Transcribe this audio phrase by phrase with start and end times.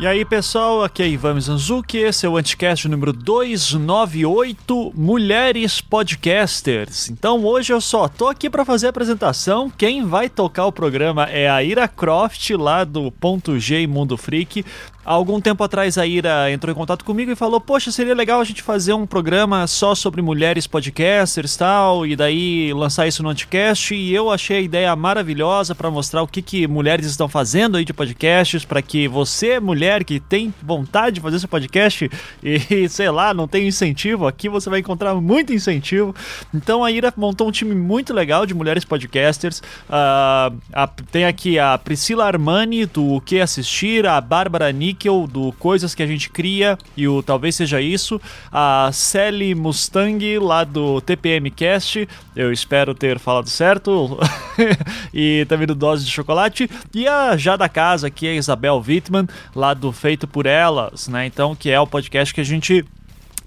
[0.00, 7.10] E aí, pessoal, aqui é Ivan Mizanzuki, esse é o Anticast número 298, Mulheres Podcasters.
[7.10, 9.68] Então, hoje eu só tô aqui para fazer a apresentação.
[9.68, 14.64] Quem vai tocar o programa é a Ira Croft, lá do Ponto G Mundo Freak.
[15.08, 18.44] Algum tempo atrás a Ira entrou em contato comigo e falou: Poxa, seria legal a
[18.44, 23.94] gente fazer um programa só sobre mulheres podcasters tal, e daí lançar isso no Anticast.
[23.94, 27.86] E eu achei a ideia maravilhosa para mostrar o que, que mulheres estão fazendo aí
[27.86, 32.10] de podcasts, para que você, mulher que tem vontade de fazer seu podcast
[32.42, 36.14] e sei lá, não tem incentivo, aqui você vai encontrar muito incentivo.
[36.52, 39.60] Então a Ira montou um time muito legal de mulheres podcasters.
[39.88, 45.28] Uh, a, tem aqui a Priscila Armani do O Que Assistir, a Bárbara Nick Nickel
[45.28, 48.20] do Coisas que a gente cria e o Talvez Seja Isso,
[48.50, 54.18] a Sally Mustang lá do TPM Cast, eu espero ter falado certo,
[55.14, 59.28] e também do Dose de Chocolate, e a já da casa aqui, a Isabel Wittmann,
[59.54, 61.26] lá do Feito por Elas, né?
[61.26, 62.84] Então, que é o podcast que a gente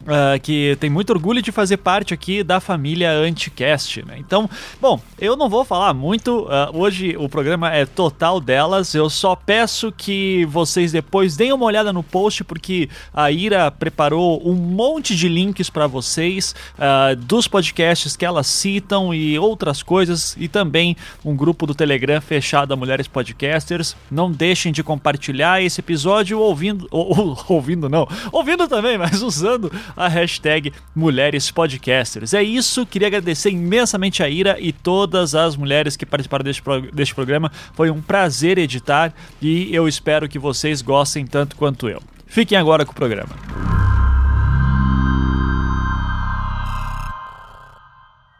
[0.01, 4.03] Uh, que tem muito orgulho de fazer parte aqui da família Anticast.
[4.03, 4.15] Né?
[4.17, 4.49] Então,
[4.81, 6.41] bom, eu não vou falar muito.
[6.45, 8.95] Uh, hoje o programa é total delas.
[8.95, 14.41] Eu só peço que vocês depois deem uma olhada no post, porque a Ira preparou
[14.43, 20.35] um monte de links para vocês uh, dos podcasts que elas citam e outras coisas,
[20.39, 23.95] e também um grupo do Telegram fechado a Mulheres Podcasters.
[24.09, 29.71] Não deixem de compartilhar esse episódio ouvindo, ou, ou, ouvindo não, ouvindo também, mas usando
[29.95, 32.33] a hashtag Mulheres Podcasters.
[32.33, 36.61] É isso, queria agradecer imensamente a Ira e todas as mulheres que participaram deste,
[36.93, 37.51] deste programa.
[37.73, 42.01] Foi um prazer editar e eu espero que vocês gostem tanto quanto eu.
[42.27, 43.35] Fiquem agora com o programa.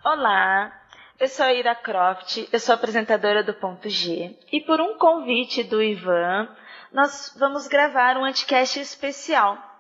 [0.04, 0.72] Olá,
[1.20, 5.64] eu sou a Ira Croft, eu sou apresentadora do Ponto G e por um convite
[5.64, 6.50] do Ivan,
[6.92, 9.71] nós vamos gravar um anticast especial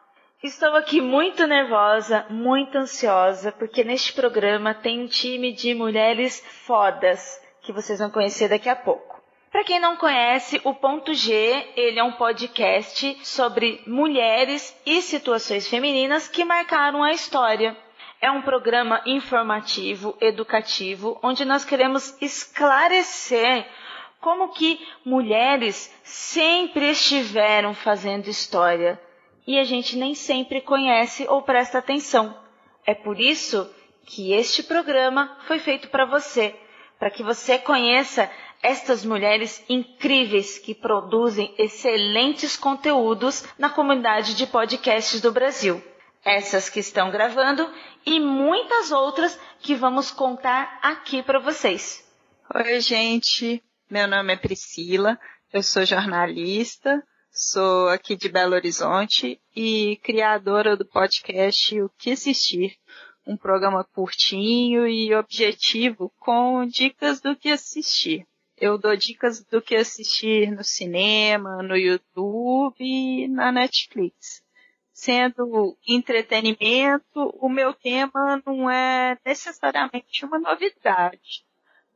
[0.43, 7.39] Estou aqui muito nervosa, muito ansiosa, porque neste programa tem um time de mulheres fodas
[7.61, 9.21] que vocês vão conhecer daqui a pouco.
[9.51, 11.31] Para quem não conhece, o Ponto G,
[11.75, 17.77] ele é um podcast sobre mulheres e situações femininas que marcaram a história.
[18.19, 23.67] É um programa informativo, educativo, onde nós queremos esclarecer
[24.19, 28.99] como que mulheres sempre estiveram fazendo história
[29.45, 32.37] e a gente nem sempre conhece ou presta atenção.
[32.85, 33.69] É por isso
[34.05, 36.55] que este programa foi feito para você,
[36.99, 38.29] para que você conheça
[38.61, 45.81] estas mulheres incríveis que produzem excelentes conteúdos na comunidade de podcasts do Brasil.
[46.23, 47.67] Essas que estão gravando
[48.05, 52.07] e muitas outras que vamos contar aqui para vocês.
[52.53, 53.63] Oi, gente.
[53.89, 55.19] Meu nome é Priscila,
[55.51, 62.77] eu sou jornalista, Sou aqui de Belo Horizonte e criadora do podcast O que Assistir,
[63.25, 68.27] um programa curtinho e objetivo com dicas do que assistir.
[68.57, 74.43] Eu dou dicas do que assistir no cinema, no YouTube e na Netflix.
[74.91, 81.45] Sendo entretenimento, o meu tema não é necessariamente uma novidade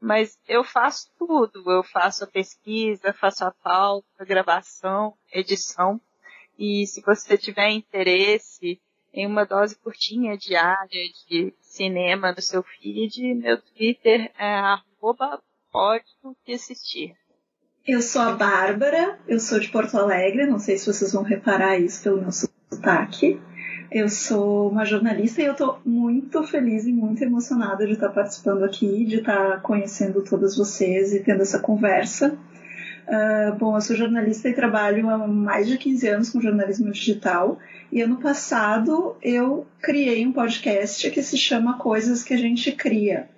[0.05, 1.63] mas eu faço tudo.
[1.69, 5.99] Eu faço a pesquisa, faço a pauta, a gravação, edição.
[6.59, 8.79] E se você tiver interesse
[9.11, 16.05] em uma dose curtinha diária de cinema no seu feed, meu Twitter é arroba pode
[16.47, 17.15] assistir.
[17.85, 21.79] Eu sou a Bárbara, eu sou de Porto Alegre, não sei se vocês vão reparar
[21.79, 23.41] isso pelo meu sotaque.
[23.91, 28.63] Eu sou uma jornalista e eu estou muito feliz e muito emocionada de estar participando
[28.63, 32.37] aqui, de estar conhecendo todas vocês e tendo essa conversa.
[33.07, 37.59] Uh, bom, eu sou jornalista e trabalho há mais de 15 anos com jornalismo digital.
[37.91, 43.29] E ano passado eu criei um podcast que se chama Coisas que a gente cria.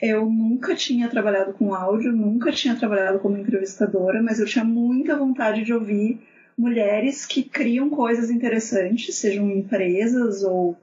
[0.00, 5.16] Eu nunca tinha trabalhado com áudio, nunca tinha trabalhado como entrevistadora, mas eu tinha muita
[5.16, 6.20] vontade de ouvir
[6.58, 10.76] mulheres que criam coisas interessantes, sejam empresas ou,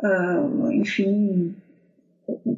[0.00, 1.54] uh, enfim,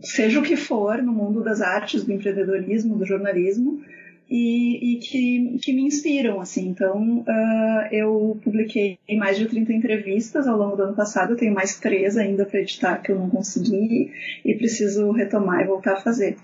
[0.02, 3.80] seja o que for no mundo das artes, do empreendedorismo, do jornalismo,
[4.28, 6.68] e, e que, que, me inspiram, assim.
[6.68, 11.54] Então, uh, eu publiquei mais de 30 entrevistas ao longo do ano passado, eu tenho
[11.54, 14.12] mais três ainda para editar que eu não consegui
[14.44, 16.36] e preciso retomar e voltar a fazer.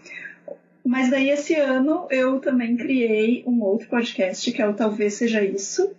[0.87, 5.43] Mas daí esse ano eu também criei um outro podcast que é o Talvez Seja
[5.43, 5.91] Isso,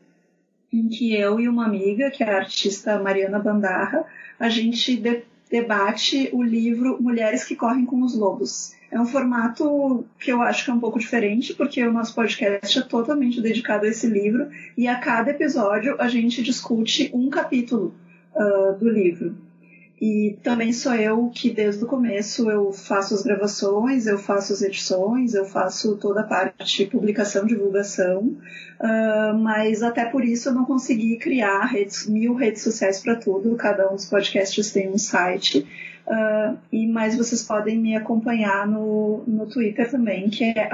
[0.71, 4.05] em que eu e uma amiga, que é a artista Mariana Bandarra,
[4.39, 10.05] a gente de debate o livro Mulheres que Correm com os Lobos, É um formato
[10.17, 13.85] que eu acho que é um pouco diferente, porque o nosso podcast é totalmente dedicado
[13.85, 14.47] a esse livro
[14.77, 17.93] e a cada episódio a gente discute um capítulo
[18.33, 19.35] uh, do livro.
[19.99, 24.61] E também sou eu que desde o começo eu faço as gravações, eu faço as
[24.61, 28.37] edições, eu faço toda a parte de publicação, divulgação,
[28.79, 33.55] uh, mas até por isso eu não consegui criar redes, mil redes sociais para tudo.
[33.55, 35.65] Cada um dos podcasts tem um site.
[36.07, 40.69] Uh, e mais vocês podem me acompanhar no, no Twitter também, que é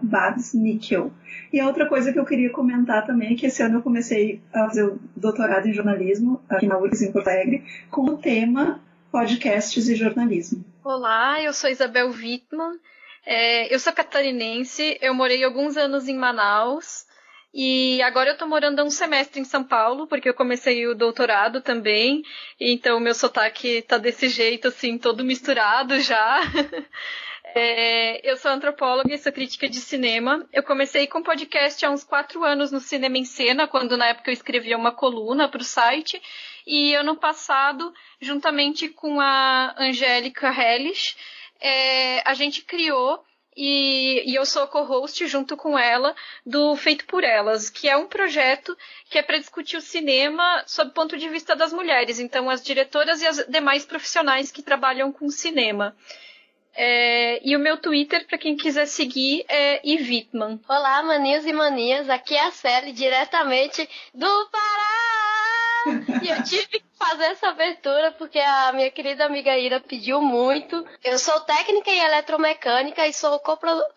[0.00, 1.10] babsnickel.
[1.52, 4.40] E a outra coisa que eu queria comentar também é que esse ano eu comecei
[4.52, 8.80] a fazer o doutorado em jornalismo aqui na URGS em Porto Alegre, com o tema
[9.10, 10.64] podcasts e jornalismo.
[10.84, 12.78] Olá, eu sou Isabel Wittmann,
[13.24, 17.05] é, eu sou catarinense, eu morei alguns anos em Manaus,
[17.58, 21.62] e agora eu tô morando um semestre em São Paulo, porque eu comecei o doutorado
[21.62, 22.22] também.
[22.60, 26.40] Então meu sotaque tá desse jeito, assim, todo misturado já.
[27.58, 30.46] É, eu sou antropóloga e sou crítica de cinema.
[30.52, 34.28] Eu comecei com podcast há uns quatro anos no Cinema em Cena, quando na época
[34.28, 36.20] eu escrevia uma coluna para o site.
[36.66, 41.16] E ano passado, juntamente com a Angélica Hellish,
[41.58, 43.24] é, a gente criou
[43.56, 46.14] e, e eu sou co-host junto com ela
[46.44, 48.76] do Feito por Elas, que é um projeto
[49.08, 52.62] que é para discutir o cinema sob o ponto de vista das mulheres, então as
[52.62, 55.96] diretoras e as demais profissionais que trabalham com cinema.
[56.78, 60.60] É, e o meu Twitter, para quem quiser seguir, é Ivitman.
[60.68, 65.25] Olá, maninhos e manias, aqui é a Sally, diretamente do Pará!
[66.22, 70.86] E eu tive que fazer essa abertura porque a minha querida amiga Ira pediu muito.
[71.04, 73.40] Eu sou técnica em eletromecânica e sou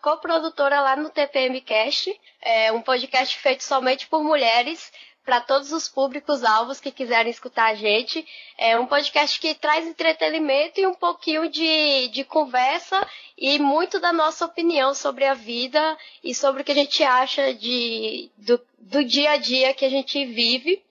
[0.00, 4.90] coprodutora lá no TPM Cast, é um podcast feito somente por mulheres
[5.24, 8.26] para todos os públicos alvos que quiserem escutar a gente.
[8.58, 13.06] É um podcast que traz entretenimento e um pouquinho de, de conversa
[13.36, 17.54] e muito da nossa opinião sobre a vida e sobre o que a gente acha
[17.54, 20.82] de, do, do dia a dia que a gente vive.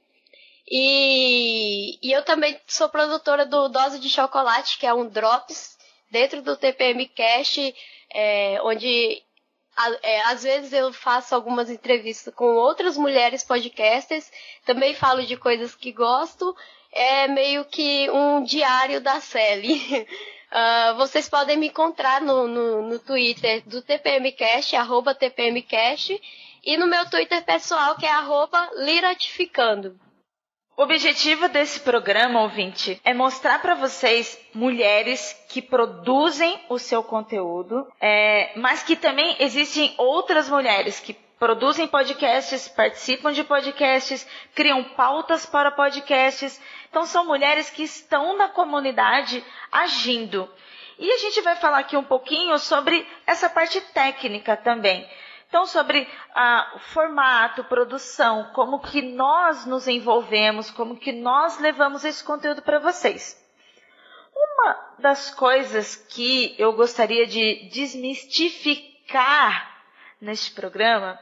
[0.69, 5.77] E, e eu também sou produtora do Dose de Chocolate, que é um Drops
[6.11, 7.75] dentro do TPM Cast,
[8.13, 9.23] é, onde
[10.03, 14.29] é, às vezes eu faço algumas entrevistas com outras mulheres podcasters,
[14.65, 16.55] também falo de coisas que gosto,
[16.91, 19.81] é meio que um diário da Sally.
[20.51, 26.19] Uh, vocês podem me encontrar no, no, no Twitter do TPMcast, arroba TPMcast,
[26.63, 29.97] e no meu Twitter pessoal, que é arroba Liratificando.
[30.79, 37.85] O objetivo desse programa, ouvinte, é mostrar para vocês mulheres que produzem o seu conteúdo,
[37.99, 45.45] é, mas que também existem outras mulheres que produzem podcasts, participam de podcasts, criam pautas
[45.45, 46.61] para podcasts.
[46.89, 50.49] Então são mulheres que estão na comunidade agindo.
[50.97, 55.05] E a gente vai falar aqui um pouquinho sobre essa parte técnica também.
[55.49, 62.05] Então, sobre ah, o formato, produção, como que nós nos envolvemos, como que nós levamos
[62.05, 63.35] esse conteúdo para vocês.
[64.31, 69.81] Uma das coisas que eu gostaria de desmistificar
[70.21, 71.19] neste programa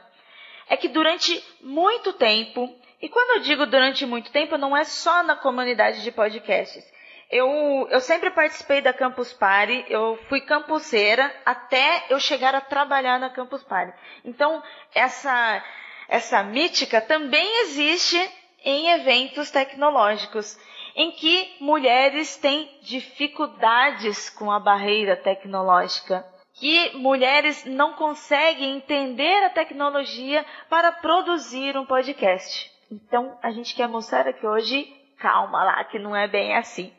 [0.68, 5.22] é que durante muito tempo, e quando eu digo durante muito tempo, não é só
[5.22, 6.84] na comunidade de podcasts,
[7.30, 13.18] eu, eu sempre participei da Campus Party, eu fui campuseira até eu chegar a trabalhar
[13.18, 13.92] na Campus Party.
[14.24, 14.62] Então,
[14.94, 15.62] essa,
[16.08, 18.18] essa mítica também existe
[18.64, 20.58] em eventos tecnológicos,
[20.96, 29.50] em que mulheres têm dificuldades com a barreira tecnológica, que mulheres não conseguem entender a
[29.50, 32.72] tecnologia para produzir um podcast.
[32.90, 36.92] Então, a gente quer mostrar aqui hoje, calma lá, que não é bem assim.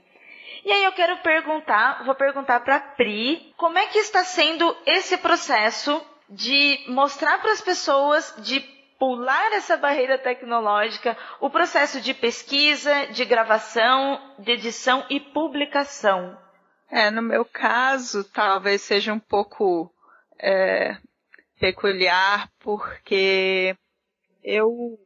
[0.64, 5.18] E aí eu quero perguntar, vou perguntar para Pri, como é que está sendo esse
[5.18, 8.60] processo de mostrar para as pessoas de
[9.00, 16.38] pular essa barreira tecnológica, o processo de pesquisa, de gravação, de edição e publicação.
[16.92, 19.90] É, no meu caso, talvez seja um pouco
[20.38, 20.98] é,
[21.60, 23.76] peculiar, porque
[24.44, 25.00] eu,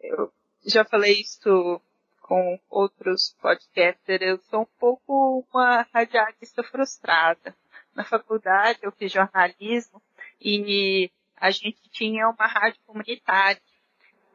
[0.00, 0.32] eu
[0.64, 1.80] já falei isso
[2.26, 7.54] com outros podcasters, eu sou um pouco uma radialista frustrada.
[7.94, 10.02] Na faculdade eu fiz jornalismo
[10.40, 13.60] e a gente tinha uma rádio comunitária.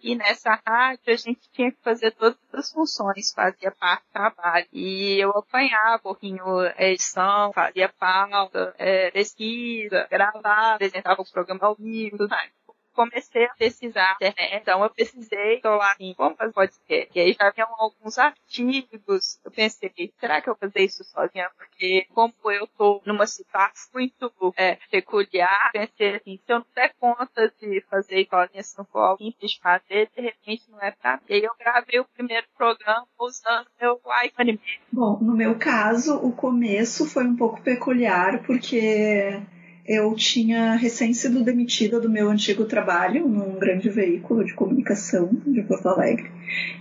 [0.01, 4.67] E nessa rádio a gente tinha que fazer todas as funções, fazia parte do trabalho.
[4.71, 6.43] E eu apanhava pouquinho
[6.77, 12.51] edição, fazia pauta, é, pesquisa, gravava, apresentava o programa ao vivo, mais.
[12.93, 14.61] Comecei a pesquisar internet.
[14.61, 17.09] Então eu pesquisei, tô lá assim, como fazer podcast?
[17.15, 19.39] E aí já vinham alguns artigos.
[19.43, 21.49] Eu pensei, será que eu fazer isso sozinha?
[21.57, 26.93] Porque como eu tô numa situação muito é, peculiar, pensei assim, se eu não der
[26.99, 31.17] conta de fazer sozinha, se não for alguém de fazer, de repente não é pra
[31.17, 31.23] mim.
[31.29, 34.59] E aí eu gravei o primeiro programa usando meu iPhone.
[34.91, 39.41] Bom, no meu caso, o começo foi um pouco peculiar, porque
[39.87, 45.61] eu tinha recém sido demitida do meu antigo trabalho num grande veículo de comunicação de
[45.63, 46.29] Porto Alegre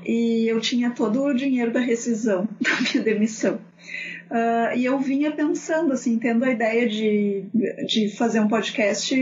[0.05, 3.61] e eu tinha todo o dinheiro da rescisão da minha demissão.
[4.31, 7.45] Uh, e eu vinha pensando, assim, tendo a ideia de,
[7.87, 9.15] de fazer um podcast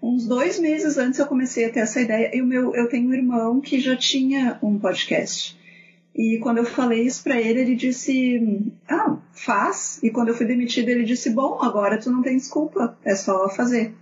[0.00, 2.30] uns dois meses antes eu comecei a ter essa ideia.
[2.34, 5.58] E o meu, eu tenho um irmão que já tinha um podcast.
[6.18, 10.00] E quando eu falei isso para ele, ele disse: Ah, faz.
[10.02, 13.48] E quando eu fui demitida, ele disse: Bom, agora tu não tem desculpa, é só
[13.48, 13.94] fazer.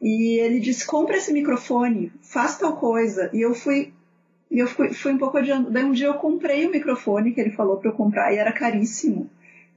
[0.00, 3.28] E ele disse: Compra esse microfone, faz tal coisa.
[3.34, 3.92] E eu fui.
[4.50, 5.70] Eu fui, fui um pouco adiante.
[5.70, 8.52] Daí um dia eu comprei o microfone que ele falou para eu comprar e era
[8.52, 9.28] caríssimo.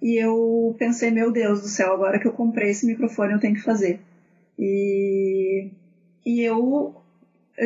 [0.02, 3.56] E eu pensei, meu Deus do céu, agora que eu comprei esse microfone eu tenho
[3.56, 4.00] que fazer.
[4.58, 5.70] E,
[6.26, 6.96] e eu,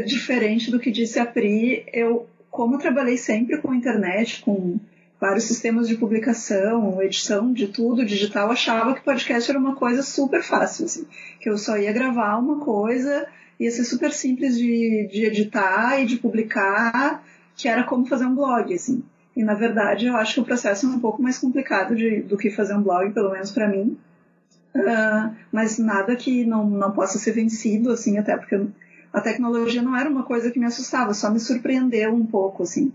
[0.06, 4.80] diferente do que disse a Pri, eu como eu trabalhei sempre com internet, com
[5.22, 10.42] vários sistemas de publicação, edição de tudo digital, achava que podcast era uma coisa super
[10.42, 11.06] fácil, assim,
[11.40, 13.28] que eu só ia gravar uma coisa,
[13.60, 17.24] ia ser super simples de, de editar e de publicar,
[17.56, 19.04] que era como fazer um blog, assim.
[19.36, 22.40] E na verdade eu acho que o processo é um pouco mais complicado de, do
[22.40, 23.96] que fazer um blog, pelo menos para mim.
[24.74, 28.60] Uh, mas nada que não, não possa ser vencido, assim, até porque
[29.18, 32.92] a tecnologia não era uma coisa que me assustava, só me surpreendeu um pouco, assim.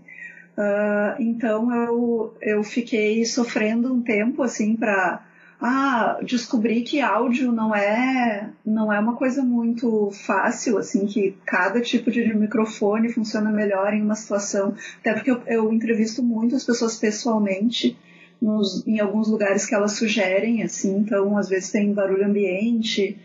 [0.57, 5.25] Uh, então eu, eu fiquei sofrendo um tempo, assim, para
[5.59, 11.81] ah, descobrir que áudio não é não é uma coisa muito fácil, assim, que cada
[11.81, 14.75] tipo de microfone funciona melhor em uma situação.
[14.99, 17.97] Até porque eu, eu entrevisto muitas pessoas pessoalmente
[18.41, 23.17] nos, em alguns lugares que elas sugerem, assim, então às vezes tem barulho ambiente.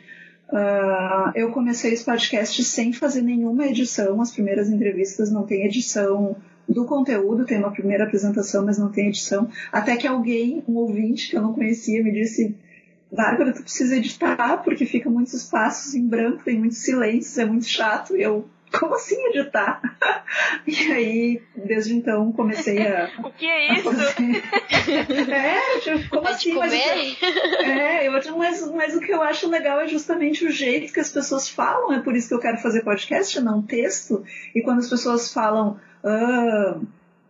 [0.50, 4.20] Uh, eu comecei esse podcast sem fazer nenhuma edição.
[4.20, 6.36] As primeiras entrevistas não tem edição
[6.68, 9.48] do conteúdo, tem uma primeira apresentação, mas não tem edição.
[9.70, 12.56] Até que alguém, um ouvinte que eu não conhecia, me disse:
[13.12, 17.66] Bárbara, tu precisa editar porque fica muitos espaços em branco, tem muitos silêncios, é muito
[17.66, 18.16] chato.
[18.16, 19.80] E eu, como assim editar?
[20.66, 23.10] E aí, desde então, comecei a.
[23.24, 23.88] o que é isso?
[25.32, 26.52] é, tipo, como assim?
[26.54, 26.78] Mas eu,
[27.64, 31.10] é, eu, mas, mas o que eu acho legal é justamente o jeito que as
[31.10, 34.22] pessoas falam, é por isso que eu quero fazer podcast, não texto.
[34.54, 35.80] E quando as pessoas falam.
[36.04, 36.78] Ah,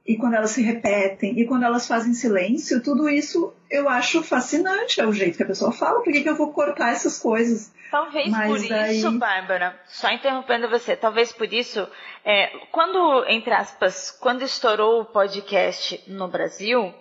[0.09, 5.02] e quando elas se repetem, e quando elas fazem silêncio, tudo isso eu acho fascinante,
[5.02, 7.71] é o jeito que a pessoa fala, por que, que eu vou cortar essas coisas?
[7.90, 8.99] Talvez Mas por daí...
[8.99, 11.88] isso, Bárbara, só interrompendo você, talvez por isso,
[12.25, 16.95] é, quando, entre aspas, quando estourou o podcast no Brasil,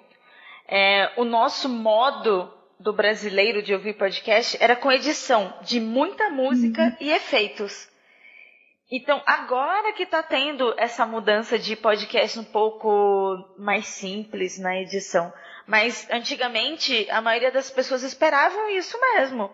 [0.68, 6.84] é, o nosso modo do brasileiro de ouvir podcast era com edição de muita música
[6.84, 6.98] uhum.
[7.02, 7.90] e efeitos.
[8.90, 15.34] Então, agora que está tendo essa mudança de podcast um pouco mais simples na edição.
[15.66, 19.52] Mas antigamente a maioria das pessoas esperavam isso mesmo.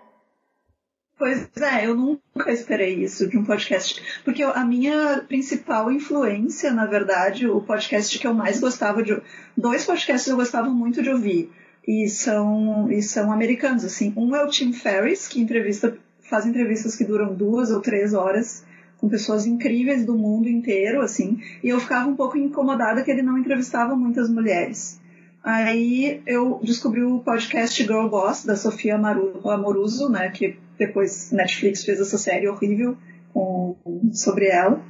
[1.17, 4.01] Pois é, eu nunca esperei isso de um podcast.
[4.23, 9.21] Porque a minha principal influência, na verdade, o podcast que eu mais gostava de.
[9.55, 11.51] Dois podcasts eu gostava muito de ouvir.
[11.87, 14.13] E são, e são americanos, assim.
[14.15, 18.63] Um é o Tim Ferriss, que entrevista, faz entrevistas que duram duas ou três horas
[19.03, 23.21] com pessoas incríveis do mundo inteiro, assim, e eu ficava um pouco incomodada que ele
[23.21, 24.97] não entrevistava muitas mulheres.
[25.43, 31.99] Aí eu descobri o podcast Girl Boss, da Sofia Amoruso, né, que depois Netflix fez
[31.99, 32.97] essa série horrível
[33.33, 33.75] com,
[34.11, 34.83] sobre ela.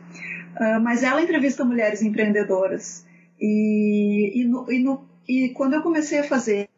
[0.56, 3.06] Uh, mas ela entrevista mulheres empreendedoras.
[3.40, 6.70] E, e, no, e, no, e, quando eu comecei a fazer,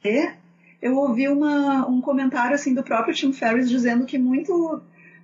[0.82, 4.82] eu ouvi uma, um comentário assim do próprio Tim Ferriss dizendo que muito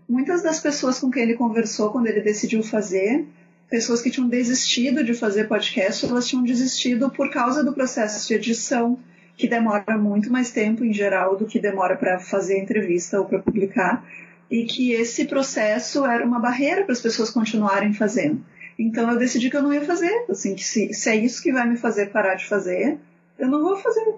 [0.07, 3.25] muitas das pessoas com quem ele conversou quando ele decidiu fazer,
[3.69, 8.33] pessoas que tinham desistido de fazer podcast, elas tinham desistido por causa do processo de
[8.33, 8.99] edição,
[9.37, 13.39] que demora muito mais tempo em geral do que demora para fazer entrevista ou para
[13.39, 14.05] publicar,
[14.49, 18.43] e que esse processo era uma barreira para as pessoas continuarem fazendo.
[18.77, 21.51] Então eu decidi que eu não ia fazer, assim, que se, se é isso que
[21.51, 22.97] vai me fazer parar de fazer,
[23.39, 24.15] eu não vou fazer.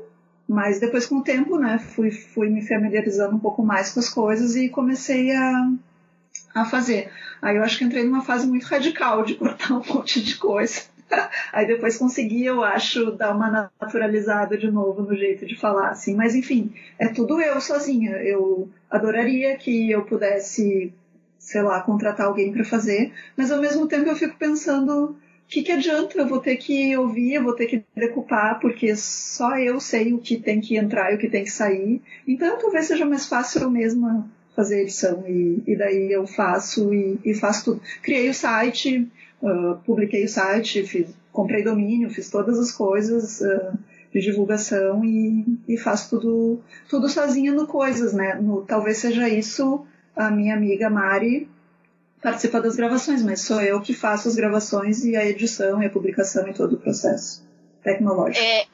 [0.48, 4.10] Mas depois, com o tempo, né, fui, fui me familiarizando um pouco mais com as
[4.10, 5.72] coisas e comecei a,
[6.54, 7.10] a fazer.
[7.42, 10.82] Aí eu acho que entrei numa fase muito radical de cortar um monte de coisa.
[11.52, 16.16] Aí depois consegui, eu acho, dar uma naturalizada de novo no jeito de falar, assim.
[16.16, 18.12] Mas enfim, é tudo eu sozinha.
[18.18, 20.94] Eu adoraria que eu pudesse
[21.44, 25.16] sei lá, contratar alguém para fazer, mas ao mesmo tempo eu fico pensando o
[25.48, 26.18] que, que adianta?
[26.18, 30.20] Eu vou ter que ouvir, eu vou ter que decupar, porque só eu sei o
[30.20, 32.02] que tem que entrar e o que tem que sair.
[32.26, 36.94] Então talvez seja mais fácil eu mesma fazer a edição e, e daí eu faço
[36.94, 37.82] e, e, faço tudo.
[38.02, 39.08] Criei o site,
[39.44, 43.78] uh, publiquei o site, fiz, comprei domínio, fiz todas as coisas uh,
[44.12, 48.36] de divulgação e, e faço tudo, tudo sozinha no Coisas, né?
[48.36, 49.86] No, talvez seja isso
[50.16, 51.50] a minha amiga Mari
[52.22, 55.90] participa das gravações, mas sou eu que faço as gravações e a edição e a
[55.90, 57.44] publicação e todo o processo
[57.84, 58.44] tecnológico.
[58.44, 58.66] É,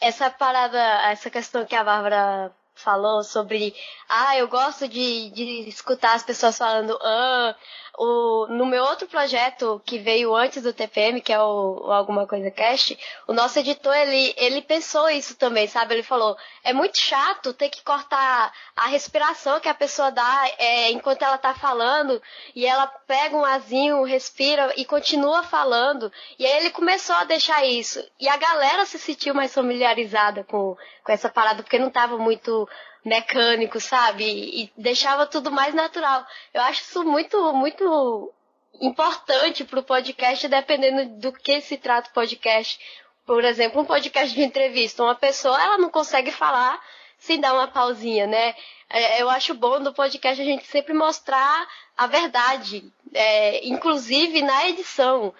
[0.00, 0.78] essa parada,
[1.10, 3.74] essa questão que a Bárbara falou sobre,
[4.08, 7.56] ah, eu gosto de, de escutar as pessoas falando, ah,
[7.98, 12.28] o, no meu outro projeto que veio antes do TPM, que é o, o Alguma
[12.28, 15.94] Coisa Cast, o nosso editor, ele, ele pensou isso também, sabe?
[15.94, 20.92] Ele falou, é muito chato ter que cortar a respiração que a pessoa dá é,
[20.92, 22.22] enquanto ela tá falando,
[22.54, 26.12] e ela pega um azinho, respira e continua falando.
[26.38, 28.00] E aí ele começou a deixar isso.
[28.20, 32.68] E a galera se sentiu mais familiarizada com, com essa parada, porque não tava muito
[33.04, 34.24] mecânico, sabe?
[34.24, 36.26] E deixava tudo mais natural.
[36.52, 38.32] Eu acho isso muito, muito
[38.80, 42.78] importante para o podcast, dependendo do que se trata o podcast.
[43.26, 46.80] Por exemplo, um podcast de entrevista, uma pessoa ela não consegue falar
[47.18, 48.54] sem dar uma pausinha, né?
[48.88, 54.68] É, eu acho bom no podcast a gente sempre mostrar a verdade, é, inclusive na
[54.68, 55.34] edição.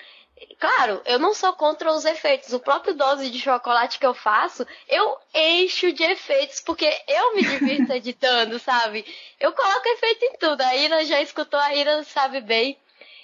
[0.58, 2.52] Claro, eu não sou contra os efeitos.
[2.52, 7.42] O próprio dose de chocolate que eu faço, eu encho de efeitos, porque eu me
[7.42, 9.04] divirto editando, sabe?
[9.38, 10.60] Eu coloco efeito em tudo.
[10.62, 12.76] A Ira já escutou, a Ira sabe bem.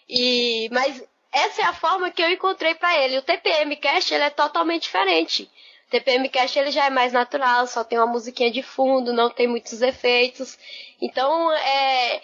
[0.08, 1.02] E, mas
[1.32, 3.18] essa é a forma que eu encontrei para ele.
[3.18, 5.50] O TPM Cast ele é totalmente diferente.
[5.88, 9.28] O TPM Cast ele já é mais natural, só tem uma musiquinha de fundo, não
[9.28, 10.56] tem muitos efeitos.
[11.00, 12.22] Então, é,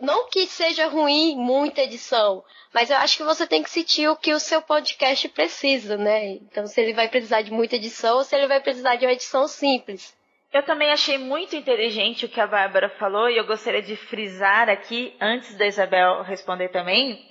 [0.00, 4.16] não que seja ruim muita edição, mas eu acho que você tem que sentir o
[4.16, 6.32] que o seu podcast precisa, né?
[6.32, 9.12] Então, se ele vai precisar de muita edição ou se ele vai precisar de uma
[9.12, 10.14] edição simples.
[10.52, 14.68] Eu também achei muito inteligente o que a Bárbara falou e eu gostaria de frisar
[14.68, 17.26] aqui, antes da Isabel responder também,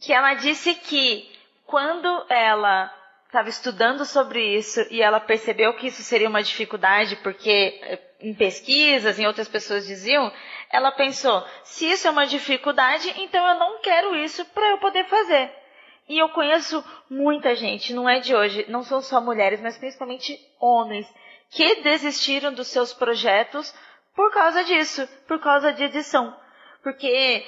[0.00, 1.28] que ela disse que
[1.64, 2.92] quando ela
[3.26, 8.34] estava estudando sobre isso e ela percebeu que isso seria uma dificuldade, porque eh, em
[8.34, 10.32] pesquisas, em outras pessoas diziam,
[10.70, 15.04] ela pensou: se isso é uma dificuldade, então eu não quero isso para eu poder
[15.04, 15.50] fazer.
[16.08, 20.38] E eu conheço muita gente, não é de hoje, não são só mulheres, mas principalmente
[20.58, 21.06] homens,
[21.50, 23.74] que desistiram dos seus projetos
[24.14, 26.34] por causa disso, por causa de edição.
[26.82, 27.44] Porque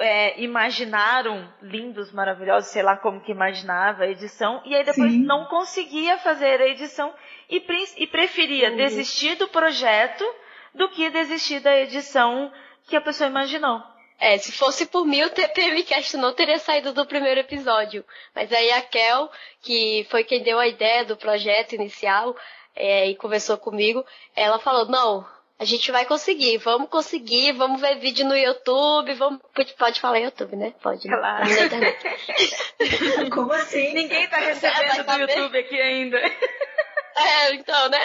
[0.00, 5.22] é, imaginaram lindos, maravilhosos, sei lá como que imaginava a edição, e aí depois Sim.
[5.24, 7.14] não conseguia fazer a edição
[7.48, 7.64] e,
[7.96, 10.24] e preferia desistir do projeto
[10.74, 12.52] do que desistir da edição
[12.88, 13.82] que a pessoa imaginou.
[14.18, 18.04] É, se fosse por mim, o TPMcast não teria saído do primeiro episódio.
[18.34, 19.28] Mas aí a Kel,
[19.60, 22.36] que foi quem deu a ideia do projeto inicial
[22.76, 24.04] é, e conversou comigo,
[24.36, 25.26] ela falou, não,
[25.58, 29.40] a gente vai conseguir, vamos conseguir, vamos ver vídeo no YouTube, vamos.
[29.78, 30.72] Pode falar YouTube, né?
[30.82, 31.06] Pode.
[31.06, 31.16] Né?
[31.16, 31.46] Claro.
[33.32, 33.92] Como assim?
[33.94, 36.18] Ninguém tá recebendo do YouTube aqui ainda.
[36.18, 37.98] É, então, né?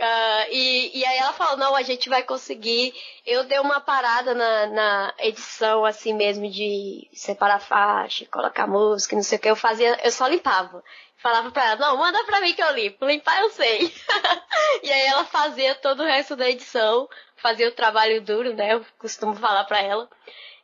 [0.00, 2.94] Uh, e, e aí ela falou, não, a gente vai conseguir.
[3.26, 9.22] Eu dei uma parada na, na edição, assim mesmo, de separar faixa, colocar música, não
[9.22, 9.50] sei o que.
[9.50, 10.82] Eu fazia, eu só limpava
[11.22, 13.92] falava pra ela, não, manda pra mim que eu limpo, limpar eu sei.
[14.82, 18.72] e aí ela fazia todo o resto da edição, fazia o trabalho duro, né?
[18.72, 20.08] Eu costumo falar pra ela.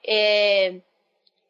[0.02, 0.80] É...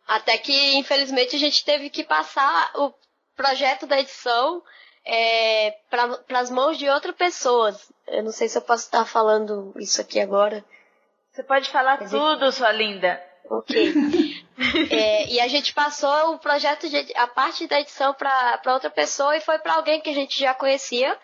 [0.06, 2.92] Até que, infelizmente, a gente teve que passar o
[3.36, 4.62] projeto da edição
[5.06, 7.74] é, para as mãos de outra pessoa.
[8.08, 10.64] Eu não sei se eu posso estar falando isso aqui agora.
[11.32, 13.22] Você pode falar tudo, sua linda.
[13.48, 13.94] Ok.
[14.90, 19.36] é, e a gente passou o projeto, de, a parte da edição para outra pessoa
[19.36, 21.16] e foi para alguém que a gente já conhecia,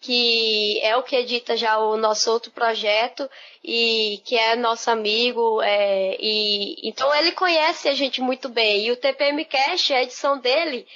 [0.00, 3.28] que é o que edita já o nosso outro projeto
[3.62, 5.60] e que é nosso amigo.
[5.60, 8.86] É, e Então ele conhece a gente muito bem.
[8.86, 10.86] E o TPM Cash, a edição dele,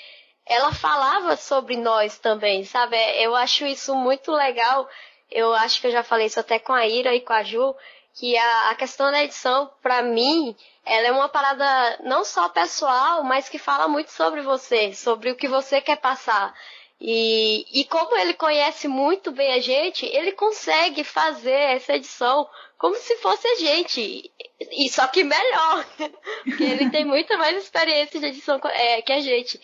[0.51, 2.97] ela falava sobre nós também, sabe?
[3.23, 4.89] Eu acho isso muito legal.
[5.31, 7.73] Eu acho que eu já falei isso até com a Ira e com a Ju
[8.15, 13.23] que a, a questão da edição, para mim, ela é uma parada não só pessoal,
[13.23, 16.53] mas que fala muito sobre você, sobre o que você quer passar.
[17.01, 22.97] E, e como ele conhece muito bem a gente, ele consegue fazer essa edição como
[22.97, 24.31] se fosse a gente.
[24.73, 25.87] E só que melhor.
[26.45, 29.59] Porque ele tem muita mais experiência de edição é, que a gente.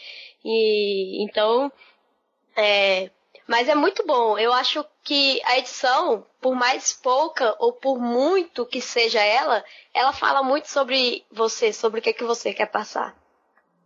[0.49, 1.73] E então,
[2.57, 3.11] é,
[3.49, 4.39] Mas é muito bom.
[4.39, 10.13] Eu acho que a edição, por mais pouca ou por muito que seja ela, ela
[10.13, 13.15] fala muito sobre você, sobre o que, é que você quer passar.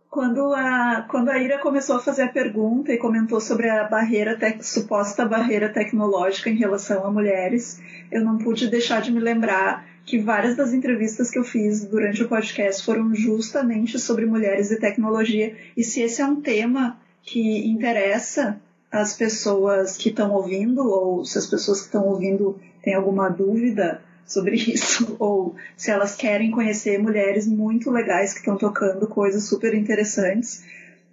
[0.09, 4.37] Quando a, quando a Ira começou a fazer a pergunta e comentou sobre a barreira
[4.61, 10.19] suposta barreira tecnológica em relação a mulheres, eu não pude deixar de me lembrar que
[10.19, 15.55] várias das entrevistas que eu fiz durante o podcast foram justamente sobre mulheres e tecnologia.
[15.75, 18.59] E se esse é um tema que interessa
[18.91, 24.01] as pessoas que estão ouvindo, ou se as pessoas que estão ouvindo têm alguma dúvida
[24.25, 29.73] sobre isso, ou se elas querem conhecer mulheres muito legais que estão tocando coisas super
[29.73, 30.63] interessantes,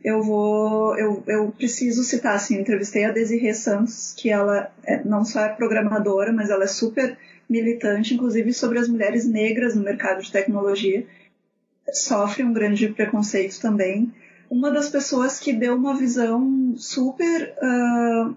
[0.03, 5.03] eu vou, eu, eu preciso citar, assim, eu entrevistei a Desiree Santos, que ela é,
[5.05, 7.17] não só é programadora, mas ela é super
[7.49, 11.07] militante, inclusive sobre as mulheres negras no mercado de tecnologia,
[11.93, 14.13] sofre um grande preconceito também
[14.51, 18.35] uma das pessoas que deu uma visão super uh,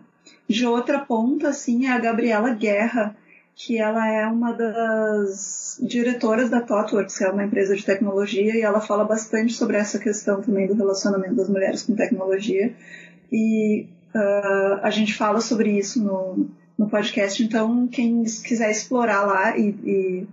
[0.48, 3.16] de outra ponta, assim, é a Gabriela Guerra,
[3.56, 8.62] que ela é uma das diretoras da ThoughtWorks, que é uma empresa de tecnologia, e
[8.62, 12.74] ela fala bastante sobre essa questão também do relacionamento das mulheres com tecnologia.
[13.32, 16.50] E uh, a gente fala sobre isso no,
[16.82, 20.28] no podcast, então quem quiser explorar lá e, e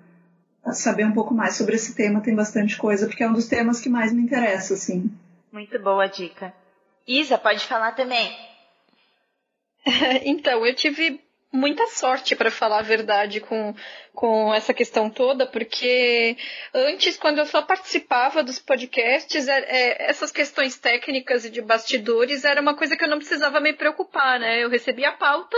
[0.72, 3.80] saber um pouco mais sobre esse tema tem bastante coisa, porque é um dos temas
[3.80, 5.10] que mais me interessa, assim.
[5.52, 6.54] Muito boa dica.
[7.06, 8.34] Isa, pode falar também.
[10.24, 11.20] então, eu tive
[11.52, 13.74] muita sorte, para falar a verdade, com,
[14.14, 16.36] com essa questão toda, porque
[16.74, 22.44] antes, quando eu só participava dos podcasts, é, é, essas questões técnicas e de bastidores
[22.44, 24.62] era uma coisa que eu não precisava me preocupar, né?
[24.62, 25.56] Eu recebia a pauta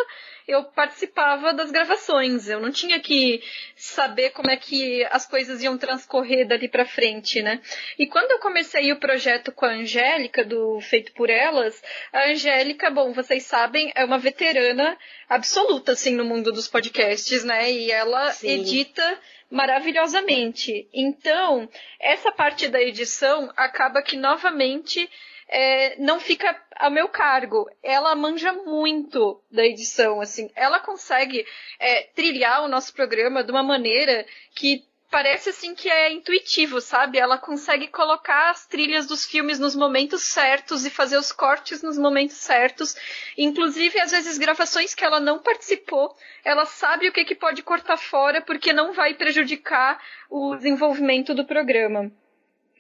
[0.51, 2.49] eu participava das gravações.
[2.49, 3.43] Eu não tinha que
[3.77, 7.61] saber como é que as coisas iam transcorrer dali para frente, né?
[7.99, 11.81] E quando eu comecei o projeto com a Angélica, do Feito por Elas,
[12.13, 17.71] a Angélica, bom, vocês sabem, é uma veterana absoluta, assim, no mundo dos podcasts, né?
[17.71, 18.49] E ela Sim.
[18.49, 19.19] edita
[19.51, 20.89] maravilhosamente.
[20.93, 25.09] Então, essa parte da edição acaba que novamente
[25.51, 27.69] é, não fica a meu cargo.
[27.83, 30.49] Ela manja muito da edição, assim.
[30.55, 31.45] Ela consegue
[31.79, 37.19] é, trilhar o nosso programa de uma maneira que parece assim que é intuitivo, sabe?
[37.19, 41.99] Ela consegue colocar as trilhas dos filmes nos momentos certos e fazer os cortes nos
[41.99, 42.95] momentos certos.
[43.37, 47.97] Inclusive, às vezes, gravações que ela não participou, ela sabe o que, que pode cortar
[47.97, 52.13] fora porque não vai prejudicar o desenvolvimento do programa.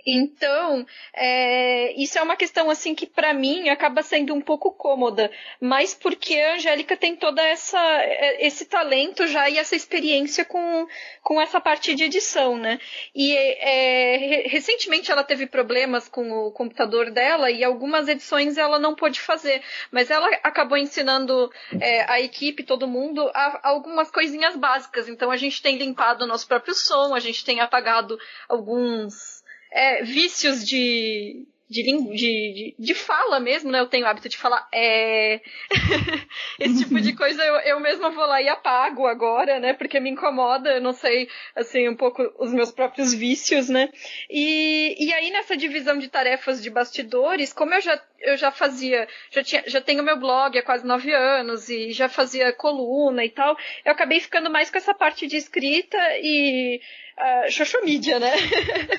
[0.06, 5.30] Então, é, isso é uma questão assim que para mim acaba sendo um pouco cômoda,
[5.60, 10.86] mas porque a Angélica tem toda essa é, esse talento já e essa experiência com,
[11.22, 12.78] com essa parte de edição, né?
[13.14, 18.94] E é, recentemente ela teve problemas com o computador dela e algumas edições ela não
[18.94, 25.08] pôde fazer, mas ela acabou ensinando é, a equipe, todo mundo, a, algumas coisinhas básicas.
[25.08, 29.39] Então a gente tem limpado o nosso próprio som, a gente tem apagado alguns
[29.72, 31.82] é, vícios de, de,
[32.16, 33.78] de, de, fala mesmo, né?
[33.78, 35.40] Eu tenho o hábito de falar é.
[36.58, 39.72] Esse tipo de coisa eu, eu mesma vou lá e apago agora, né?
[39.72, 43.88] Porque me incomoda, não sei, assim, um pouco os meus próprios vícios, né?
[44.28, 49.06] E, e aí nessa divisão de tarefas de bastidores, como eu já, eu já fazia,
[49.30, 53.30] já, tinha, já tenho meu blog há quase nove anos e já fazia coluna e
[53.30, 56.80] tal, eu acabei ficando mais com essa parte de escrita e
[57.16, 58.32] uh, social media, né?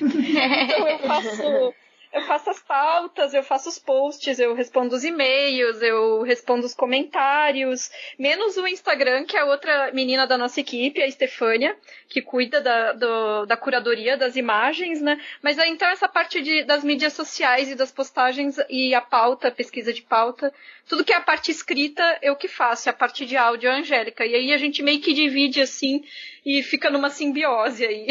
[0.00, 1.74] então eu faço
[2.12, 6.74] eu faço as pautas, eu faço os posts, eu respondo os e-mails, eu respondo os
[6.74, 11.74] comentários, menos o Instagram, que é outra menina da nossa equipe, a Estefânia,
[12.08, 15.18] que cuida da, do, da curadoria das imagens, né?
[15.40, 19.52] Mas então essa parte de, das mídias sociais e das postagens e a pauta, a
[19.52, 20.52] pesquisa de pauta,
[20.86, 23.76] tudo que é a parte escrita eu que faço, a parte de áudio é a
[23.76, 24.26] Angélica.
[24.26, 26.04] E aí a gente meio que divide assim
[26.44, 28.06] e fica numa simbiose aí.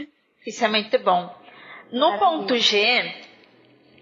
[0.46, 1.34] Isso é muito bom.
[1.90, 3.14] No ponto G,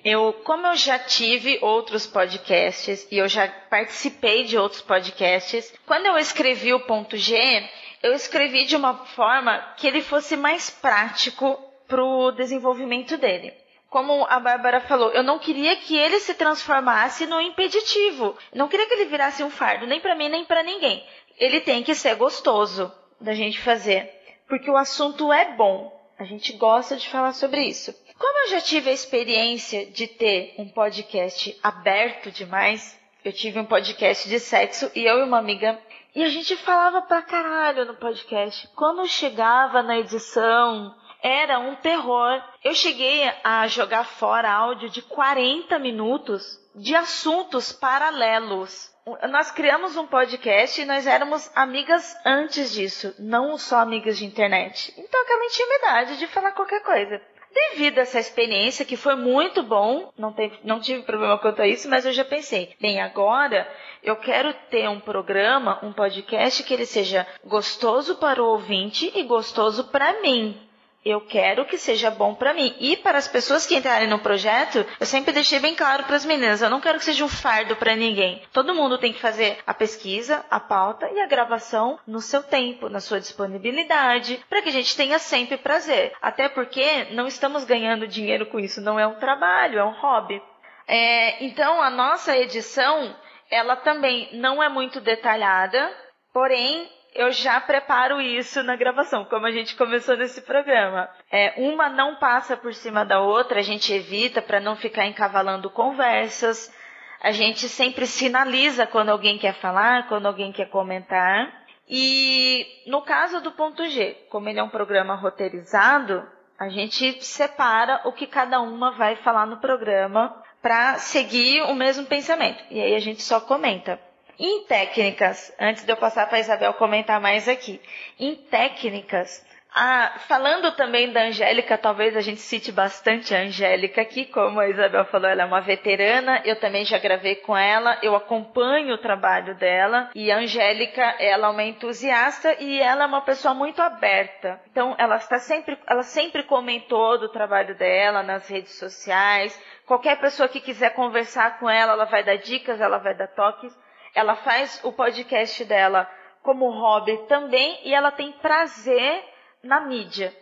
[0.05, 6.05] eu, como eu já tive outros podcasts e eu já participei de outros podcasts, quando
[6.05, 7.67] eu escrevi o ponto G,
[8.03, 13.55] eu escrevi de uma forma que ele fosse mais prático para o desenvolvimento dele.
[13.89, 18.37] Como a Bárbara falou, eu não queria que ele se transformasse no impeditivo.
[18.53, 21.03] Não queria que ele virasse um fardo, nem para mim, nem para ninguém.
[21.39, 24.11] Ele tem que ser gostoso da gente fazer,
[24.49, 25.91] porque o assunto é bom.
[26.19, 27.95] A gente gosta de falar sobre isso.
[28.19, 33.65] Como eu já tive a experiência de ter um podcast aberto demais, eu tive um
[33.65, 35.79] podcast de sexo e eu e uma amiga
[36.15, 38.69] e a gente falava pra caralho no podcast.
[38.77, 42.41] Quando chegava na edição, era um terror.
[42.63, 48.95] Eu cheguei a jogar fora áudio de 40 minutos de assuntos paralelos
[49.29, 54.95] nós criamos um podcast e nós éramos amigas antes disso, não só amigas de internet.
[54.97, 57.21] Então aquela intimidade de falar qualquer coisa.
[57.55, 61.89] Devido a essa experiência, que foi muito bom, não, não tive problema quanto a isso,
[61.89, 63.69] mas eu já pensei, bem, agora
[64.03, 69.23] eu quero ter um programa, um podcast que ele seja gostoso para o ouvinte e
[69.23, 70.64] gostoso para mim
[71.05, 72.75] eu quero que seja bom para mim.
[72.81, 76.25] E para as pessoas que entrarem no projeto, eu sempre deixei bem claro para as
[76.25, 78.43] meninas, eu não quero que seja um fardo para ninguém.
[78.53, 82.89] Todo mundo tem que fazer a pesquisa, a pauta e a gravação no seu tempo,
[82.89, 86.13] na sua disponibilidade, para que a gente tenha sempre prazer.
[86.23, 90.41] Até porque não estamos ganhando dinheiro com isso, não é um trabalho, é um hobby.
[90.87, 93.15] É, então a nossa edição,
[93.51, 95.91] ela também não é muito detalhada,
[96.33, 101.09] porém eu já preparo isso na gravação, como a gente começou nesse programa.
[101.31, 105.71] É, uma não passa por cima da outra, a gente evita para não ficar encavalando
[105.71, 106.75] conversas.
[107.21, 111.65] A gente sempre sinaliza quando alguém quer falar, quando alguém quer comentar.
[111.89, 116.27] E no caso do ponto G, como ele é um programa roteirizado,
[116.59, 122.07] a gente separa o que cada uma vai falar no programa para seguir o mesmo
[122.07, 122.65] pensamento.
[122.71, 124.01] E aí a gente só comenta.
[124.39, 127.81] Em técnicas, antes de eu passar para a Isabel comentar mais aqui,
[128.19, 129.45] em técnicas,
[129.77, 134.69] ah, falando também da Angélica, talvez a gente cite bastante a Angélica aqui, como a
[134.69, 138.99] Isabel falou, ela é uma veterana, eu também já gravei com ela, eu acompanho o
[138.99, 143.83] trabalho dela, e a Angélica, ela é uma entusiasta e ela é uma pessoa muito
[143.83, 144.61] aberta.
[144.71, 150.49] Então, ela está sempre, ela sempre comentou do trabalho dela nas redes sociais, qualquer pessoa
[150.49, 153.77] que quiser conversar com ela, ela vai dar dicas, ela vai dar toques,
[154.15, 156.11] ela faz o podcast dela
[156.43, 159.25] como hobby também e ela tem prazer
[159.63, 160.33] na mídia.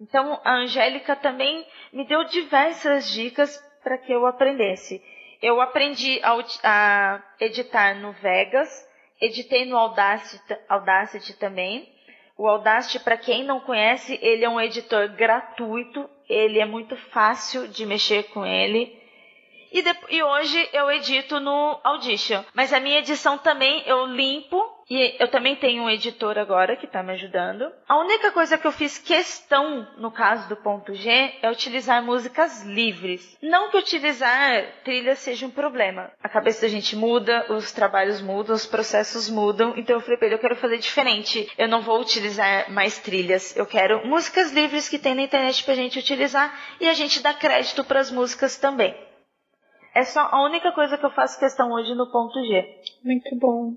[0.00, 5.02] Então a Angélica também me deu diversas dicas para que eu aprendesse.
[5.40, 8.88] Eu aprendi a, a, editar no Vegas,
[9.20, 11.92] editei no Audacity, Audacity também.
[12.36, 17.68] O Audacity, para quem não conhece, ele é um editor gratuito, ele é muito fácil
[17.68, 19.03] de mexer com ele.
[19.74, 22.44] E, de, e hoje eu edito no Audition.
[22.54, 24.56] Mas a minha edição também eu limpo
[24.88, 27.72] e eu também tenho um editor agora que está me ajudando.
[27.88, 31.10] A única coisa que eu fiz questão, no caso do ponto G,
[31.42, 33.36] é utilizar músicas livres.
[33.42, 36.08] Não que utilizar trilhas seja um problema.
[36.22, 39.74] A cabeça da gente muda, os trabalhos mudam, os processos mudam.
[39.76, 41.50] Então eu falei pra ele, eu quero fazer diferente.
[41.58, 43.56] Eu não vou utilizar mais trilhas.
[43.56, 47.34] Eu quero músicas livres que tem na internet pra gente utilizar e a gente dá
[47.34, 48.94] crédito para as músicas também.
[49.94, 52.82] É só a única coisa que eu faço questão hoje no ponto G.
[53.04, 53.74] Muito bom.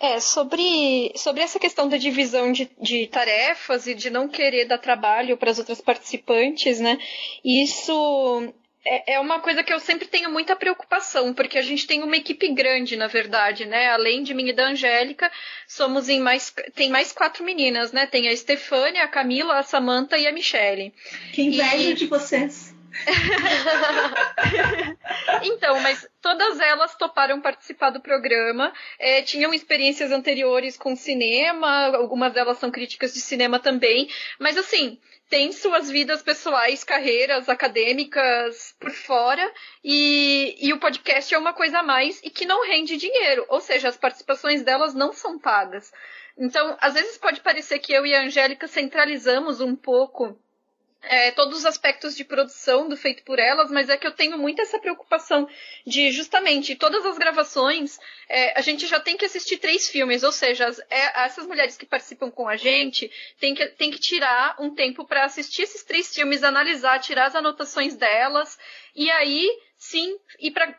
[0.00, 4.78] É, sobre, sobre essa questão da divisão de, de tarefas e de não querer dar
[4.78, 6.98] trabalho para as outras participantes, né?
[7.44, 8.52] Isso
[8.84, 12.16] é, é uma coisa que eu sempre tenho muita preocupação, porque a gente tem uma
[12.16, 13.88] equipe grande, na verdade, né?
[13.90, 15.30] Além de mim e da Angélica,
[15.66, 16.52] somos em mais.
[16.74, 18.06] Tem mais quatro meninas, né?
[18.06, 20.92] Tem a Estefânia, a Camila, a Samanta e a Michele.
[21.32, 21.94] Que inveja e...
[21.94, 22.73] de vocês.
[25.42, 32.32] então, mas todas elas toparam participar do programa, é, tinham experiências anteriores com cinema, algumas
[32.32, 38.92] delas são críticas de cinema também, mas assim, tem suas vidas pessoais, carreiras acadêmicas por
[38.92, 39.52] fora,
[39.82, 43.60] e, e o podcast é uma coisa a mais e que não rende dinheiro, ou
[43.60, 45.92] seja, as participações delas não são pagas.
[46.36, 50.38] Então, às vezes pode parecer que eu e a Angélica centralizamos um pouco
[51.08, 54.38] é, todos os aspectos de produção do feito por elas, mas é que eu tenho
[54.38, 55.48] muito essa preocupação
[55.86, 60.32] de justamente todas as gravações é, a gente já tem que assistir três filmes, ou
[60.32, 64.56] seja, as, é, essas mulheres que participam com a gente tem que, tem que tirar
[64.58, 68.58] um tempo para assistir esses três filmes, analisar, tirar as anotações delas
[68.94, 69.48] e aí
[69.94, 70.74] sim ir para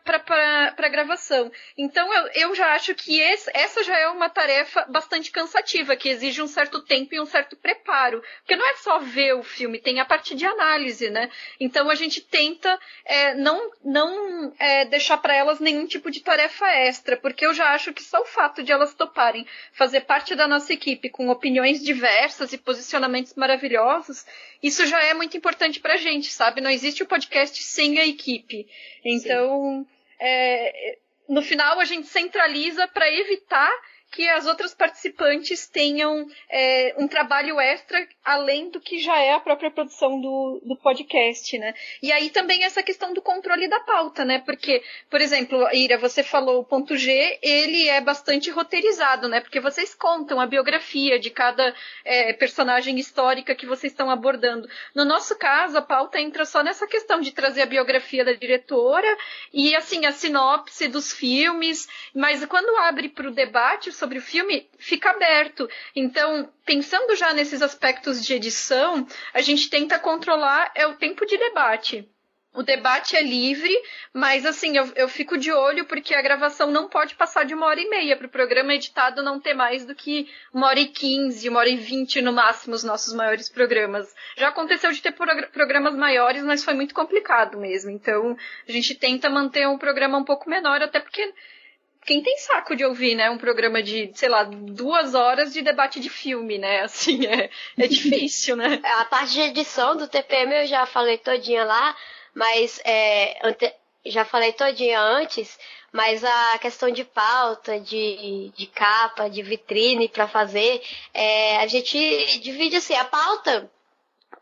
[0.76, 1.50] a gravação.
[1.78, 6.10] Então eu, eu já acho que esse, essa já é uma tarefa bastante cansativa, que
[6.10, 8.22] exige um certo tempo e um certo preparo.
[8.40, 11.30] Porque não é só ver o filme, tem a parte de análise, né?
[11.58, 16.66] Então a gente tenta é, não, não é, deixar para elas nenhum tipo de tarefa
[16.66, 20.46] extra, porque eu já acho que só o fato de elas toparem fazer parte da
[20.46, 24.26] nossa equipe com opiniões diversas e posicionamentos maravilhosos,
[24.62, 26.60] isso já é muito importante pra gente, sabe?
[26.60, 28.66] Não existe o podcast sem a equipe.
[29.08, 29.86] Então,
[30.18, 33.70] é, no final a gente centraliza para evitar
[34.16, 39.40] que as outras participantes tenham é, um trabalho extra além do que já é a
[39.40, 41.74] própria produção do, do podcast, né?
[42.02, 44.38] E aí também essa questão do controle da pauta, né?
[44.38, 49.42] Porque, por exemplo, Ira, você falou o ponto G, ele é bastante roteirizado, né?
[49.42, 54.66] Porque vocês contam a biografia de cada é, personagem histórica que vocês estão abordando.
[54.94, 59.14] No nosso caso, a pauta entra só nessa questão de trazer a biografia da diretora
[59.52, 64.68] e, assim, a sinopse dos filmes, mas quando abre para o debate sobre o filme,
[64.78, 65.68] fica aberto.
[65.94, 71.36] Então, pensando já nesses aspectos de edição, a gente tenta controlar é o tempo de
[71.36, 72.08] debate.
[72.56, 73.70] O debate é livre,
[74.14, 77.66] mas assim, eu, eu fico de olho porque a gravação não pode passar de uma
[77.66, 80.86] hora e meia para o programa editado não ter mais do que uma hora e
[80.86, 84.10] quinze, uma hora e vinte no máximo os nossos maiores programas.
[84.38, 85.12] Já aconteceu de ter
[85.52, 87.90] programas maiores, mas foi muito complicado mesmo.
[87.90, 88.34] Então,
[88.66, 91.34] a gente tenta manter um programa um pouco menor, até porque
[92.06, 96.00] quem tem saco de ouvir, né, um programa de, sei lá, duas horas de debate
[96.00, 96.82] de filme, né?
[96.86, 98.80] Assim, é, é difícil, né?
[98.82, 101.94] A parte de edição do TPM eu já falei todinha lá
[102.36, 103.38] mas é,
[104.04, 105.58] já falei todinha antes,
[105.90, 110.82] mas a questão de pauta, de, de capa, de vitrine para fazer,
[111.14, 113.70] é, a gente divide assim, a pauta,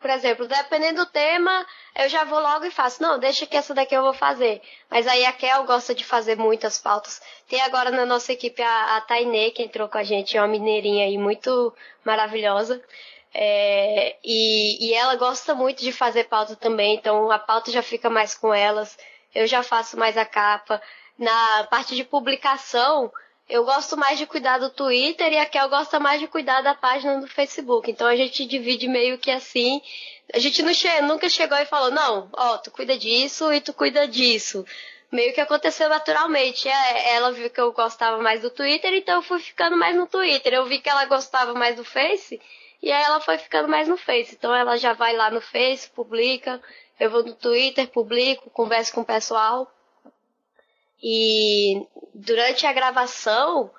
[0.04, 3.72] por exemplo, dependendo do tema, eu já vou logo e faço, não, deixa que essa
[3.72, 4.60] daqui eu vou fazer.
[4.90, 7.22] Mas aí a Kel gosta de fazer muitas pautas.
[7.48, 10.46] Tem agora na nossa equipe a, a Tainê, que entrou com a gente, é uma
[10.46, 12.84] mineirinha aí muito maravilhosa.
[13.32, 18.10] É, e, e ela gosta muito de fazer pauta também, então a pauta já fica
[18.10, 18.98] mais com elas.
[19.34, 20.82] Eu já faço mais a capa.
[21.18, 23.10] Na parte de publicação,
[23.48, 26.74] eu gosto mais de cuidar do Twitter e a Kel gosta mais de cuidar da
[26.74, 27.90] página do Facebook.
[27.90, 29.82] Então a gente divide meio que assim.
[30.32, 34.08] A gente che nunca chegou e falou, não, ó, tu cuida disso e tu cuida
[34.08, 34.64] disso.
[35.12, 36.68] Meio que aconteceu naturalmente.
[36.68, 40.06] É, ela viu que eu gostava mais do Twitter, então eu fui ficando mais no
[40.06, 40.54] Twitter.
[40.54, 42.40] Eu vi que ela gostava mais do Face,
[42.82, 44.34] e aí ela foi ficando mais no Face.
[44.34, 46.60] Então ela já vai lá no Face, publica.
[46.98, 49.70] Eu vou no Twitter, publico, converso com o pessoal.
[51.06, 53.70] E durante a gravação,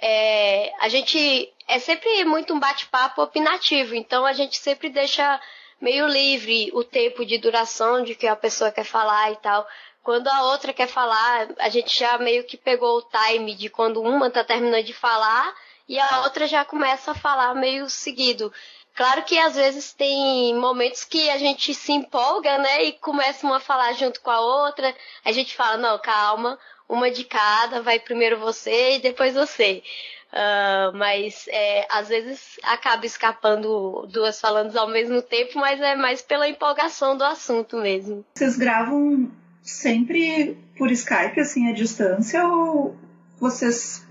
[0.00, 3.96] é, a gente é sempre muito um bate-papo opinativo.
[3.96, 5.40] Então a gente sempre deixa
[5.80, 9.66] meio livre o tempo de duração de que a pessoa quer falar e tal.
[10.04, 14.00] Quando a outra quer falar, a gente já meio que pegou o time de quando
[14.00, 15.52] uma tá terminando de falar
[15.88, 18.52] e a outra já começa a falar meio seguido.
[18.98, 22.82] Claro que às vezes tem momentos que a gente se empolga, né?
[22.82, 24.92] E começa uma a falar junto com a outra.
[25.24, 26.58] A gente fala, não, calma,
[26.88, 29.84] uma de cada, vai primeiro você e depois você.
[30.32, 36.20] Uh, mas é, às vezes acaba escapando duas falando ao mesmo tempo, mas é mais
[36.20, 38.24] pela empolgação do assunto mesmo.
[38.34, 39.30] Vocês gravam
[39.62, 42.96] sempre por Skype, assim, à distância, ou
[43.38, 44.04] vocês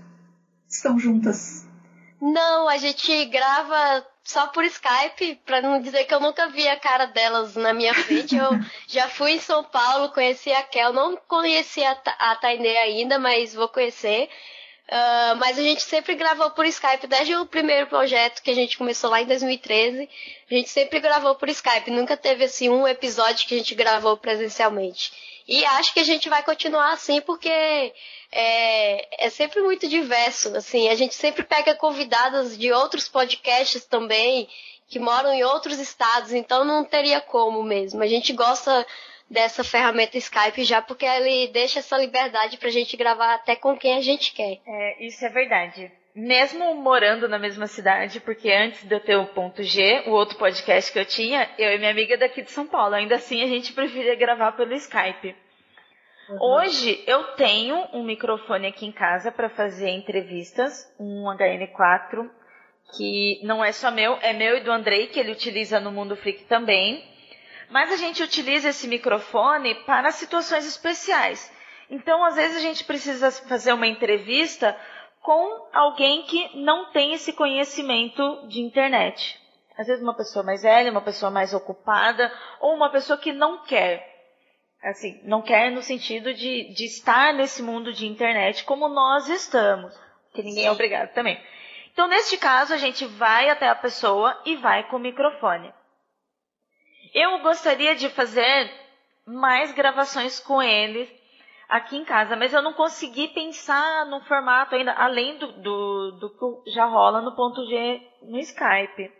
[0.66, 1.68] estão juntas?
[2.22, 6.78] Não, a gente grava só por Skype, para não dizer que eu nunca vi a
[6.78, 8.36] cara delas na minha frente.
[8.36, 8.50] Eu
[8.86, 13.54] já fui em São Paulo, conheci a Kel, não conheci a, a Tainê ainda, mas
[13.54, 14.28] vou conhecer.
[14.86, 18.76] Uh, mas a gente sempre gravou por Skype, desde o primeiro projeto que a gente
[18.76, 20.08] começou lá em 2013,
[20.50, 24.16] a gente sempre gravou por Skype, nunca teve assim um episódio que a gente gravou
[24.18, 25.10] presencialmente.
[25.48, 27.48] E acho que a gente vai continuar assim porque
[28.30, 30.54] é, é sempre muito diverso.
[30.54, 34.46] Assim, a gente sempre pega convidadas de outros podcasts também
[34.88, 38.02] que moram em outros estados, então não teria como mesmo.
[38.02, 38.86] A gente gosta
[39.30, 43.96] dessa ferramenta Skype já porque ele deixa essa liberdade pra gente gravar até com quem
[43.96, 44.58] a gente quer.
[44.66, 45.92] É, isso é verdade.
[46.20, 50.36] Mesmo morando na mesma cidade, porque antes de eu ter o ponto G, o outro
[50.36, 53.46] podcast que eu tinha, eu e minha amiga daqui de São Paulo, ainda assim a
[53.46, 55.36] gente preferia gravar pelo Skype.
[56.28, 56.38] Uhum.
[56.40, 62.28] Hoje eu tenho um microfone aqui em casa para fazer entrevistas, um HN4,
[62.96, 66.16] que não é só meu, é meu e do Andrei, que ele utiliza no Mundo
[66.16, 67.00] Freak também.
[67.70, 71.56] Mas a gente utiliza esse microfone para situações especiais.
[71.88, 74.76] Então, às vezes, a gente precisa fazer uma entrevista
[75.22, 79.38] com alguém que não tem esse conhecimento de internet.
[79.76, 83.64] Às vezes, uma pessoa mais velha, uma pessoa mais ocupada, ou uma pessoa que não
[83.64, 84.18] quer
[84.82, 89.92] assim, não quer no sentido de, de estar nesse mundo de internet como nós estamos,
[90.32, 90.68] que ninguém é Sim.
[90.68, 91.40] é obrigado também.
[91.92, 95.72] Então, neste caso, a gente vai até a pessoa e vai com o microfone.
[97.12, 98.70] Eu gostaria de fazer
[99.26, 101.10] mais gravações com ele
[101.68, 106.30] aqui em casa, mas eu não consegui pensar no formato ainda, além do, do, do
[106.64, 109.12] que já rola no ponto G no Skype.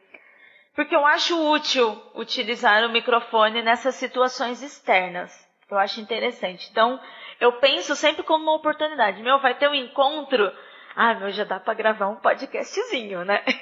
[0.74, 5.46] Porque eu acho útil utilizar o microfone nessas situações externas.
[5.70, 6.68] Eu acho interessante.
[6.70, 6.98] Então,
[7.40, 9.22] eu penso sempre como uma oportunidade.
[9.22, 10.50] Meu, vai ter um encontro.
[10.96, 13.44] Ah, meu, já dá pra gravar um podcastzinho, né?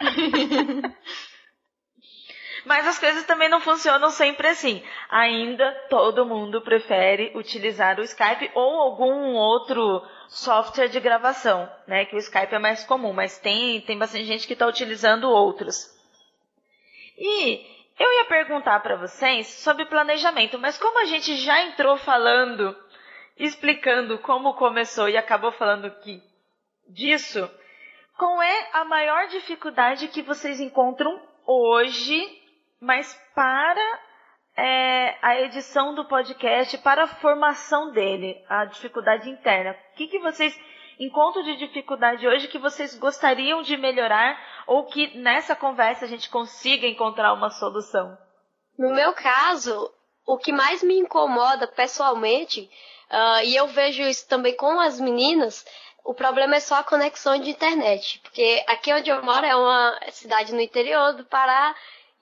[2.64, 4.82] Mas as coisas também não funcionam sempre assim.
[5.10, 12.06] Ainda todo mundo prefere utilizar o Skype ou algum outro software de gravação, né?
[12.06, 15.92] Que o Skype é mais comum, mas tem, tem bastante gente que está utilizando outros.
[17.18, 17.66] E
[17.98, 22.74] eu ia perguntar para vocês sobre planejamento, mas como a gente já entrou falando,
[23.36, 26.22] explicando como começou e acabou falando que
[26.88, 27.48] disso,
[28.16, 32.43] qual é a maior dificuldade que vocês encontram hoje
[32.84, 34.00] mas para
[34.56, 39.72] é, a edição do podcast, para a formação dele, a dificuldade interna.
[39.72, 40.58] O que, que vocês
[41.00, 46.28] encontram de dificuldade hoje que vocês gostariam de melhorar ou que nessa conversa a gente
[46.28, 48.16] consiga encontrar uma solução?
[48.78, 49.90] No meu caso,
[50.26, 52.70] o que mais me incomoda pessoalmente,
[53.10, 55.64] uh, e eu vejo isso também com as meninas,
[56.04, 58.20] o problema é só a conexão de internet.
[58.20, 61.74] Porque aqui onde eu moro é uma cidade no interior do Pará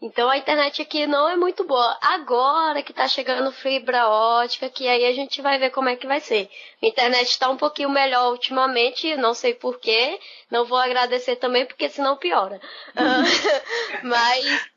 [0.03, 1.97] então a internet aqui não é muito boa.
[2.03, 6.09] Agora que tá chegando fibra ótica, que aí a gente vai ver como é que
[6.09, 6.51] vai ser.
[6.83, 10.19] A internet está um pouquinho melhor ultimamente, não sei porquê.
[10.51, 12.61] Não vou agradecer também, porque senão piora.
[14.03, 14.69] mas,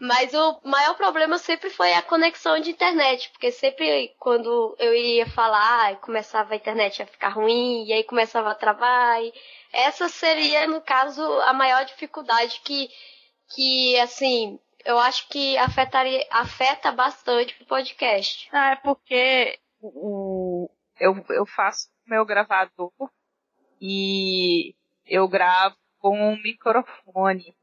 [0.00, 5.26] mas o maior problema sempre foi a conexão de internet, porque sempre quando eu ia
[5.30, 9.20] falar, começava a internet a ficar ruim, e aí começava a travar.
[9.72, 12.90] Essa seria, no caso, a maior dificuldade que
[13.54, 18.48] que, assim, eu acho que afetaria, afeta bastante o podcast.
[18.52, 20.68] Ah, é porque o,
[21.00, 22.92] eu, eu faço meu gravador
[23.80, 24.74] e
[25.06, 27.56] eu gravo com um microfone.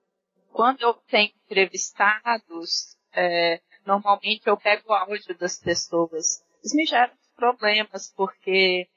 [0.51, 6.43] Quando eu tenho entrevistados, é, normalmente eu pego o áudio das pessoas.
[6.63, 8.87] Isso me gera problemas, porque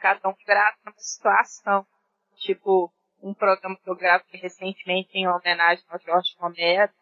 [0.00, 1.86] cada um grava uma situação.
[2.36, 2.92] Tipo,
[3.22, 6.92] um programa que eu gravei recentemente em homenagem ao Jorge Romero,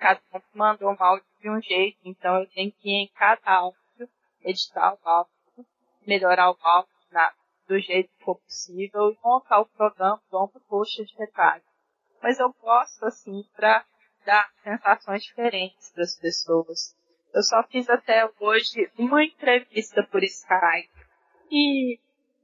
[0.00, 3.52] cada um mandou um áudio de um jeito, então eu tenho que ir em cada
[3.52, 4.08] áudio,
[4.42, 5.66] editar o áudio,
[6.06, 7.32] melhorar o áudio na,
[7.68, 11.64] do jeito que for possível e montar o programa, um post de detalhes.
[12.22, 13.84] Mas eu gosto, assim, para
[14.24, 16.96] dar sensações diferentes para as pessoas.
[17.32, 20.90] Eu só fiz até hoje uma entrevista por Skype
[21.50, 21.98] e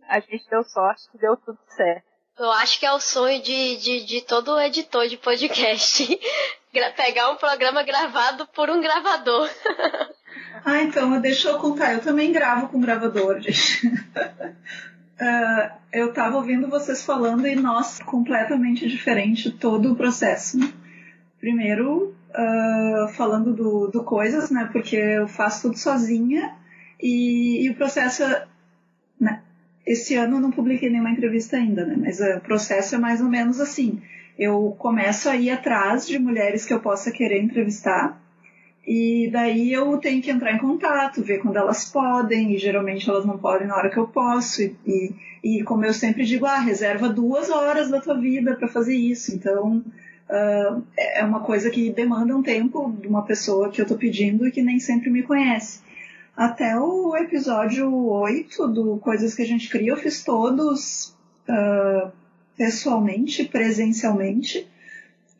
[0.08, 2.06] a gente deu sorte que deu tudo certo.
[2.38, 6.06] Eu acho que é o sonho de, de, de todo editor de podcast.
[6.94, 9.48] Pegar um programa gravado por um gravador.
[10.62, 11.94] ah, então, deixa eu contar.
[11.94, 13.86] Eu também gravo com gravador, gente.
[13.86, 20.58] Uh, eu estava ouvindo vocês falando e, nossa, completamente diferente todo o processo.
[21.40, 24.68] Primeiro, uh, falando do, do coisas, né?
[24.70, 26.54] Porque eu faço tudo sozinha
[27.00, 28.22] e, e o processo,
[29.18, 29.42] né?
[29.86, 31.96] Esse ano eu não publiquei nenhuma entrevista ainda, né?
[31.96, 34.02] Mas uh, o processo é mais ou menos assim.
[34.38, 38.20] Eu começo a ir atrás de mulheres que eu possa querer entrevistar.
[38.86, 43.24] E daí eu tenho que entrar em contato, ver quando elas podem, e geralmente elas
[43.24, 44.62] não podem na hora que eu posso.
[44.62, 48.68] E, e, e como eu sempre digo, ah, reserva duas horas da tua vida para
[48.68, 49.34] fazer isso.
[49.34, 49.84] Então,
[50.28, 54.46] uh, é uma coisa que demanda um tempo de uma pessoa que eu estou pedindo
[54.46, 55.80] e que nem sempre me conhece.
[56.36, 61.16] Até o episódio 8 do Coisas que a gente cria, eu fiz todos
[61.48, 62.12] uh,
[62.58, 64.68] pessoalmente, presencialmente.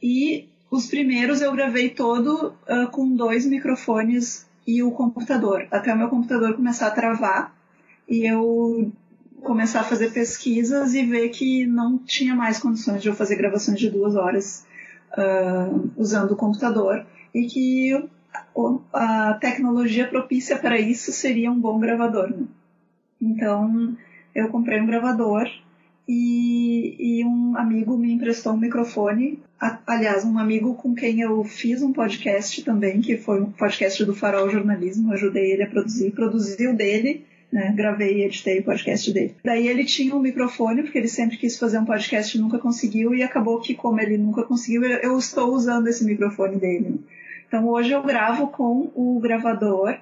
[0.03, 5.99] E os primeiros eu gravei todo uh, com dois microfones e o computador, até o
[5.99, 7.55] meu computador começar a travar
[8.09, 8.91] e eu
[9.43, 13.79] começar a fazer pesquisas e ver que não tinha mais condições de eu fazer gravações
[13.79, 14.65] de duas horas
[15.13, 18.09] uh, usando o computador e que
[18.93, 22.31] a tecnologia propícia para isso seria um bom gravador.
[22.31, 22.47] Né?
[23.21, 23.97] Então,
[24.35, 25.49] eu comprei um gravador
[26.09, 29.41] e, e, um amigo me emprestou um microfone.
[29.87, 34.15] aliás, um amigo com quem eu fiz um podcast também, que foi um podcast do
[34.15, 39.13] Farol Jornalismo, ajudei ele a produzir, produzi o dele, né, gravei e editei o podcast
[39.13, 39.35] dele.
[39.45, 43.15] Daí ele tinha um microfone, porque ele sempre quis fazer um podcast e nunca conseguiu,
[43.15, 47.01] e acabou que, como ele nunca conseguiu, eu, eu estou usando esse microfone dele.
[47.47, 49.97] Então hoje eu gravo com o gravador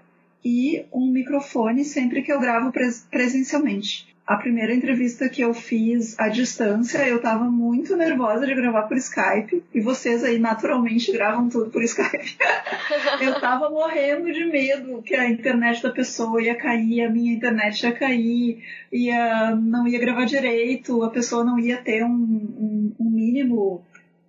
[0.44, 4.14] e um microfone sempre que eu gravo pres presencialmente.
[4.26, 8.96] A primeira entrevista que eu fiz à distância, eu estava muito nervosa de gravar por
[8.96, 9.62] Skype.
[9.74, 12.38] E vocês aí naturalmente gravam tudo por Skype.
[13.20, 17.82] eu estava morrendo de medo que a internet da pessoa ia cair, a minha internet
[17.82, 23.10] ia cair, ia, não ia gravar direito, a pessoa não ia ter um, um, um
[23.10, 23.84] mínimo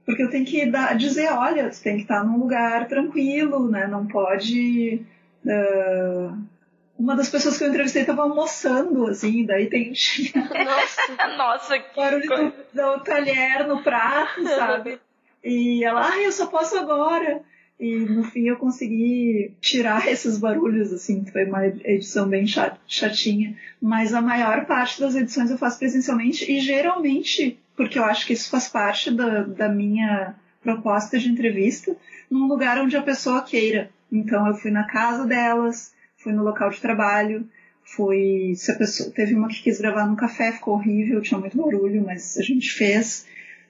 [0.06, 3.88] porque eu tenho que dar, dizer, olha, tu tem que estar num lugar tranquilo, né?
[3.88, 5.02] Não pode.
[5.44, 6.38] Uh,
[6.98, 9.92] uma das pessoas que eu entrevistei estava almoçando, assim, daí tem.
[10.34, 15.00] Nossa, nossa, que barulho do, do talher no prato, sabe?
[15.44, 17.42] E ela, ah, eu só posso agora.
[17.80, 22.46] E no fim eu consegui tirar esses barulhos, assim, foi uma edição bem
[22.88, 23.58] chatinha.
[23.82, 28.34] Mas a maior parte das edições eu faço presencialmente e geralmente, porque eu acho que
[28.34, 31.96] isso faz parte da, da minha proposta de entrevista,
[32.30, 33.90] num lugar onde a pessoa queira.
[34.12, 37.48] Então eu fui na casa delas, fui no local de trabalho,
[37.84, 38.54] fui.
[38.56, 42.04] Se a pessoa teve uma que quis gravar no café, ficou horrível, tinha muito barulho,
[42.04, 43.28] mas a gente fez.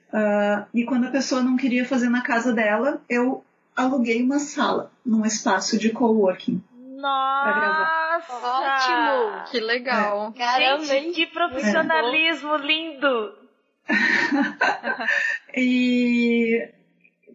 [0.08, 3.44] Uh, e quando a pessoa não queria fazer na casa dela, eu
[3.74, 6.62] aluguei uma sala num espaço de coworking.
[6.96, 8.26] Nossa!
[8.42, 9.50] Ótimo!
[9.50, 10.32] Que legal!
[10.34, 10.38] É.
[10.38, 12.58] Caramba, Gente, que profissionalismo é.
[12.58, 13.45] lindo!
[15.56, 16.68] e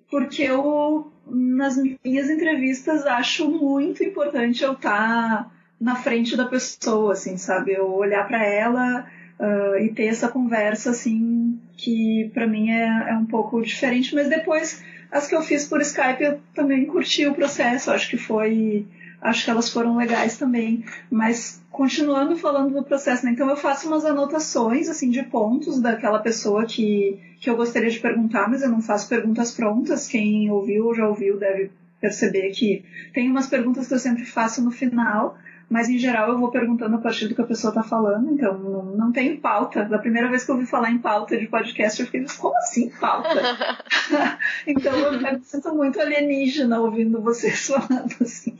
[0.10, 7.14] porque eu, nas minhas entrevistas, acho muito importante eu estar tá na frente da pessoa,
[7.14, 7.72] assim, sabe?
[7.72, 9.08] Eu olhar para ela
[9.40, 14.30] uh, e ter essa conversa, assim, que para mim é, é um pouco diferente, mas
[14.30, 18.86] depois as que eu fiz por Skype eu também curti o processo, acho que foi.
[19.22, 20.84] Acho que elas foram legais também.
[21.10, 23.32] Mas continuando falando do processo, né?
[23.32, 28.00] Então eu faço umas anotações assim de pontos daquela pessoa que, que eu gostaria de
[28.00, 30.08] perguntar, mas eu não faço perguntas prontas.
[30.08, 31.70] Quem ouviu ou já ouviu deve
[32.00, 35.38] perceber que tem umas perguntas que eu sempre faço no final
[35.72, 38.58] mas em geral eu vou perguntando a partir do que a pessoa está falando, então
[38.58, 39.86] não, não tenho pauta.
[39.86, 42.90] Da primeira vez que eu ouvi falar em pauta de podcast, eu fiquei, como assim
[42.90, 43.30] pauta?
[44.68, 48.58] então eu, eu me sinto muito alienígena ouvindo vocês falando assim.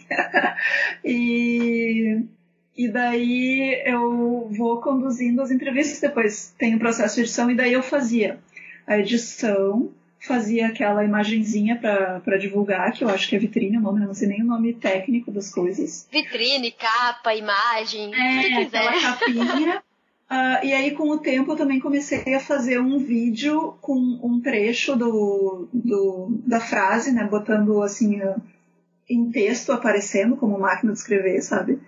[1.04, 2.24] e,
[2.78, 7.74] e daí eu vou conduzindo as entrevistas, depois tem o processo de edição, e daí
[7.74, 8.40] eu fazia
[8.88, 9.92] a edição,
[10.22, 14.28] fazia aquela imagenzinha para divulgar, que eu acho que é vitrine o nome, não sei
[14.28, 16.08] nem o nome técnico das coisas.
[16.12, 19.84] Vitrine, capa, imagem, é, aquela capinha.
[20.30, 24.40] Uh, e aí, com o tempo, eu também comecei a fazer um vídeo com um
[24.40, 27.24] trecho do, do da frase, né?
[27.24, 28.22] Botando assim
[29.10, 31.80] em texto aparecendo como máquina de escrever, sabe?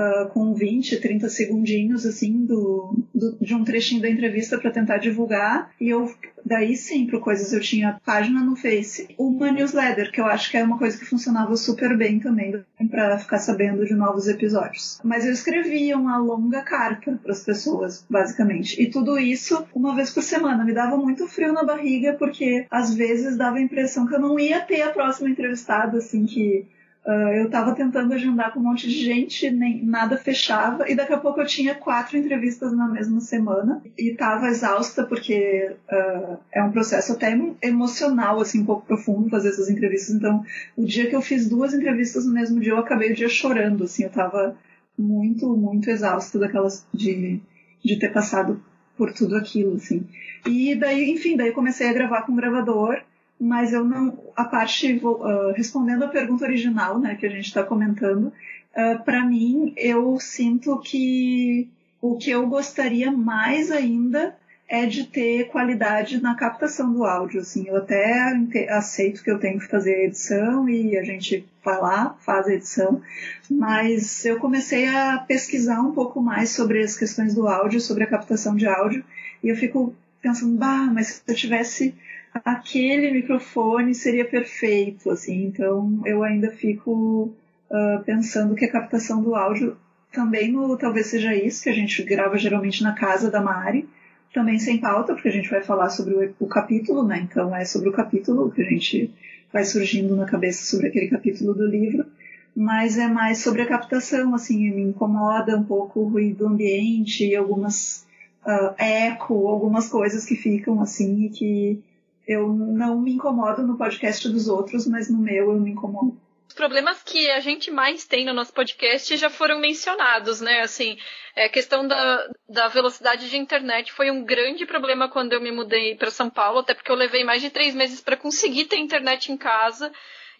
[0.00, 4.98] Uh, com 20, 30 segundinhos assim do, do de um trechinho da entrevista para tentar
[4.98, 5.70] divulgar.
[5.80, 6.12] E eu
[6.44, 10.56] daí sim, para coisas eu tinha página no Face, uma newsletter que eu acho que
[10.56, 14.98] é uma coisa que funcionava super bem também para ficar sabendo de novos episódios.
[15.04, 18.80] Mas eu escrevia uma longa carta para as pessoas, basicamente.
[18.80, 20.64] E tudo isso uma vez por semana.
[20.64, 24.38] Me dava muito frio na barriga porque às vezes dava a impressão que eu não
[24.38, 26.66] ia ter a próxima entrevistada, assim que
[27.04, 31.14] Uh, eu estava tentando agendar com um monte de gente, nem nada fechava, e daqui
[31.14, 36.62] a pouco eu tinha quatro entrevistas na mesma semana e estava exausta porque uh, é
[36.62, 40.14] um processo até emocional, assim, um pouco profundo fazer essas entrevistas.
[40.14, 40.44] Então,
[40.76, 43.84] o dia que eu fiz duas entrevistas no mesmo dia, eu acabei o dia chorando,
[43.84, 44.54] assim, eu estava
[44.98, 47.40] muito, muito exausta daquelas de,
[47.82, 48.62] de ter passado
[48.94, 50.06] por tudo aquilo, assim.
[50.46, 53.00] E daí, enfim, daí comecei a gravar com o gravador
[53.40, 54.18] mas eu não.
[54.36, 55.00] A parte.
[55.02, 58.32] Uh, respondendo a pergunta original, né, que a gente está comentando, uh,
[58.76, 61.68] ah, para mim, eu sinto que
[62.02, 64.36] o que eu gostaria mais ainda
[64.68, 67.40] é de ter qualidade na captação do áudio.
[67.40, 68.32] Assim, eu até
[68.68, 73.02] aceito que eu tenho que fazer edição e a gente vai lá, faz a edição,
[73.50, 78.06] mas eu comecei a pesquisar um pouco mais sobre as questões do áudio, sobre a
[78.06, 79.04] captação de áudio,
[79.42, 81.94] e eu fico pensando, bah, mas se eu tivesse
[82.34, 85.44] aquele microfone seria perfeito, assim.
[85.44, 87.32] Então eu ainda fico
[87.70, 89.76] uh, pensando que a captação do áudio
[90.12, 93.88] também no talvez seja isso que a gente grava geralmente na casa da Mari,
[94.32, 97.20] também sem pauta, porque a gente vai falar sobre o, o capítulo, né?
[97.28, 99.10] Então é sobre o capítulo que a gente
[99.52, 102.06] vai surgindo na cabeça sobre aquele capítulo do livro
[102.54, 108.06] mas é mais sobre a captação, assim, me incomoda um pouco o ruído ambiente, algumas
[108.44, 111.82] uh, eco, algumas coisas que ficam assim e que
[112.26, 116.20] eu não me incomodo no podcast dos outros, mas no meu eu me incomodo.
[116.50, 120.62] Os problemas que a gente mais tem no nosso podcast já foram mencionados, né?
[120.62, 120.98] Assim,
[121.36, 125.52] a é, questão da, da velocidade de internet foi um grande problema quando eu me
[125.52, 128.78] mudei para São Paulo, até porque eu levei mais de três meses para conseguir ter
[128.78, 129.92] internet em casa.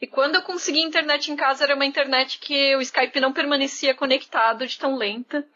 [0.03, 3.95] E quando eu consegui internet em casa, era uma internet que o Skype não permanecia
[3.95, 5.47] conectado de tão lenta.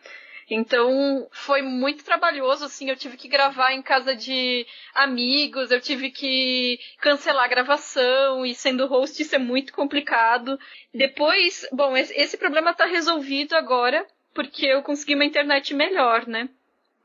[0.50, 6.10] Então foi muito trabalhoso, assim, eu tive que gravar em casa de amigos, eu tive
[6.10, 10.58] que cancelar a gravação e sendo host isso é muito complicado.
[10.92, 16.48] Depois, bom, esse problema está resolvido agora porque eu consegui uma internet melhor, né?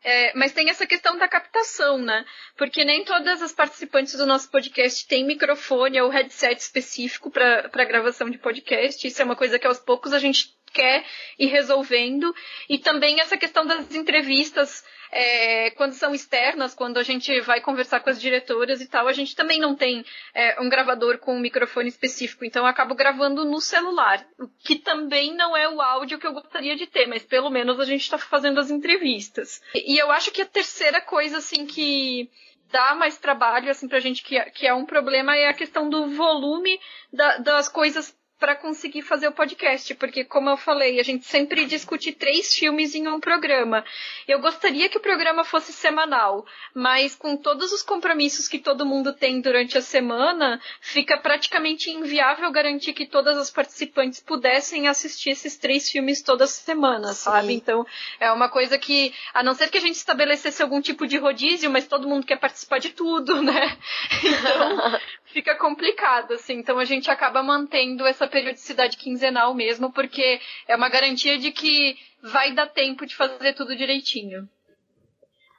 [0.01, 2.25] É, mas tem essa questão da captação, né?
[2.57, 8.29] Porque nem todas as participantes do nosso podcast têm microfone ou headset específico para gravação
[8.29, 9.05] de podcast.
[9.05, 11.05] Isso é uma coisa que aos poucos a gente quer
[11.37, 12.33] ir resolvendo.
[12.67, 17.99] E também essa questão das entrevistas é, quando são externas, quando a gente vai conversar
[17.99, 21.39] com as diretoras e tal, a gente também não tem é, um gravador com um
[21.39, 26.19] microfone específico, então eu acabo gravando no celular, o que também não é o áudio
[26.19, 29.61] que eu gostaria de ter, mas pelo menos a gente está fazendo as entrevistas.
[29.73, 32.29] E, eu acho que a terceira coisa, assim, que
[32.71, 35.89] dá mais trabalho, assim, pra gente que, é, que é um problema é a questão
[35.89, 36.79] do volume
[37.11, 41.65] da, das coisas para conseguir fazer o podcast, porque como eu falei, a gente sempre
[41.65, 43.83] discute três filmes em um programa.
[44.27, 49.13] Eu gostaria que o programa fosse semanal, mas com todos os compromissos que todo mundo
[49.13, 55.57] tem durante a semana, fica praticamente inviável garantir que todas as participantes pudessem assistir esses
[55.57, 57.53] três filmes toda semana, sabe?
[57.53, 57.85] Então,
[58.19, 61.69] é uma coisa que, a não ser que a gente estabelecesse algum tipo de rodízio,
[61.69, 63.77] mas todo mundo quer participar de tudo, né?
[64.23, 64.99] Então,
[65.31, 66.55] fica complicado, assim.
[66.55, 71.97] Então a gente acaba mantendo essa periodicidade quinzenal mesmo, porque é uma garantia de que
[72.21, 74.47] vai dar tempo de fazer tudo direitinho.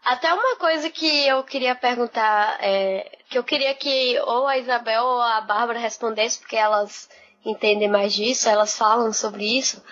[0.04, 5.04] Até uma coisa que eu queria perguntar, é, que eu queria que ou a Isabel
[5.04, 7.08] ou a Bárbara respondessem, porque elas
[7.44, 9.82] entendem mais disso, elas falam sobre isso.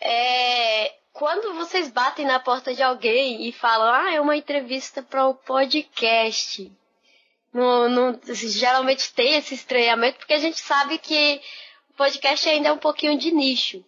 [0.00, 5.26] É, quando vocês batem na porta de alguém e falam, ah, é uma entrevista para
[5.26, 6.70] o podcast,
[7.56, 11.40] no, no, geralmente tem esse estranhamento, porque a gente sabe que
[11.90, 13.82] o podcast ainda é um pouquinho de nicho.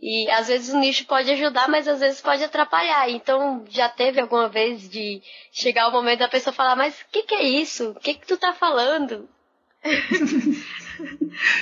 [0.00, 3.08] E às vezes o nicho pode ajudar, mas às vezes pode atrapalhar.
[3.10, 7.22] Então já teve alguma vez de chegar o momento da pessoa falar, mas o que,
[7.22, 7.90] que é isso?
[7.90, 9.28] O que, que tu tá falando?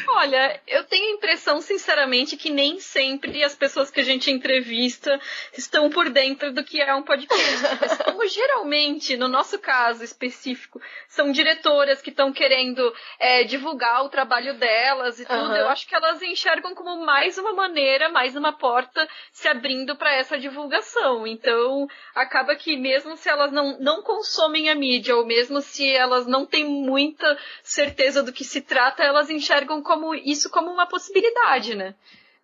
[0.08, 5.20] Olha, eu tenho a impressão, sinceramente, que nem sempre as pessoas que a gente entrevista
[5.56, 7.40] estão por dentro do que é um podcast.
[7.80, 14.08] Mas como geralmente, no nosso caso específico, são diretoras que estão querendo é, divulgar o
[14.08, 15.56] trabalho delas e tudo, uhum.
[15.56, 20.14] eu acho que elas enxergam como mais uma maneira, mais uma porta se abrindo para
[20.14, 21.26] essa divulgação.
[21.26, 26.26] Então, acaba que mesmo se elas não, não consomem a mídia, ou mesmo se elas
[26.26, 31.74] não têm muita certeza do que se trata, elas enxergam como isso como uma possibilidade,
[31.74, 31.94] né?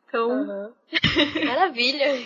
[0.09, 0.31] Então.
[0.31, 0.73] Uhum.
[1.47, 2.23] Maravilha!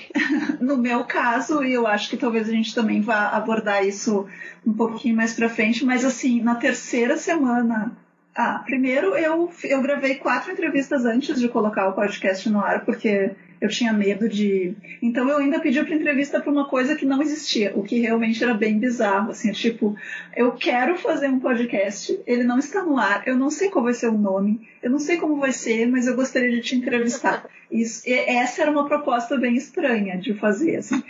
[0.60, 4.26] no meu caso, e eu acho que talvez a gente também vá abordar isso
[4.66, 7.92] um pouquinho mais pra frente, mas assim, na terceira semana.
[8.34, 13.32] Ah, primeiro eu, eu gravei quatro entrevistas antes de colocar o podcast no ar, porque
[13.60, 14.74] eu tinha medo de.
[15.02, 18.42] Então eu ainda pedi para entrevista para uma coisa que não existia, o que realmente
[18.42, 19.30] era bem bizarro.
[19.30, 19.94] Assim, tipo,
[20.34, 23.92] eu quero fazer um podcast, ele não está no ar, eu não sei qual vai
[23.92, 27.46] ser o nome, eu não sei como vai ser, mas eu gostaria de te entrevistar.
[27.70, 31.02] Isso, essa era uma proposta bem estranha de fazer, assim.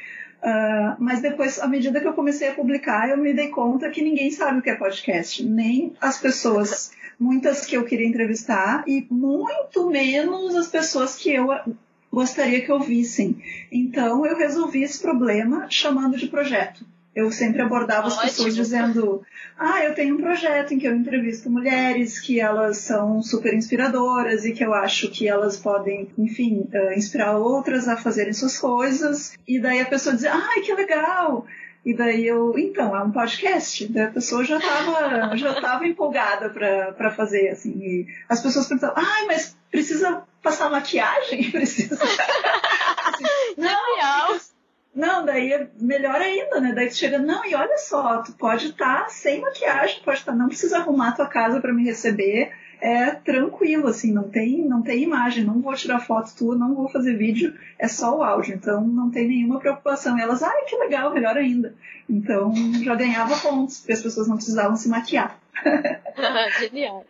[0.42, 4.02] Uh, mas depois, à medida que eu comecei a publicar, eu me dei conta que
[4.02, 9.06] ninguém sabe o que é podcast, nem as pessoas, muitas que eu queria entrevistar, e
[9.10, 11.52] muito menos as pessoas que eu
[12.12, 13.42] gostaria que ouvissem.
[13.70, 16.84] Então eu resolvi esse problema chamando de projeto.
[17.14, 18.22] Eu sempre abordava Ótimo.
[18.22, 19.22] as pessoas dizendo:
[19.58, 24.44] Ah, eu tenho um projeto em que eu entrevisto mulheres que elas são super inspiradoras
[24.44, 29.36] e que eu acho que elas podem, enfim, uh, inspirar outras a fazerem suas coisas.
[29.46, 31.46] E daí a pessoa dizia: Ai, que legal!
[31.84, 33.86] E daí eu, então, é um podcast.
[33.88, 37.70] Daí a pessoa já estava já tava empolgada para fazer, assim.
[37.70, 41.48] E as pessoas perguntavam, ai, mas precisa passar maquiagem?
[41.50, 41.94] Precisa.
[41.94, 43.24] assim,
[43.56, 44.40] não,
[44.94, 46.72] não, daí é melhor ainda, né?
[46.74, 50.32] Daí tu chega, não, e olha só, tu pode estar tá sem maquiagem, pode estar,
[50.32, 54.82] tá, não precisa arrumar tua casa para me receber, é tranquilo, assim, não tem, não
[54.82, 58.54] tem imagem, não vou tirar foto tua, não vou fazer vídeo, é só o áudio,
[58.54, 60.18] então não tem nenhuma preocupação.
[60.18, 61.74] E elas, ai, que legal, melhor ainda.
[62.08, 62.52] Então
[62.82, 65.38] já ganhava pontos, porque as pessoas não precisavam se maquiar.
[66.58, 67.04] Genial.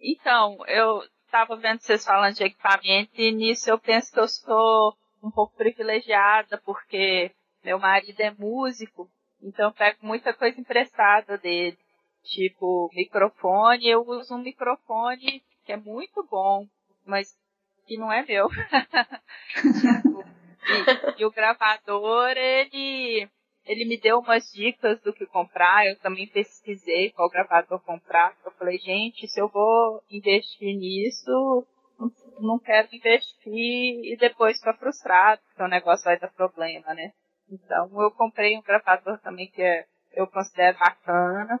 [0.00, 4.94] Então, eu estava vendo vocês falando de equipamento e nisso eu penso que eu sou
[5.22, 7.32] um pouco privilegiada porque
[7.64, 9.08] meu marido é músico,
[9.42, 11.78] então eu pego muita coisa emprestada dele.
[12.24, 16.66] Tipo, microfone, eu uso um microfone que é muito bom,
[17.04, 17.28] mas
[17.86, 18.48] que não é meu.
[19.80, 20.24] tipo,
[21.18, 23.28] e, e, o gravador, ele,
[23.66, 28.34] ele me deu umas dicas do que comprar, eu também pesquisei qual gravador comprar.
[28.44, 31.66] Eu falei, gente, se eu vou investir nisso,
[32.40, 37.12] não quero investir e depois ficar frustrado, porque o negócio vai dar problema, né?
[37.50, 41.60] Então eu comprei um gravador também que é, eu considero bacana.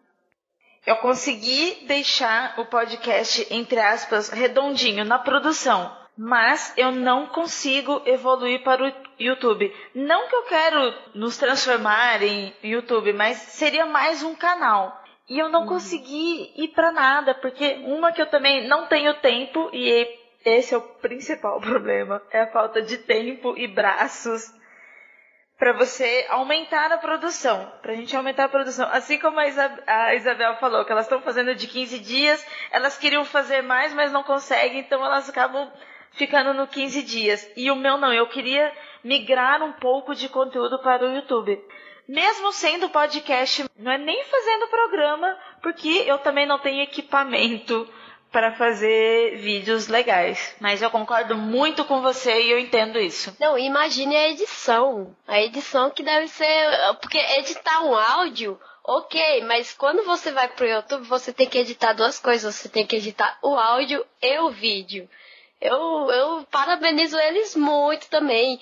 [0.86, 8.62] Eu consegui deixar o podcast, entre aspas, redondinho na produção, mas eu não consigo evoluir
[8.62, 9.74] para o YouTube.
[9.94, 15.02] Não que eu quero nos transformar em YouTube, mas seria mais um canal.
[15.28, 15.68] E eu não uhum.
[15.68, 20.06] consegui ir para nada, porque uma que eu também não tenho tempo e
[20.44, 22.20] esse é o principal problema.
[22.30, 24.52] É a falta de tempo e braços
[25.58, 28.88] para você aumentar a produção, para a gente aumentar a produção.
[28.90, 32.98] Assim como a, Isab a Isabel falou, que elas estão fazendo de 15 dias, elas
[32.98, 35.70] queriam fazer mais, mas não conseguem, então elas acabam
[36.12, 37.48] ficando no 15 dias.
[37.56, 41.62] E o meu não, eu queria migrar um pouco de conteúdo para o YouTube.
[42.06, 47.88] Mesmo sendo podcast, não é nem fazendo programa, porque eu também não tenho equipamento
[48.34, 50.56] para fazer vídeos legais.
[50.58, 53.34] Mas eu concordo muito com você e eu entendo isso.
[53.38, 55.14] Não, imagine a edição.
[55.24, 56.96] A edição que deve ser.
[57.00, 61.92] Porque editar um áudio, ok, mas quando você vai pro YouTube, você tem que editar
[61.92, 62.56] duas coisas.
[62.56, 65.08] Você tem que editar o áudio e o vídeo.
[65.60, 68.60] Eu, eu parabenizo eles muito também.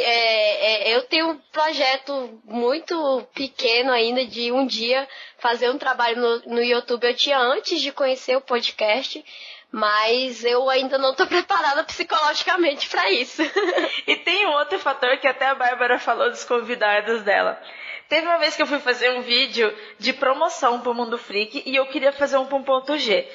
[0.00, 6.16] É, é, eu tenho um projeto muito pequeno ainda de um dia fazer um trabalho
[6.20, 7.04] no, no YouTube.
[7.04, 9.24] Eu tinha antes de conhecer o podcast,
[9.70, 13.42] mas eu ainda não estou preparada psicologicamente para isso.
[14.06, 17.60] e tem um outro fator que até a Bárbara falou dos convidados dela.
[18.08, 21.62] Teve uma vez que eu fui fazer um vídeo de promoção para o Mundo Freak
[21.66, 23.26] e eu queria fazer um ponto G.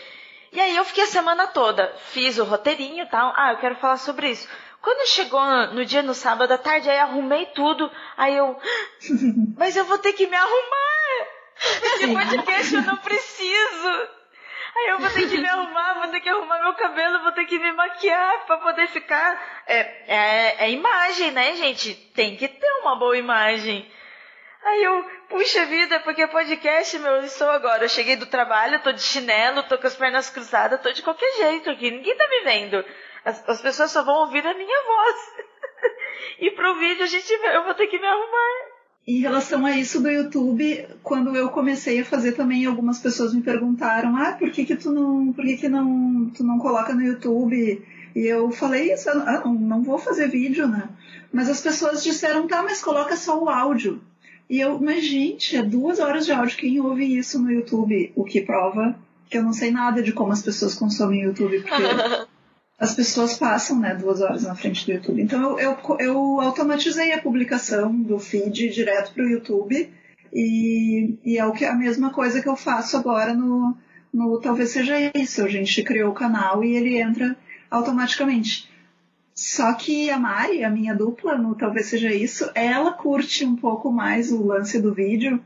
[0.52, 3.34] E aí eu fiquei a semana toda, fiz o roteirinho e tal.
[3.36, 4.48] Ah, eu quero falar sobre isso.
[4.82, 5.42] Quando chegou
[5.74, 7.92] no dia no sábado à tarde, aí arrumei tudo.
[8.18, 8.58] Aí eu,
[9.58, 10.90] mas eu vou ter que me arrumar.
[11.82, 14.08] Porque podcast eu não preciso.
[14.76, 17.46] Aí eu vou ter que me arrumar, vou ter que arrumar meu cabelo, vou ter
[17.46, 19.64] que me maquiar para poder ficar.
[19.68, 21.94] É, é, é imagem, né, gente?
[22.16, 23.90] Tem que ter uma boa imagem.
[24.64, 27.86] Aí eu, puxa vida, porque podcast, meu, eu estou agora.
[27.86, 31.32] Eu cheguei do trabalho, tô de chinelo, tô com as pernas cruzadas, tô de qualquer
[31.38, 32.84] jeito aqui, ninguém tá me vendo.
[33.24, 35.16] As, as pessoas só vão ouvir a minha voz.
[36.40, 38.80] e pro vídeo a gente eu vou ter que me arrumar.
[39.08, 43.42] Em relação a isso do YouTube, quando eu comecei a fazer também, algumas pessoas me
[43.42, 47.02] perguntaram: "Ah, por que que tu não, por que que não, tu não coloca no
[47.02, 47.84] YouTube?"
[48.16, 50.90] E eu falei isso, ah, não, não vou fazer vídeo, né?
[51.32, 54.02] Mas as pessoas disseram: "Tá, mas coloca só o áudio."
[54.50, 56.58] E eu, mas gente, é duas horas de áudio.
[56.58, 58.12] Quem ouve isso no YouTube?
[58.16, 58.98] O que prova
[59.30, 61.84] que eu não sei nada de como as pessoas consomem YouTube, porque
[62.80, 65.22] as pessoas passam né, duas horas na frente do YouTube.
[65.22, 69.90] Então eu, eu, eu automatizei a publicação do feed direto para o YouTube
[70.34, 73.76] e, e, é o que, a mesma coisa que eu faço agora no,
[74.14, 75.44] no Talvez Seja Isso.
[75.44, 77.36] A gente criou o canal e ele entra
[77.70, 78.69] automaticamente.
[79.40, 83.90] Só que a Mari, a minha dupla, no Talvez Seja Isso, ela curte um pouco
[83.90, 85.42] mais o lance do vídeo,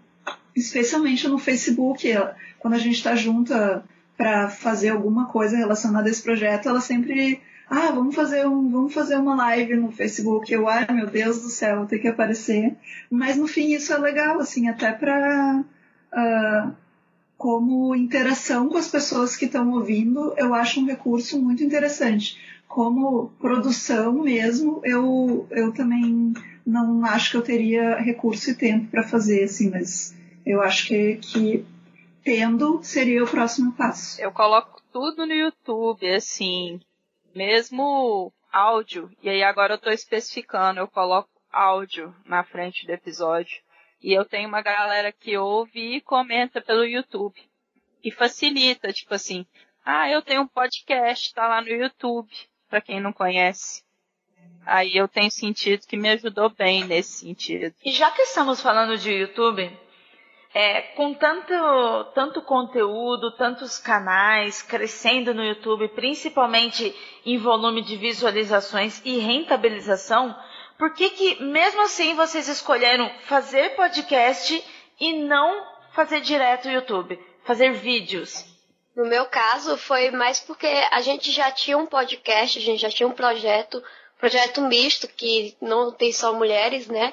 [0.55, 2.11] especialmente no Facebook.
[2.57, 3.83] Quando a gente está junta
[4.17, 7.39] para fazer alguma coisa relacionada a esse projeto, ela sempre
[7.69, 10.51] ah, vamos fazer um, vamos fazer uma live no Facebook.
[10.51, 12.75] Eu, ai meu Deus do céu, ter que aparecer.
[13.11, 15.65] Mas no fim isso é legal, assim, até para uh,
[16.11, 16.71] ah,
[17.37, 22.41] como interação com as pessoas que estão ouvindo, eu acho um recurso muito interessante.
[22.73, 26.33] Como produção mesmo, eu, eu também
[26.65, 31.17] não acho que eu teria recurso e tempo para fazer, assim, mas eu acho que,
[31.17, 31.63] que
[32.23, 34.19] tendo seria o próximo passo.
[34.19, 36.81] Eu coloco tudo no YouTube, assim,
[37.35, 43.61] mesmo áudio, e aí agora eu estou especificando, eu coloco áudio na frente do episódio.
[44.01, 47.39] E eu tenho uma galera que ouve e comenta pelo YouTube.
[48.03, 49.45] E facilita, tipo assim,
[49.85, 52.31] ah, eu tenho um podcast, tá lá no YouTube,
[52.73, 53.83] para quem não conhece.
[54.65, 57.71] Aí eu tenho sentido que me ajudou bem nesse sentido.
[57.85, 59.71] E já que estamos falando de YouTube,
[60.51, 61.53] é, com tanto,
[62.15, 70.35] tanto conteúdo, tantos canais crescendo no YouTube, principalmente em volume de visualizações e rentabilização,
[70.75, 74.65] por que que mesmo assim vocês escolheram fazer podcast
[74.99, 78.51] e não fazer direto YouTube, fazer vídeos?
[78.95, 82.89] No meu caso, foi mais porque a gente já tinha um podcast, a gente já
[82.89, 83.83] tinha um projeto,
[84.19, 87.11] projeto misto, que não tem só mulheres, né?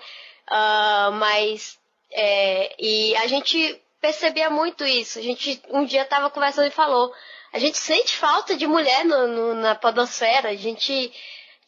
[0.51, 1.79] Uh, mas
[2.13, 5.19] é, e a gente percebia muito isso.
[5.19, 7.13] A gente um dia estava conversando e falou:
[7.53, 10.51] a gente sente falta de mulher no, no, na podosfera.
[10.51, 11.13] A gente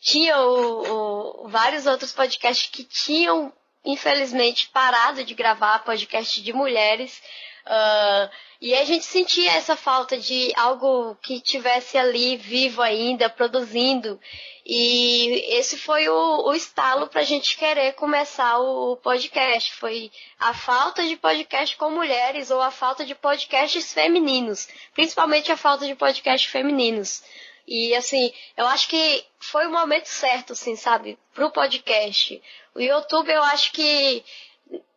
[0.00, 3.52] tinha o, o, vários outros podcasts que tinham,
[3.84, 7.22] infelizmente, parado de gravar podcast de mulheres.
[7.66, 14.20] Uh, e a gente sentia essa falta de algo que tivesse ali vivo ainda, produzindo.
[14.64, 19.74] E esse foi o, o estalo para a gente querer começar o, o podcast.
[19.74, 24.68] Foi a falta de podcast com mulheres ou a falta de podcasts femininos.
[24.94, 27.22] Principalmente a falta de podcasts femininos.
[27.66, 32.40] E assim, eu acho que foi o momento certo, assim, sabe, pro podcast.
[32.74, 34.24] O YouTube, eu acho que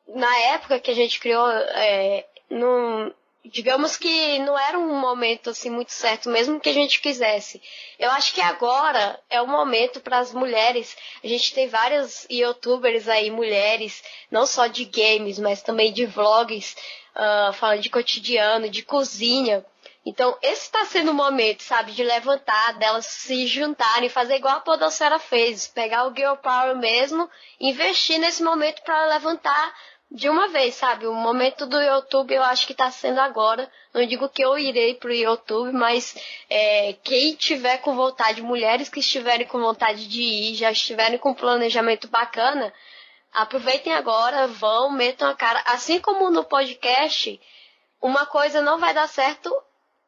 [0.08, 5.70] na época que a gente criou, é, não, digamos que não era um momento assim
[5.70, 7.62] muito certo, mesmo que a gente quisesse.
[8.00, 10.98] Eu acho que agora é o momento para as mulheres.
[11.24, 16.76] A gente tem várias youtubers aí, mulheres, não só de games, mas também de vlogs,
[17.16, 19.66] uh, falando de cotidiano, de cozinha.
[20.06, 24.60] Então, esse está sendo o momento, sabe, de levantar, delas se juntarem, fazer igual a
[24.60, 27.28] Podosfera fez, pegar o Girl Power mesmo,
[27.60, 29.74] investir nesse momento para levantar
[30.12, 31.08] de uma vez, sabe?
[31.08, 33.70] O momento do YouTube eu acho que está sendo agora.
[33.94, 36.16] Não digo que eu irei pro YouTube, mas
[36.50, 41.32] é, quem tiver com vontade, mulheres que estiverem com vontade de ir, já estiverem com
[41.32, 42.74] um planejamento bacana,
[43.34, 45.62] aproveitem agora, vão, metam a cara.
[45.66, 47.40] Assim como no podcast,
[48.02, 49.54] uma coisa não vai dar certo,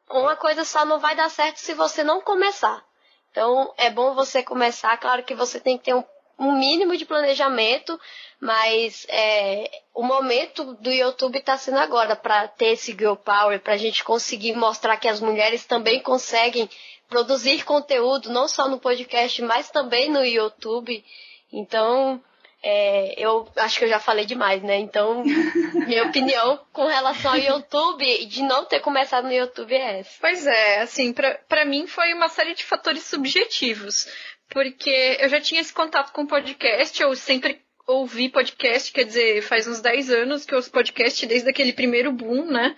[0.08, 2.82] uma coisa só não vai dar certo se você não começar.
[3.30, 6.04] Então é bom você começar, claro que você tem que ter um
[6.38, 7.98] um mínimo de planejamento,
[8.40, 13.74] mas é, o momento do YouTube está sendo agora para ter esse girl power, para
[13.74, 16.70] a gente conseguir mostrar que as mulheres também conseguem
[17.08, 21.04] produzir conteúdo, não só no podcast, mas também no YouTube.
[21.52, 22.22] Então,
[22.62, 24.78] é, eu acho que eu já falei demais, né?
[24.78, 25.24] Então,
[25.86, 30.10] minha opinião com relação ao YouTube, de não ter começado no YouTube é essa.
[30.20, 34.06] Pois é, assim, para mim foi uma série de fatores subjetivos
[34.48, 39.66] porque eu já tinha esse contato com podcast, eu sempre ouvi podcast, quer dizer, faz
[39.66, 42.76] uns 10 anos que eu ouço podcast desde aquele primeiro boom, né?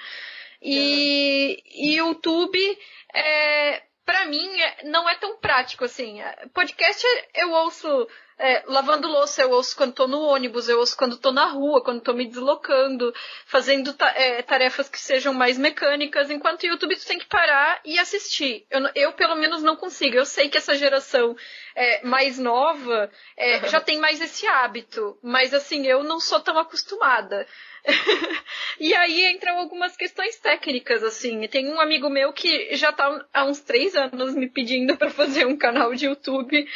[0.62, 2.78] E, e YouTube,
[3.12, 6.20] é, para mim, é, não é tão prático assim.
[6.52, 7.04] Podcast
[7.34, 8.08] eu ouço
[8.40, 11.84] é, lavando louça, eu ouço quando tô no ônibus, eu ouço quando tô na rua,
[11.84, 13.12] quando tô me deslocando,
[13.44, 17.80] fazendo ta é, tarefas que sejam mais mecânicas, enquanto o YouTube tu tem que parar
[17.84, 18.66] e assistir.
[18.70, 20.16] Eu, eu pelo menos não consigo.
[20.16, 21.36] Eu sei que essa geração
[21.76, 26.58] é, mais nova é, já tem mais esse hábito, mas assim, eu não sou tão
[26.58, 27.46] acostumada.
[28.78, 31.46] e aí entram algumas questões técnicas, assim.
[31.48, 35.46] Tem um amigo meu que já tá há uns três anos me pedindo para fazer
[35.46, 36.66] um canal de YouTube,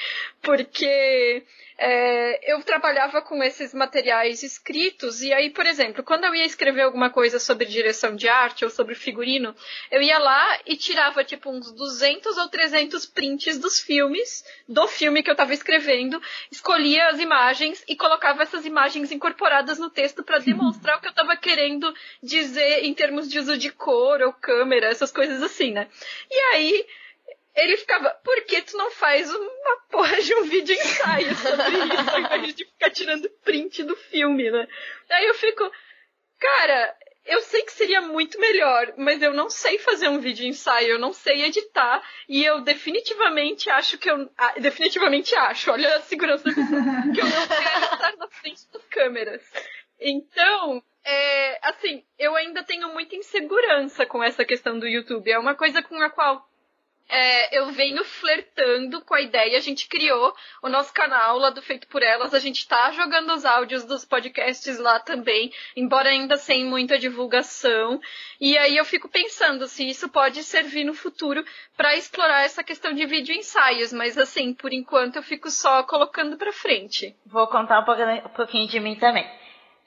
[0.42, 1.44] porque
[1.76, 6.82] é, eu trabalhava com esses materiais escritos, e aí, por exemplo, quando eu ia escrever
[6.82, 9.54] alguma coisa sobre direção de arte ou sobre figurino,
[9.90, 15.22] eu ia lá e tirava, tipo, uns 200 ou 300 prints dos filmes, do filme
[15.22, 20.38] que eu estava escrevendo, escolhia as imagens e colocava essas imagens incorporadas no texto para
[20.44, 21.92] demonstrar o que eu estava querendo
[22.22, 25.88] dizer em termos de uso de cor ou câmera, essas coisas assim, né?
[26.30, 26.86] E aí
[27.54, 32.10] ele ficava, por que tu não faz uma porra de um vídeo ensaio sobre isso,
[32.10, 34.66] ao invés de ficar tirando print do filme, né?
[35.10, 35.70] Aí eu fico,
[36.38, 40.88] cara, eu sei que seria muito melhor, mas eu não sei fazer um vídeo ensaio,
[40.88, 44.30] eu não sei editar, e eu definitivamente acho que eu.
[44.36, 49.42] Ah, definitivamente acho, olha a segurança que eu não quero estar na frente das câmeras.
[50.00, 55.30] Então, é, assim, eu ainda tenho muita insegurança com essa questão do YouTube.
[55.30, 56.46] É uma coisa com a qual
[57.08, 61.60] é, eu venho flertando com a ideia, a gente criou o nosso canal lá do
[61.60, 66.36] Feito por Elas, a gente tá jogando os áudios dos podcasts lá também, embora ainda
[66.36, 68.00] sem muita divulgação.
[68.40, 71.44] E aí eu fico pensando se isso pode servir no futuro
[71.76, 76.36] para explorar essa questão de vídeo ensaios, mas assim, por enquanto eu fico só colocando
[76.36, 77.14] para frente.
[77.26, 79.43] Vou contar um pouquinho de mim também.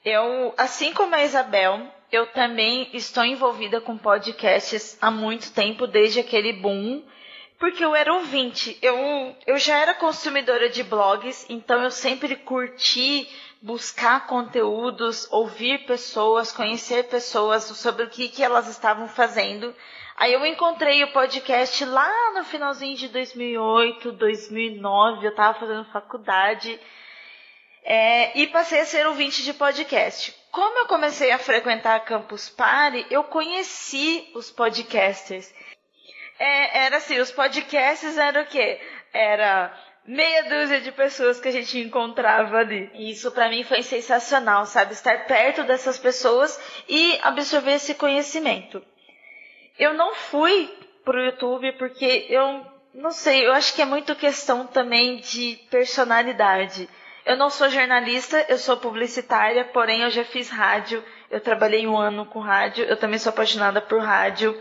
[0.09, 6.21] Eu, assim como a Isabel, eu também estou envolvida com podcasts há muito tempo, desde
[6.21, 7.03] aquele boom,
[7.59, 8.79] porque eu era ouvinte.
[8.81, 13.27] Eu, eu já era consumidora de blogs, então eu sempre curti
[13.61, 19.75] buscar conteúdos, ouvir pessoas, conhecer pessoas sobre o que, que elas estavam fazendo.
[20.15, 26.79] Aí eu encontrei o podcast lá no finalzinho de 2008, 2009, eu estava fazendo faculdade.
[27.89, 30.35] É, e passei a ser ouvinte de podcast.
[30.51, 35.49] Como eu comecei a frequentar a Campus Party, eu conheci os podcasters.
[36.37, 38.81] É, era assim, os podcasts eram o quê?
[39.13, 39.73] Era
[40.05, 42.91] meia dúzia de pessoas que a gente encontrava ali.
[42.93, 44.91] E isso para mim foi sensacional, sabe?
[44.91, 46.59] Estar perto dessas pessoas
[46.89, 48.83] e absorver esse conhecimento.
[49.79, 50.69] Eu não fui
[51.05, 56.89] pro YouTube porque eu não sei, eu acho que é muito questão também de personalidade.
[57.27, 61.03] Eu não sou jornalista, eu sou publicitária, porém eu já fiz rádio.
[61.29, 64.57] Eu trabalhei um ano com rádio, eu também sou apaixonada por rádio.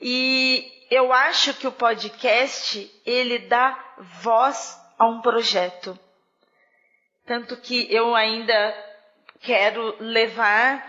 [0.00, 3.78] E eu acho que o podcast, ele dá
[4.22, 5.98] voz a um projeto.
[7.26, 8.74] Tanto que eu ainda
[9.42, 10.82] quero levar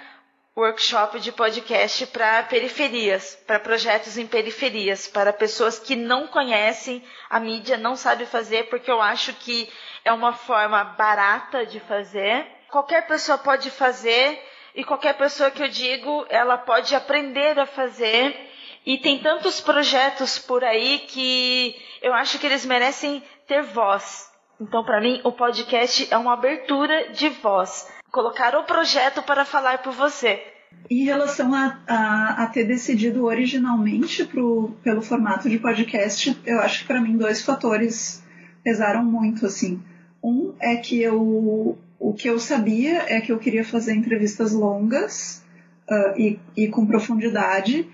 [0.55, 7.39] workshop de podcast para periferias, para projetos em periferias, para pessoas que não conhecem a
[7.39, 9.67] mídia, não sabem fazer, porque eu acho que
[10.05, 12.45] é uma forma barata de fazer.
[12.69, 14.39] Qualquer pessoa pode fazer.
[14.75, 18.49] e qualquer pessoa que eu digo, ela pode aprender a fazer.
[18.85, 24.31] E tem tantos projetos por aí que eu acho que eles merecem ter voz.
[24.59, 27.87] Então, para mim, o podcast é uma abertura de voz.
[28.13, 30.39] Colocar o projeto para falar por você.
[30.87, 36.81] Em relação a, a, a ter decidido originalmente pro, pelo formato de podcast, eu acho
[36.81, 38.23] que para mim dois fatores
[38.63, 39.81] pesaram muito, assim.
[40.23, 45.43] Um é que eu o que eu sabia é que eu queria fazer entrevistas longas
[45.89, 47.89] uh, e, e, com profundidade,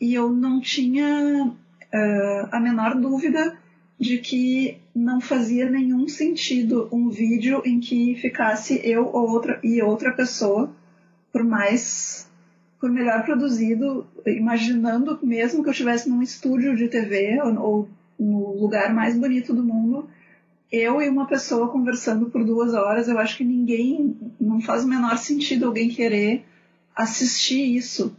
[0.00, 3.57] e eu não tinha uh, a menor dúvida
[3.98, 9.82] de que não fazia nenhum sentido um vídeo em que ficasse eu ou outra e
[9.82, 10.72] outra pessoa,
[11.32, 12.28] por mais
[12.80, 17.88] por melhor produzido, imaginando mesmo que eu estivesse num estúdio de TV ou, ou
[18.18, 20.08] no lugar mais bonito do mundo,
[20.70, 24.88] eu e uma pessoa conversando por duas horas, eu acho que ninguém, não faz o
[24.88, 26.44] menor sentido alguém querer
[26.94, 28.14] assistir isso.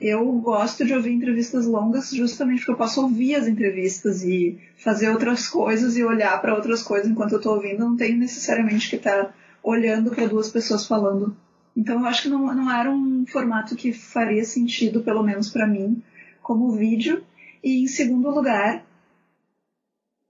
[0.00, 5.10] Eu gosto de ouvir entrevistas longas justamente porque eu posso ouvir as entrevistas e fazer
[5.10, 7.80] outras coisas e olhar para outras coisas enquanto eu estou ouvindo.
[7.80, 11.36] não tenho necessariamente que estar tá olhando para duas pessoas falando.
[11.76, 15.66] Então eu acho que não, não era um formato que faria sentido, pelo menos para
[15.66, 16.02] mim,
[16.42, 17.24] como vídeo.
[17.62, 18.84] E em segundo lugar,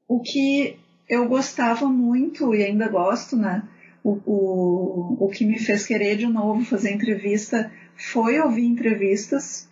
[0.06, 0.78] o que
[1.08, 3.62] eu gostava muito e ainda gosto, né?
[4.02, 9.68] O, o, o que me fez querer de novo fazer entrevista foi ouvir entrevistas,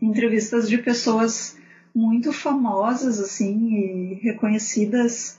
[0.00, 1.56] entrevistas de pessoas
[1.94, 5.38] muito famosas, assim, e reconhecidas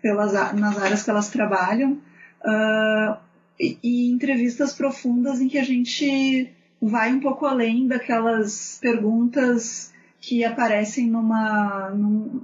[0.00, 1.98] pelas, nas áreas que elas trabalham,
[2.44, 3.16] uh,
[3.58, 10.44] e, e, entrevistas profundas em que a gente vai um pouco além daquelas perguntas que
[10.44, 12.40] aparecem numa, num,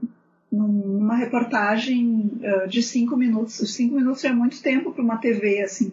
[0.51, 3.61] numa reportagem uh, de cinco minutos.
[3.61, 5.93] Os cinco minutos é muito tempo para uma TV, assim.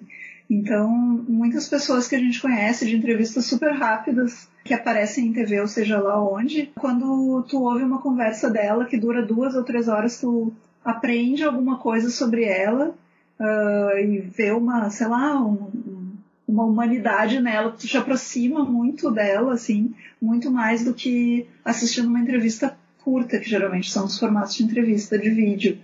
[0.49, 0.89] Então,
[1.27, 5.67] muitas pessoas que a gente conhece de entrevistas super rápidas que aparecem em TV, ou
[5.67, 10.19] seja lá onde, quando tu ouve uma conversa dela que dura duas ou três horas,
[10.19, 12.95] tu aprende alguma coisa sobre ela
[13.39, 16.15] uh, e vê uma, sei lá, um,
[16.47, 22.19] uma humanidade nela, tu te aproxima muito dela, assim, muito mais do que assistindo uma
[22.19, 25.77] entrevista curta, que geralmente são os formatos de entrevista de vídeo.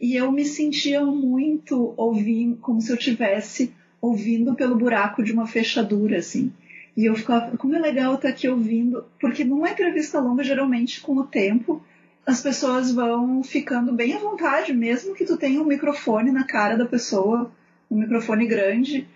[0.00, 3.72] E eu me sentia muito ouvindo, como se eu tivesse
[4.04, 6.52] ouvindo pelo buraco de uma fechadura, assim.
[6.96, 11.16] E eu ficava, como é legal estar aqui ouvindo, porque numa entrevista longa, geralmente com
[11.16, 11.82] o tempo,
[12.26, 16.76] as pessoas vão ficando bem à vontade, mesmo que tu tenha um microfone na cara
[16.76, 17.50] da pessoa,
[17.90, 19.08] um microfone grande,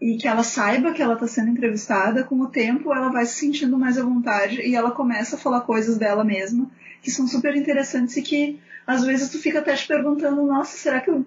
[0.00, 3.34] e que ela saiba que ela está sendo entrevistada, com o tempo ela vai se
[3.34, 6.70] sentindo mais à vontade e ela começa a falar coisas dela mesma
[7.02, 11.00] que são super interessantes e que às vezes tu fica até te perguntando, nossa, será
[11.00, 11.26] que eu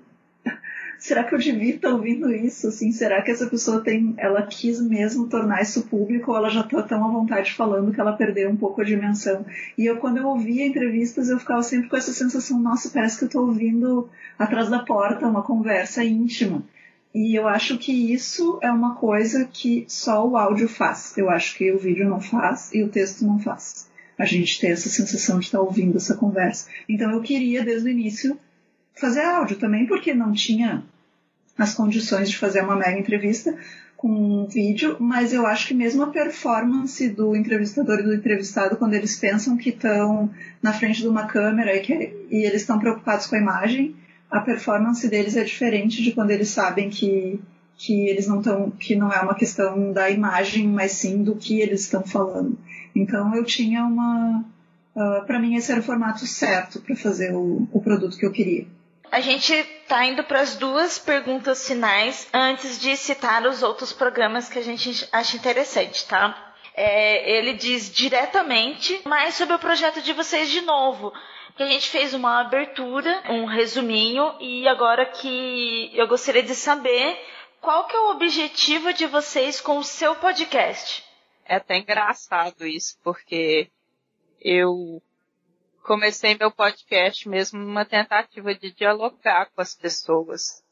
[1.02, 2.68] será que eu devia estar ouvindo isso?
[2.68, 6.62] Assim, será que essa pessoa tem, ela quis mesmo tornar isso público ou ela já
[6.62, 9.44] está tão à vontade falando que ela perdeu um pouco a dimensão?
[9.76, 13.24] E eu, quando eu ouvia entrevistas, eu ficava sempre com essa sensação, nossa, parece que
[13.24, 16.64] eu estou ouvindo atrás da porta uma conversa íntima.
[17.16, 21.18] E eu acho que isso é uma coisa que só o áudio faz.
[21.18, 23.90] Eu acho que o vídeo não faz e o texto não faz
[24.20, 26.70] a gente ter essa sensação de estar ouvindo essa conversa.
[26.88, 28.38] Então eu queria desde o início
[28.94, 30.84] fazer áudio também, porque não tinha
[31.58, 33.56] as condições de fazer uma mega entrevista
[34.02, 38.76] com um vídeo, mas eu acho que mesmo a performance do entrevistador e do entrevistado,
[38.76, 40.28] quando eles pensam que estão
[40.60, 41.94] na frente de uma câmera e, que,
[42.32, 43.96] e eles estão preocupados com a imagem,
[44.32, 47.40] a performance deles é diferente de quando eles sabem que,
[47.78, 51.60] que eles não estão, que não é uma questão da imagem, mas sim do que
[51.60, 52.58] eles estão falando.
[52.96, 54.44] Então eu tinha uma.
[54.96, 58.32] Uh, para mim, esse era o formato certo para fazer o, o produto que eu
[58.32, 58.66] queria.
[59.12, 59.54] A gente
[59.92, 64.62] está indo para as duas perguntas finais antes de citar os outros programas que a
[64.62, 66.54] gente acha interessante, tá?
[66.74, 71.12] É, ele diz diretamente mais sobre o projeto de vocês de novo.
[71.58, 77.20] Que a gente fez uma abertura, um resuminho, e agora que eu gostaria de saber
[77.60, 81.04] qual que é o objetivo de vocês com o seu podcast.
[81.46, 83.70] É até engraçado isso, porque
[84.40, 85.02] eu
[85.84, 90.64] comecei meu podcast mesmo numa tentativa de dialogar com as pessoas.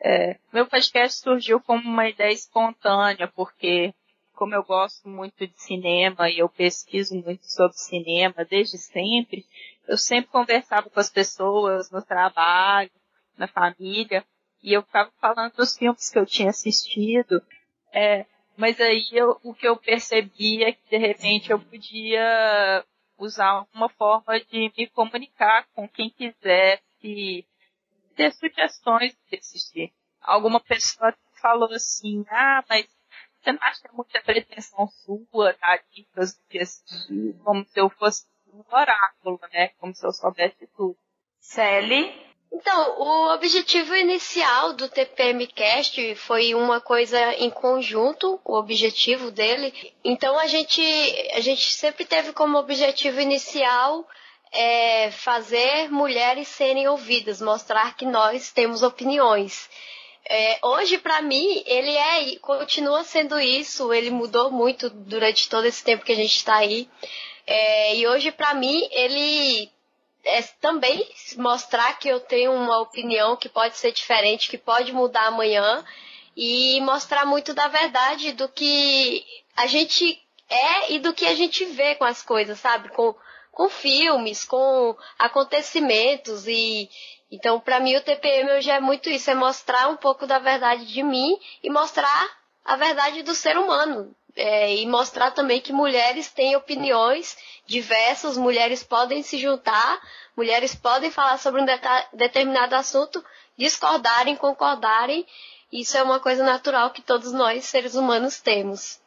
[0.00, 3.94] É, meu podcast surgiu como uma ideia espontânea, porque
[4.34, 9.46] como eu gosto muito de cinema e eu pesquiso muito sobre cinema desde sempre,
[9.88, 12.90] eu sempre conversava com as pessoas no trabalho,
[13.36, 14.24] na família,
[14.62, 17.42] e eu ficava falando dos filmes que eu tinha assistido.
[17.92, 22.84] É, mas aí eu, o que eu percebi é que de repente eu podia
[23.18, 27.46] usar uma forma de me comunicar com quem quisesse
[28.14, 29.92] ter sugestões de assistir.
[30.20, 32.86] Alguma pessoa falou assim, ah, mas
[33.40, 35.78] você não acha que é muita pretensão sua, tá?
[35.92, 39.68] Dicas assistir, como se eu fosse um oráculo, né?
[39.78, 40.96] Como se eu soubesse tudo.
[41.38, 42.35] Sally?
[42.52, 49.74] Então, o objetivo inicial do TPMcast foi uma coisa em conjunto, o objetivo dele.
[50.04, 50.80] Então a gente,
[51.34, 54.06] a gente sempre teve como objetivo inicial
[54.52, 59.68] é, fazer mulheres serem ouvidas, mostrar que nós temos opiniões.
[60.28, 63.92] É, hoje, para mim, ele é, continua sendo isso.
[63.92, 66.88] Ele mudou muito durante todo esse tempo que a gente está aí.
[67.46, 69.70] É, e hoje, para mim, ele
[70.26, 75.26] é também mostrar que eu tenho uma opinião que pode ser diferente, que pode mudar
[75.26, 75.84] amanhã
[76.36, 79.24] e mostrar muito da verdade do que
[79.56, 82.88] a gente é e do que a gente vê com as coisas, sabe?
[82.90, 83.14] Com,
[83.52, 86.90] com filmes, com acontecimentos e
[87.30, 90.86] então para mim o TPM hoje é muito isso, é mostrar um pouco da verdade
[90.86, 96.30] de mim e mostrar a verdade do ser humano é, e mostrar também que mulheres
[96.30, 100.00] têm opiniões diversas, mulheres podem se juntar,
[100.36, 101.66] mulheres podem falar sobre um
[102.12, 103.24] determinado assunto,
[103.58, 105.26] discordarem, concordarem.
[105.72, 109.00] Isso é uma coisa natural que todos nós, seres humanos, temos.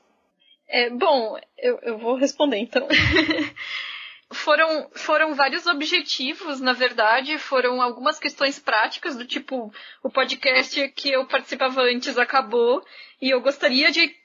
[0.67, 2.87] É, bom, eu, eu vou responder então.
[4.31, 9.73] foram, foram vários objetivos, na verdade, foram algumas questões práticas, do tipo,
[10.03, 12.83] o podcast que eu participava antes acabou,
[13.21, 14.18] e eu gostaria de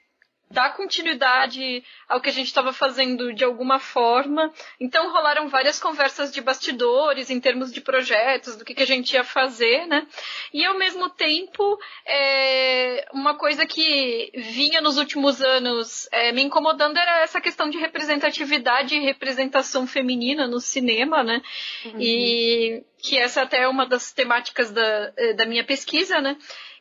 [0.49, 4.53] dar continuidade ao que a gente estava fazendo de alguma forma.
[4.79, 9.13] Então rolaram várias conversas de bastidores em termos de projetos, do que, que a gente
[9.13, 10.05] ia fazer, né?
[10.53, 16.97] E ao mesmo tempo, é, uma coisa que vinha nos últimos anos é, me incomodando
[16.97, 21.41] era essa questão de representatividade e representação feminina no cinema, né?
[21.85, 21.99] Uhum.
[21.99, 26.37] E que essa até é uma das temáticas da, da minha pesquisa, né?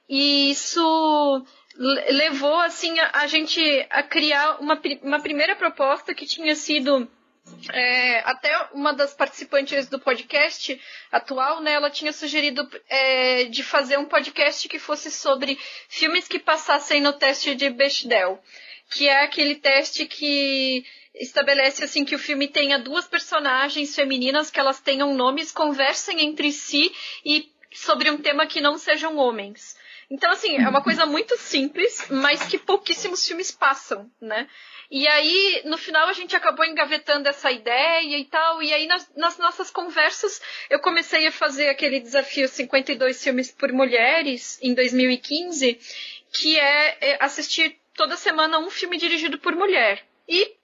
[0.08, 1.44] E isso
[1.76, 3.60] levou assim a, a, gente
[3.90, 7.08] a criar uma, uma primeira proposta que tinha sido
[7.72, 13.98] é, até uma das participantes do podcast atual, né, ela tinha sugerido é, de fazer
[13.98, 15.58] um podcast que fosse sobre
[15.88, 18.42] filmes que passassem no teste de Bechdel,
[18.90, 24.58] que é aquele teste que estabelece assim que o filme tenha duas personagens femininas que
[24.58, 26.92] elas tenham nomes, conversem entre si
[27.24, 29.76] e sobre um tema que não sejam homens.
[30.10, 34.48] Então, assim, é uma coisa muito simples, mas que pouquíssimos filmes passam, né?
[34.90, 38.62] E aí, no final, a gente acabou engavetando essa ideia e tal.
[38.62, 43.72] E aí, nas, nas, nossas conversas, eu comecei a fazer aquele desafio 52 filmes por
[43.72, 45.78] mulheres em 2015,
[46.32, 50.06] que é, é assistir toda semana um filme dirigido por mulher.
[50.28, 50.54] E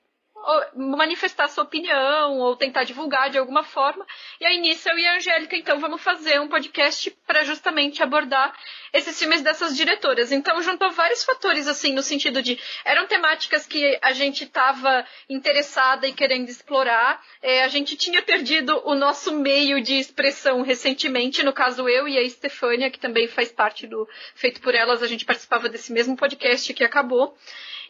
[0.75, 4.07] manifestar sua opinião ou tentar divulgar de alguma forma.
[4.41, 8.55] E aí nisso eu e a Angélica então vamos fazer um podcast para justamente abordar
[8.93, 10.33] esses filmes dessas diretoras.
[10.33, 16.07] Então juntou vários fatores assim no sentido de eram temáticas que a gente estava interessada
[16.07, 17.23] e querendo explorar.
[17.43, 22.19] É, a gente tinha perdido o nosso meio de expressão recentemente, no caso eu e
[22.19, 26.17] a Estefânia, que também faz parte do Feito por Elas, a gente participava desse mesmo
[26.17, 27.37] podcast que acabou.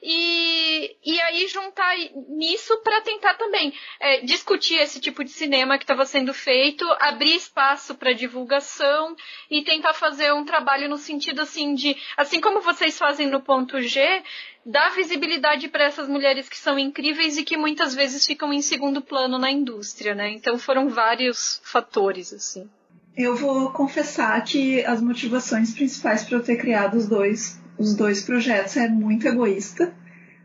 [0.03, 1.95] E, e aí juntar
[2.29, 7.35] nisso para tentar também é, discutir esse tipo de cinema que estava sendo feito, abrir
[7.35, 9.15] espaço para divulgação
[9.51, 13.81] e tentar fazer um trabalho no sentido assim de, assim como vocês fazem no ponto
[13.83, 14.23] G,
[14.65, 19.03] dar visibilidade para essas mulheres que são incríveis e que muitas vezes ficam em segundo
[19.03, 20.31] plano na indústria, né?
[20.31, 22.71] Então foram vários fatores assim.
[23.17, 28.23] Eu vou confessar que as motivações principais para eu ter criado os dois os dois
[28.23, 29.91] projetos é muito egoísta,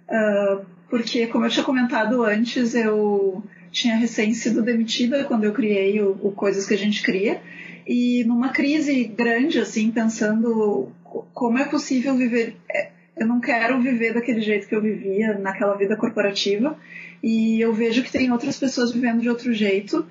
[0.07, 6.01] uh, porque, como eu tinha comentado antes, eu tinha recém sido demitida quando eu criei
[6.01, 7.41] o, o Coisas que a gente cria,
[7.85, 10.89] e numa crise grande, assim, pensando
[11.33, 12.55] como é possível viver.
[12.73, 16.77] É, eu não quero viver daquele jeito que eu vivia naquela vida corporativa,
[17.21, 20.05] e eu vejo que tem outras pessoas vivendo de outro jeito.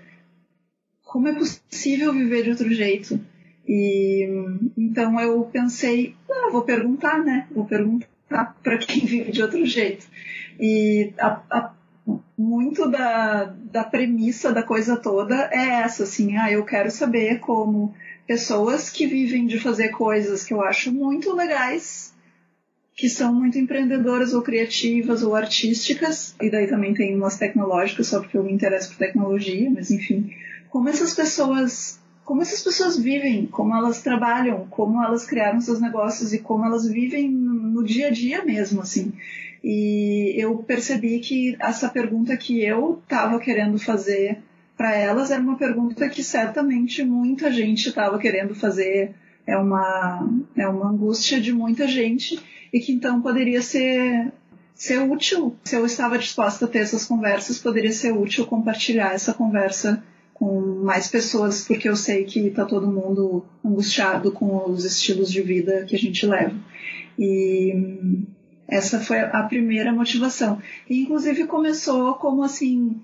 [1.15, 3.21] Como é possível viver de outro jeito?
[3.69, 4.27] E
[4.77, 7.47] então eu pensei, ah, vou perguntar, né?
[7.53, 10.09] Vou perguntar para quem vive de outro jeito.
[10.59, 11.73] E a, a,
[12.37, 17.95] muito da, da premissa da coisa toda é essa, assim, ah, eu quero saber como
[18.27, 22.13] pessoas que vivem de fazer coisas que eu acho muito legais,
[22.97, 28.19] que são muito empreendedoras ou criativas ou artísticas, e daí também tem umas tecnológicas, só
[28.19, 30.35] porque eu me interesso por tecnologia, mas enfim,
[30.75, 36.33] como essas pessoas como essas pessoas vivem, como elas trabalham, como elas criaram seus negócios
[36.33, 39.13] e como elas vivem no dia a dia mesmo, assim.
[39.63, 44.39] E eu percebi que essa pergunta que eu estava querendo fazer
[44.77, 49.15] para elas era uma pergunta que certamente muita gente estava querendo fazer
[49.47, 52.41] é uma, é uma angústia de muita gente
[52.73, 54.33] e que então poderia ser,
[54.75, 55.55] ser útil.
[55.63, 60.03] Se eu estava disposta a ter essas conversas, poderia ser útil compartilhar essa conversa
[60.45, 65.41] com mais pessoas, porque eu sei que está todo mundo angustiado com os estilos de
[65.41, 66.55] vida que a gente leva.
[67.19, 68.23] E
[68.69, 70.61] essa foi a primeira motivação.
[70.89, 73.01] E, inclusive começou como assim,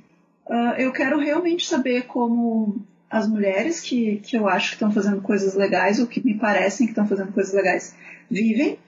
[0.46, 5.22] uh, eu quero realmente saber como as mulheres que, que eu acho que estão fazendo
[5.22, 7.94] coisas legais, ou que me parecem que estão fazendo coisas legais,
[8.30, 8.78] vivem,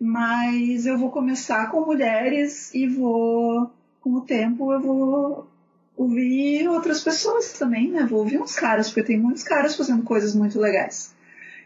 [0.00, 3.70] mas eu vou começar com mulheres e vou,
[4.00, 5.49] com o tempo, eu vou
[5.96, 8.06] ouvir outras pessoas também, né?
[8.08, 11.14] Vou ouvir uns caras, porque tem muitos caras fazendo coisas muito legais.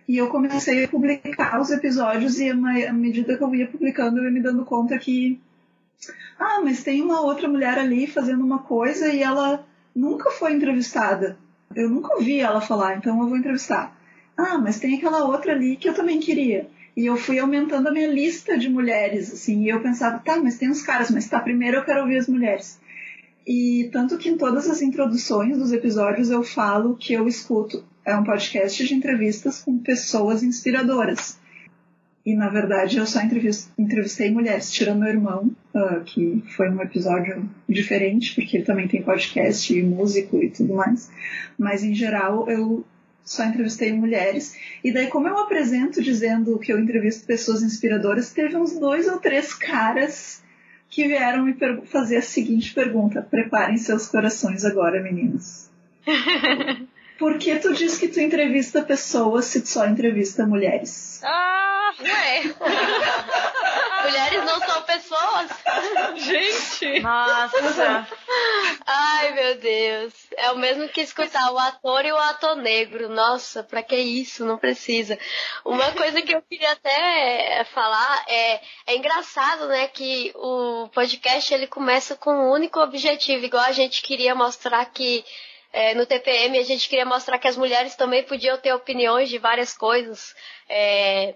[0.07, 4.25] E eu comecei a publicar os episódios e à medida que eu ia publicando, eu
[4.25, 5.41] ia me dando conta que
[6.39, 9.65] ah, mas tem uma outra mulher ali fazendo uma coisa e ela
[9.95, 11.39] nunca foi entrevistada.
[11.75, 13.97] Eu nunca ouvi ela falar, então eu vou entrevistar.
[14.37, 16.69] Ah, mas tem aquela outra ali que eu também queria.
[16.97, 20.59] E eu fui aumentando a minha lista de mulheres, assim, e eu pensava, tá, mas
[20.59, 22.81] tem uns caras, mas tá, primeiro eu quero ouvir as mulheres.
[23.47, 27.85] E tanto que em todas as introduções dos episódios eu falo que eu escuto.
[28.05, 31.39] É um podcast de entrevistas com pessoas inspiradoras.
[32.25, 33.21] E na verdade eu só
[33.77, 39.03] entrevistei mulheres, tirando meu irmão, uh, que foi um episódio diferente, porque ele também tem
[39.03, 41.11] podcast e músico e tudo mais.
[41.59, 42.83] Mas em geral eu
[43.23, 44.57] só entrevistei mulheres.
[44.83, 49.19] E daí, como eu apresento dizendo que eu entrevisto pessoas inspiradoras, teve uns dois ou
[49.19, 50.43] três caras
[50.95, 51.57] que vieram me
[51.87, 53.21] fazer a seguinte pergunta.
[53.21, 55.69] Preparem seus corações agora, meninas.
[57.19, 61.21] Por que tu diz que tu entrevista pessoas se tu só entrevista mulheres?
[61.25, 62.55] Ah, ué.
[64.05, 65.51] Mulheres não são pessoas?
[66.16, 67.01] Gente.
[67.01, 68.09] Nossa.
[68.86, 70.12] Ai, meu Deus.
[70.36, 73.09] É o mesmo que escutar o ator e o ator negro.
[73.09, 74.44] Nossa, pra que isso?
[74.44, 75.18] Não precisa.
[75.64, 81.66] Uma coisa que eu queria até falar é, é engraçado, né, que o podcast ele
[81.66, 85.24] começa com um único objetivo, igual a gente queria mostrar que
[85.72, 89.39] é, no TPM a gente queria mostrar que as mulheres também podiam ter opiniões de
[89.39, 90.32] várias coisas.
[90.68, 91.35] É,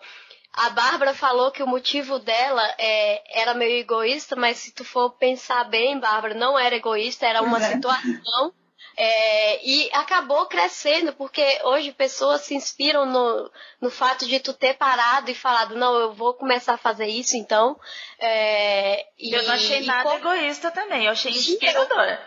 [0.53, 5.11] a Bárbara falou que o motivo dela é, era meio egoísta, mas se tu for
[5.11, 7.73] pensar bem, Bárbara, não era egoísta, era uma é.
[7.73, 8.53] situação
[9.01, 13.49] é, e acabou crescendo, porque hoje pessoas se inspiram no,
[13.81, 17.37] no fato de tu ter parado e falado, não, eu vou começar a fazer isso
[17.37, 17.79] então.
[18.19, 22.21] É, eu não achei nada egoísta também, eu achei inspiradora.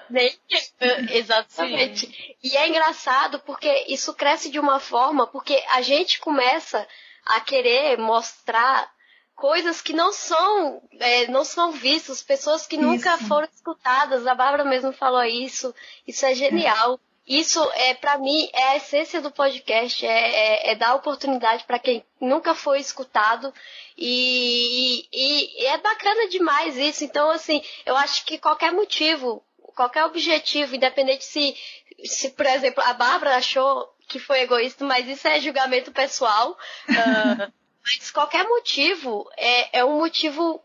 [1.12, 2.08] Exatamente.
[2.08, 2.36] Sim.
[2.42, 6.88] E é engraçado porque isso cresce de uma forma, porque a gente começa
[7.26, 8.92] a querer mostrar
[9.36, 13.28] coisas que não são é, não são vistas, pessoas que nunca isso.
[13.28, 14.28] foram escutadas.
[14.28, 15.74] A Bárbara mesmo falou isso.
[16.08, 17.00] Isso é genial.
[17.08, 17.12] É.
[17.28, 21.80] Isso é para mim é a essência do podcast, é, é, é dar oportunidade para
[21.80, 23.54] quem nunca foi escutado
[23.98, 27.04] e, e, e é bacana demais isso.
[27.04, 29.44] Então assim, eu acho que qualquer motivo,
[29.76, 31.56] qualquer objetivo, independente se,
[32.04, 36.58] se por exemplo a Bárbara achou que foi egoísta, mas isso é julgamento pessoal.
[36.90, 37.52] Uh,
[37.84, 40.64] Mas qualquer motivo é, é um motivo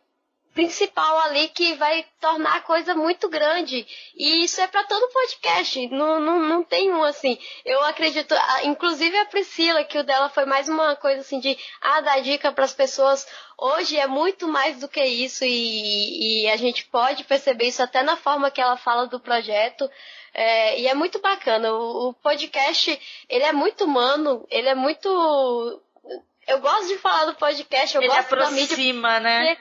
[0.56, 3.86] principal ali que vai tornar a coisa muito grande.
[4.16, 5.86] E isso é para todo podcast.
[5.88, 7.38] Não, não, não tem um assim.
[7.64, 12.00] Eu acredito, inclusive a Priscila, que o dela foi mais uma coisa assim de ah,
[12.00, 13.26] dar dica para as pessoas.
[13.58, 18.02] Hoje é muito mais do que isso e, e, a gente pode perceber isso até
[18.02, 19.90] na forma que ela fala do projeto.
[20.38, 21.72] É, e é muito bacana.
[21.72, 25.08] O, o podcast, ele é muito humano, ele é muito
[26.46, 29.54] eu gosto de falar do podcast, eu ele gosto aproxima, da mídia.
[29.54, 29.56] né?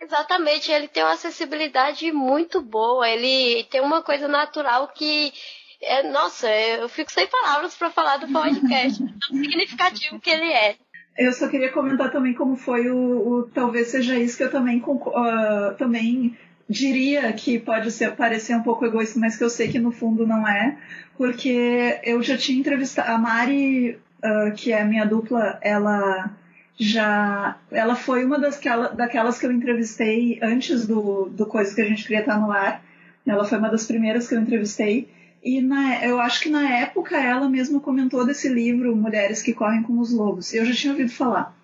[0.00, 5.32] Exatamente, ele tem uma acessibilidade muito boa, ele tem uma coisa natural que
[5.80, 10.76] é, nossa, eu fico sem palavras para falar do podcast, tão significativo que ele é.
[11.18, 12.96] Eu só queria comentar também como foi o,
[13.28, 16.38] o talvez seja isso que eu também uh, também
[16.72, 20.26] diria que pode ser parecer um pouco egoísta, mas que eu sei que no fundo
[20.26, 20.76] não é,
[21.16, 23.90] porque eu já tinha entrevistado a Mari
[24.24, 26.30] uh, que é minha dupla, ela
[26.78, 28.58] já ela foi uma das
[28.96, 32.82] daquelas que eu entrevistei antes do, do coisa que a gente queria estar no ar.
[33.26, 35.08] Ela foi uma das primeiras que eu entrevistei.
[35.44, 39.82] E na, eu acho que na época ela mesma comentou desse livro Mulheres que Correm
[39.82, 40.54] com os Lobos.
[40.54, 41.54] Eu já tinha ouvido falar.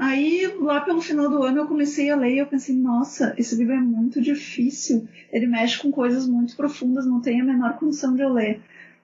[0.00, 3.54] Aí, lá pelo final do ano, eu comecei a ler e eu pensei, nossa, esse
[3.54, 5.06] livro é muito difícil.
[5.30, 8.62] Ele mexe com coisas muito profundas, não tenho a menor condição de eu ler.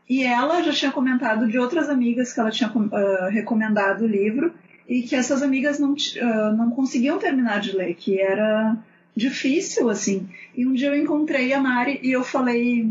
[0.08, 4.54] E ela já tinha comentado de outras amigas que ela tinha uh, recomendado o livro
[4.88, 8.74] e que essas amigas não, uh, não conseguiam terminar de ler, que era
[9.14, 10.26] difícil, assim.
[10.56, 12.90] E um dia eu encontrei a Mari e eu falei,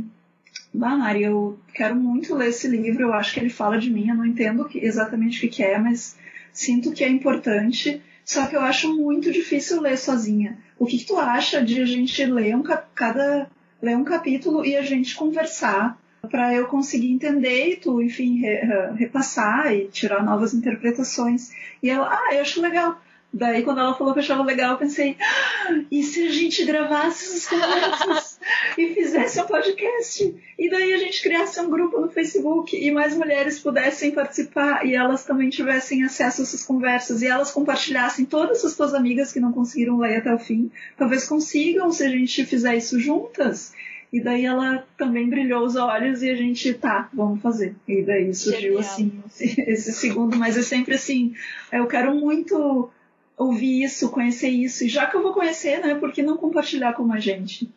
[0.71, 4.09] bah, Mari, eu quero muito ler esse livro, eu acho que ele fala de mim,
[4.09, 6.15] eu não entendo exatamente o que é, mas
[6.55, 10.57] sinto que é importante, só que eu acho muito difícil ler sozinha.
[10.79, 13.47] O que, que tu acha de a gente ler um, cada
[13.81, 15.99] ler um capítulo e a gente conversar
[16.31, 18.61] para eu conseguir entender e tu, enfim, re,
[18.95, 21.51] repassar e tirar novas interpretações.
[21.83, 22.99] E ela, ah, eu acho legal.
[23.37, 27.25] Daí, quando ela falou que achava legal, eu pensei: ah, e se a gente gravasse
[27.25, 28.39] essas conversas
[28.77, 30.35] e fizesse um podcast?
[30.57, 34.95] E daí a gente criasse um grupo no Facebook e mais mulheres pudessem participar e
[34.95, 39.39] elas também tivessem acesso a essas conversas e elas compartilhassem todas as suas amigas que
[39.41, 40.71] não conseguiram ler até o fim.
[40.95, 43.73] Talvez consigam se a gente fizer isso juntas.
[44.13, 47.75] E daí ela também brilhou os olhos e a gente, tá, vamos fazer.
[47.85, 48.79] E daí surgiu Genial.
[48.79, 49.23] assim,
[49.67, 51.33] esse segundo, mas é sempre assim,
[51.69, 52.89] eu quero muito
[53.37, 54.83] ouvir isso, conhecer isso.
[54.83, 57.69] E já que eu vou conhecer, né, por que não compartilhar com a gente?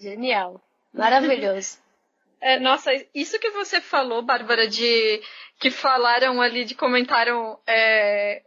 [0.00, 0.60] Genial.
[0.92, 1.78] Maravilhoso.
[2.44, 5.22] É, nossa, isso que você falou, Bárbara, de
[5.60, 8.42] que falaram ali, de comentaram, é,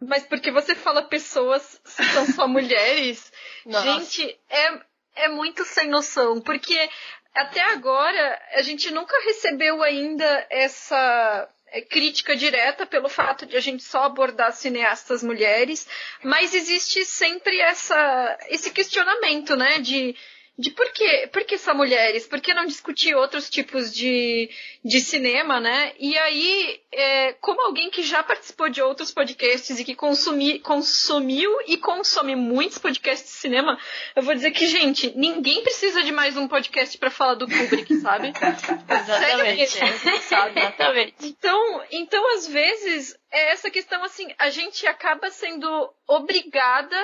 [0.00, 3.32] mas porque você fala pessoas são só mulheres,
[3.66, 4.80] gente, é,
[5.24, 6.88] é muito sem noção, porque
[7.34, 11.48] até agora a gente nunca recebeu ainda essa
[11.88, 15.86] crítica direta pelo fato de a gente só abordar cineastas mulheres,
[16.22, 20.16] mas existe sempre essa, esse questionamento, né, de
[20.60, 22.26] de por que, por que só mulheres?
[22.26, 24.50] Por que não discutir outros tipos de,
[24.84, 25.92] de cinema, né?
[25.98, 31.50] E aí, é, como alguém que já participou de outros podcasts e que consumi, consumiu
[31.66, 33.78] e consome muitos podcasts de cinema,
[34.14, 37.96] eu vou dizer que, gente, ninguém precisa de mais um podcast para falar do Kubrick,
[37.96, 38.28] sabe?
[38.36, 39.78] Exatamente.
[40.14, 41.14] Exatamente.
[41.22, 46.96] Então, então, às vezes, é essa questão assim, a gente acaba sendo obrigada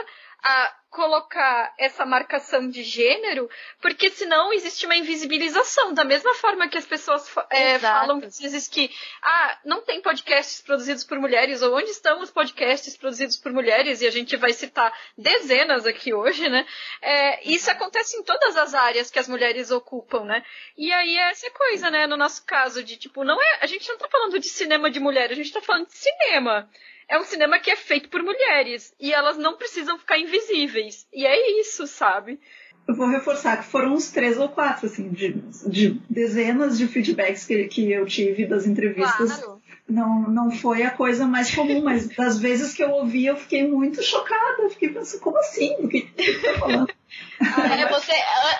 [0.47, 3.51] a colocar essa marcação de gênero,
[3.83, 5.93] porque senão existe uma invisibilização.
[5.93, 8.91] Da mesma forma que as pessoas é, falam às vezes que
[9.21, 14.01] ah, não tem podcasts produzidos por mulheres, ou onde estão os podcasts produzidos por mulheres,
[14.01, 16.65] e a gente vai citar dezenas aqui hoje, né?
[17.03, 20.45] É, isso acontece em todas as áreas que as mulheres ocupam, né?
[20.79, 22.07] E aí é essa coisa, né?
[22.07, 23.59] No nosso caso, de tipo, não é.
[23.61, 26.71] A gente não tá falando de cinema de mulher, a gente tá falando de cinema
[27.09, 31.07] é um cinema que é feito por mulheres e elas não precisam ficar invisíveis.
[31.13, 32.41] E é isso, sabe?
[32.87, 35.33] Eu vou reforçar que foram uns três ou quatro, assim, de,
[35.67, 39.41] de dezenas de feedbacks que, que eu tive das entrevistas.
[39.41, 39.61] Claro.
[39.89, 43.67] Não, não foi a coisa mais comum, mas das vezes que eu ouvi, eu fiquei
[43.67, 44.63] muito chocada.
[44.63, 45.75] Eu fiquei pensando, como assim?
[45.81, 46.03] O que
[46.43, 46.93] tá falando?
[47.39, 48.13] É, você,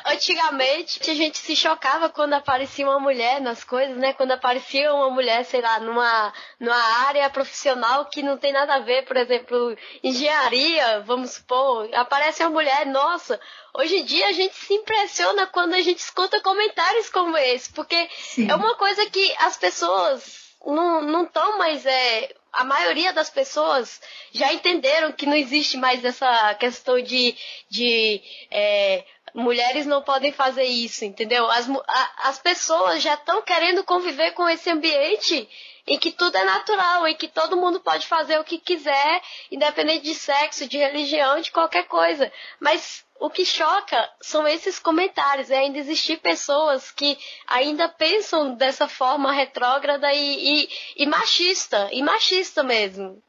[0.07, 4.13] antigamente a gente se chocava quando aparecia uma mulher nas coisas, né?
[4.13, 8.81] Quando aparecia uma mulher, sei lá, numa, numa área profissional que não tem nada a
[8.81, 13.41] ver, por exemplo, engenharia, vamos supor, aparece uma mulher, nossa,
[13.75, 18.09] hoje em dia a gente se impressiona quando a gente escuta comentários como esse, porque
[18.19, 18.51] Sim.
[18.51, 24.01] é uma coisa que as pessoas não estão mais é, a maioria das pessoas
[24.33, 27.37] já entenderam que não existe mais essa questão de,
[27.69, 29.05] de é,
[29.35, 31.51] mulheres não podem fazer isso, entendeu?
[31.51, 35.49] As, a, as pessoas já estão querendo conviver com esse ambiente
[35.87, 40.05] em que tudo é natural, em que todo mundo pode fazer o que quiser, independente
[40.05, 42.33] de sexo, de religião, de qualquer coisa.
[42.59, 48.89] Mas o que choca são esses comentários, é ainda existir pessoas que ainda pensam dessa
[48.89, 53.23] forma retrógrada e, e, e machista, e machista mesmo.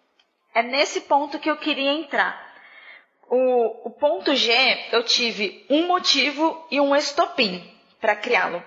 [0.53, 2.47] É nesse ponto que eu queria entrar.
[3.29, 4.51] O, o ponto G,
[4.91, 7.63] eu tive um motivo e um estopim
[7.99, 8.63] para criá-lo.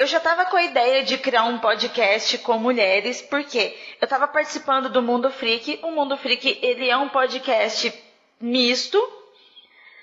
[0.00, 4.26] Eu já estava com a ideia de criar um podcast com mulheres, porque eu estava
[4.26, 5.78] participando do Mundo Freak.
[5.82, 7.92] O Mundo Freak ele é um podcast
[8.40, 8.98] misto,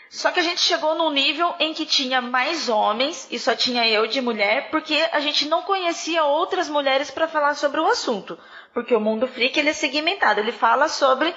[0.08, 3.90] só que a gente chegou num nível em que tinha mais homens e só tinha
[3.90, 8.38] eu de mulher, porque a gente não conhecia outras mulheres para falar sobre o assunto.
[8.76, 11.34] Porque o mundo freak ele é segmentado, ele fala sobre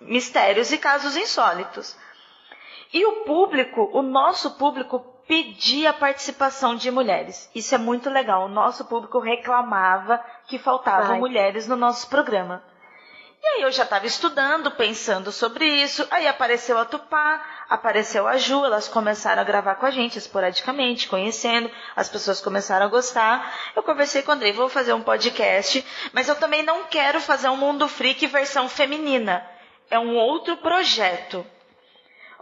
[0.00, 1.94] mistérios e casos insólitos.
[2.94, 7.50] E o público, o nosso público pedia a participação de mulheres.
[7.54, 8.44] Isso é muito legal.
[8.44, 12.62] O nosso público reclamava que faltavam mulheres no nosso programa.
[13.42, 16.06] E aí eu já estava estudando, pensando sobre isso.
[16.10, 21.08] Aí apareceu a Tupá, apareceu a Ju, elas começaram a gravar com a gente esporadicamente,
[21.08, 23.54] conhecendo, as pessoas começaram a gostar.
[23.76, 25.84] Eu conversei com o Andrei, vou fazer um podcast,
[26.14, 29.46] mas eu também não quero fazer um Mundo Freak versão feminina.
[29.90, 31.44] É um outro projeto.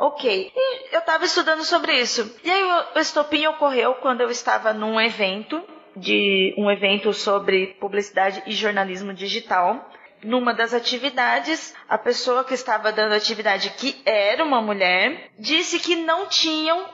[0.02, 0.52] Ok.
[0.52, 2.36] E eu estava estudando sobre isso.
[2.42, 2.64] E aí
[2.96, 5.62] o estopim ocorreu quando eu estava num evento,
[5.94, 9.88] de um evento sobre publicidade e jornalismo digital
[10.24, 15.78] numa das atividades, a pessoa que estava dando a atividade, que era uma mulher, disse
[15.78, 16.84] que não tinham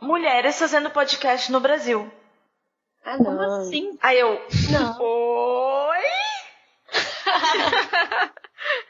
[0.00, 2.10] mulheres fazendo podcast no Brasil.
[3.04, 3.24] Ah, não.
[3.24, 3.96] Como assim?
[4.02, 4.40] Aí eu.
[4.72, 5.00] Não.
[5.00, 5.98] Oi?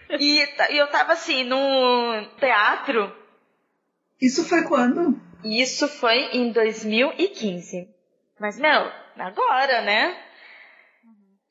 [0.20, 3.27] e, e eu tava assim, no teatro.
[4.20, 5.20] Isso foi quando?
[5.44, 7.88] Isso foi em 2015.
[8.40, 10.16] Mas, meu, agora, né?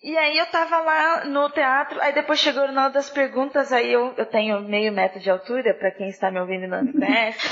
[0.01, 3.91] E aí eu tava lá no teatro, aí depois chegou na hora das perguntas, aí
[3.91, 7.49] eu, eu tenho meio metro de altura, para quem está me ouvindo não conhece,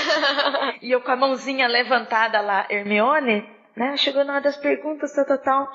[0.80, 3.44] e eu com a mãozinha levantada lá, Hermione,
[3.76, 5.68] né, chegou na hora das perguntas, tal, tal, tal.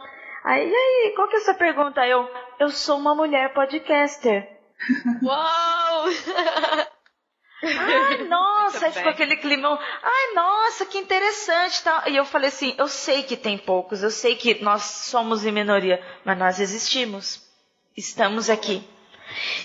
[0.45, 2.07] Aí, e aí, qual que é a sua pergunta?
[2.07, 2.27] Eu,
[2.57, 4.47] eu sou uma mulher podcaster.
[5.21, 6.05] Uau!
[7.63, 9.77] Ai, nossa, aí ficou aquele climão.
[10.01, 11.83] Ai, nossa, que interessante.
[11.83, 12.03] Tal.
[12.07, 15.51] E eu falei assim: eu sei que tem poucos, eu sei que nós somos em
[15.51, 17.41] minoria, mas nós existimos.
[17.95, 18.83] Estamos aqui.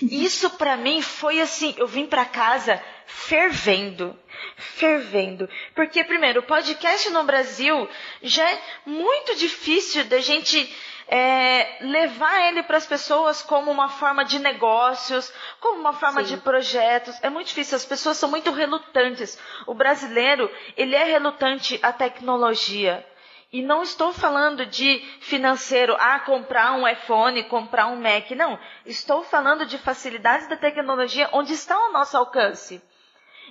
[0.01, 4.17] Isso para mim foi assim: eu vim para casa fervendo.
[4.55, 5.49] Fervendo.
[5.73, 7.89] Porque, primeiro, o podcast no Brasil
[8.21, 10.71] já é muito difícil da gente
[11.07, 16.35] é, levar ele para as pessoas como uma forma de negócios, como uma forma Sim.
[16.35, 17.17] de projetos.
[17.21, 19.39] É muito difícil, as pessoas são muito relutantes.
[19.65, 23.05] O brasileiro, ele é relutante à tecnologia.
[23.51, 28.29] E não estou falando de financeiro, ah, comprar um iPhone, comprar um Mac.
[28.31, 28.59] Não.
[28.85, 32.81] Estou falando de facilidades da tecnologia onde está ao nosso alcance.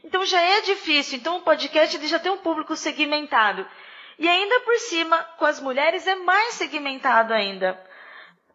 [0.05, 1.19] Então já é difícil.
[1.19, 3.66] Então o podcast ele já tem um público segmentado.
[4.19, 7.79] E ainda por cima, com as mulheres é mais segmentado ainda.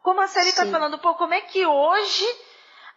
[0.01, 2.25] Como a série está falando, pô, como é que hoje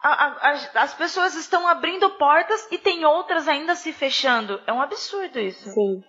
[0.02, 0.50] a, a,
[0.82, 4.60] as pessoas estão abrindo portas e tem outras ainda se fechando?
[4.66, 5.68] É um absurdo isso.
[5.70, 6.02] Sim.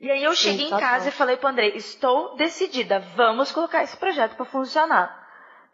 [0.00, 1.08] E aí eu Sim, cheguei em casa bom.
[1.10, 5.20] e falei para André, estou decidida, vamos colocar esse projeto para funcionar.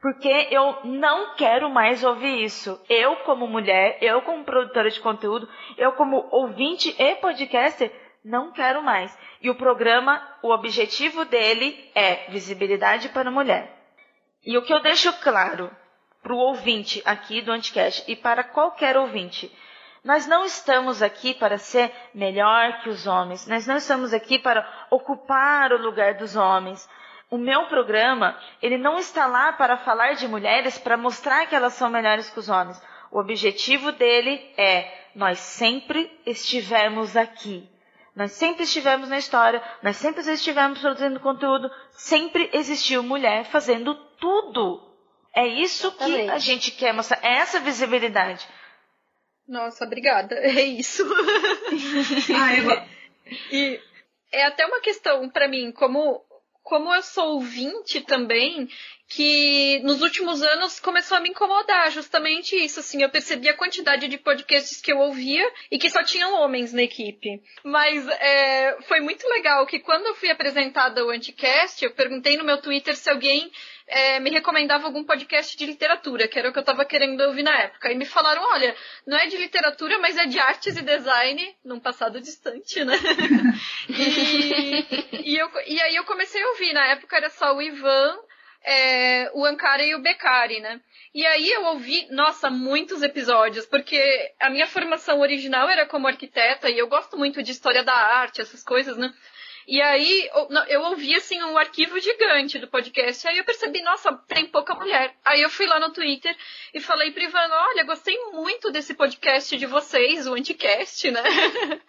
[0.02, 2.80] Porque eu não quero mais ouvir isso.
[2.88, 5.48] Eu, como mulher, eu, como produtora de conteúdo,
[5.78, 7.92] eu, como ouvinte e podcaster,
[8.24, 9.16] não quero mais.
[9.46, 13.72] E o programa, o objetivo dele é visibilidade para a mulher.
[14.44, 15.70] E o que eu deixo claro
[16.20, 19.56] para o ouvinte aqui do Anticast e para qualquer ouvinte,
[20.02, 24.68] nós não estamos aqui para ser melhor que os homens, nós não estamos aqui para
[24.90, 26.84] ocupar o lugar dos homens.
[27.30, 31.74] O meu programa, ele não está lá para falar de mulheres, para mostrar que elas
[31.74, 32.82] são melhores que os homens.
[33.12, 37.75] O objetivo dele é nós sempre estivemos aqui.
[38.16, 44.82] Nós sempre estivemos na história, nós sempre estivemos produzindo conteúdo, sempre existiu mulher fazendo tudo.
[45.34, 48.48] É isso que a gente quer mostrar, é essa visibilidade.
[49.46, 50.34] Nossa, obrigada.
[50.34, 51.04] É isso.
[52.34, 52.88] Ai,
[53.52, 53.78] e
[54.32, 56.24] é até uma questão para mim, como
[56.66, 58.68] como eu sou ouvinte também,
[59.08, 64.08] que nos últimos anos começou a me incomodar justamente isso, assim, eu percebi a quantidade
[64.08, 67.40] de podcasts que eu ouvia e que só tinham homens na equipe.
[67.62, 72.42] Mas é, foi muito legal que quando eu fui apresentada ao Anticast, eu perguntei no
[72.42, 73.48] meu Twitter se alguém
[73.86, 77.44] é, me recomendava algum podcast de literatura, que era o que eu estava querendo ouvir
[77.44, 77.90] na época.
[77.92, 78.74] E me falaram, olha,
[79.06, 82.94] não é de literatura, mas é de artes e design, num passado distante, né?
[83.88, 86.72] e, e, eu, e aí eu comecei a ouvir.
[86.72, 88.18] Na época era só o Ivan,
[88.64, 90.80] é, o Ankara e o Beccari, né?
[91.14, 96.68] E aí eu ouvi, nossa, muitos episódios, porque a minha formação original era como arquiteta
[96.68, 99.14] e eu gosto muito de história da arte, essas coisas, né?
[99.66, 100.30] E aí
[100.68, 103.26] eu ouvi assim um arquivo gigante do podcast.
[103.26, 105.16] Aí eu percebi, nossa, tem pouca mulher.
[105.24, 106.36] Aí eu fui lá no Twitter
[106.72, 111.22] e falei pro Ivan, olha, gostei muito desse podcast de vocês, o Anticast, né?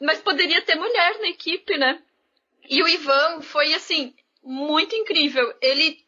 [0.00, 2.00] Mas poderia ter mulher na equipe, né?
[2.68, 5.52] E o Ivan foi assim, muito incrível.
[5.60, 6.03] Ele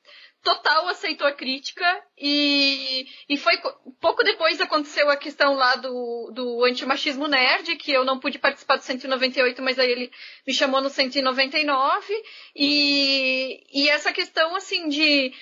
[0.46, 1.84] total aceitou a crítica
[2.16, 3.56] e, e foi
[4.00, 8.76] pouco depois aconteceu a questão lá do, do antimachismo nerd, que eu não pude participar
[8.76, 10.12] do 198, mas aí ele
[10.46, 12.22] me chamou no 199
[12.54, 15.34] e, e essa questão assim de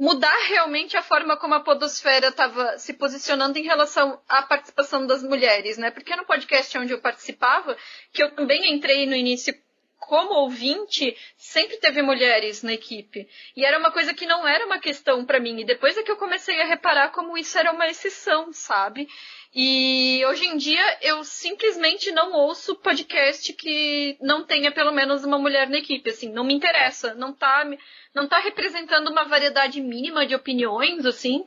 [0.00, 5.22] mudar realmente a forma como a podosfera estava se posicionando em relação à participação das
[5.22, 5.90] mulheres, né?
[5.90, 7.76] Porque no podcast onde eu participava,
[8.14, 9.52] que eu também entrei no início
[9.98, 13.28] como ouvinte, sempre teve mulheres na equipe.
[13.56, 15.60] E era uma coisa que não era uma questão para mim.
[15.60, 19.08] E depois é que eu comecei a reparar como isso era uma exceção, sabe?
[19.54, 25.38] E hoje em dia eu simplesmente não ouço podcast que não tenha pelo menos uma
[25.38, 27.66] mulher na equipe, assim, não me interessa, não tá,
[28.14, 31.46] não tá representando uma variedade mínima de opiniões, assim,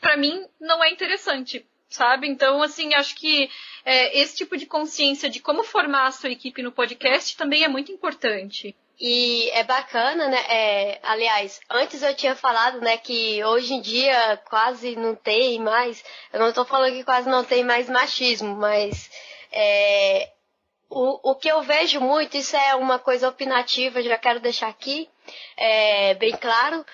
[0.00, 1.64] para mim não é interessante
[1.96, 2.28] sabe?
[2.28, 3.50] Então, assim, acho que
[3.84, 7.68] é, esse tipo de consciência de como formar a sua equipe no podcast também é
[7.68, 8.76] muito importante.
[8.98, 10.42] E é bacana, né?
[10.48, 16.02] É, aliás, antes eu tinha falado, né, que hoje em dia quase não tem mais.
[16.32, 19.10] Eu não estou falando que quase não tem mais machismo, mas
[19.52, 20.30] é,
[20.88, 25.08] o, o que eu vejo muito, isso é uma coisa opinativa, já quero deixar aqui,
[25.56, 26.84] é, bem claro,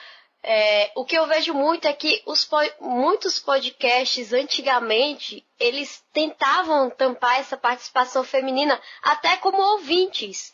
[0.44, 2.48] É, o que eu vejo muito é que os,
[2.80, 10.52] muitos podcasts antigamente eles tentavam tampar essa participação feminina até como ouvintes.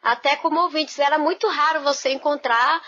[0.00, 0.98] Até como ouvintes.
[1.00, 2.80] Era muito raro você encontrar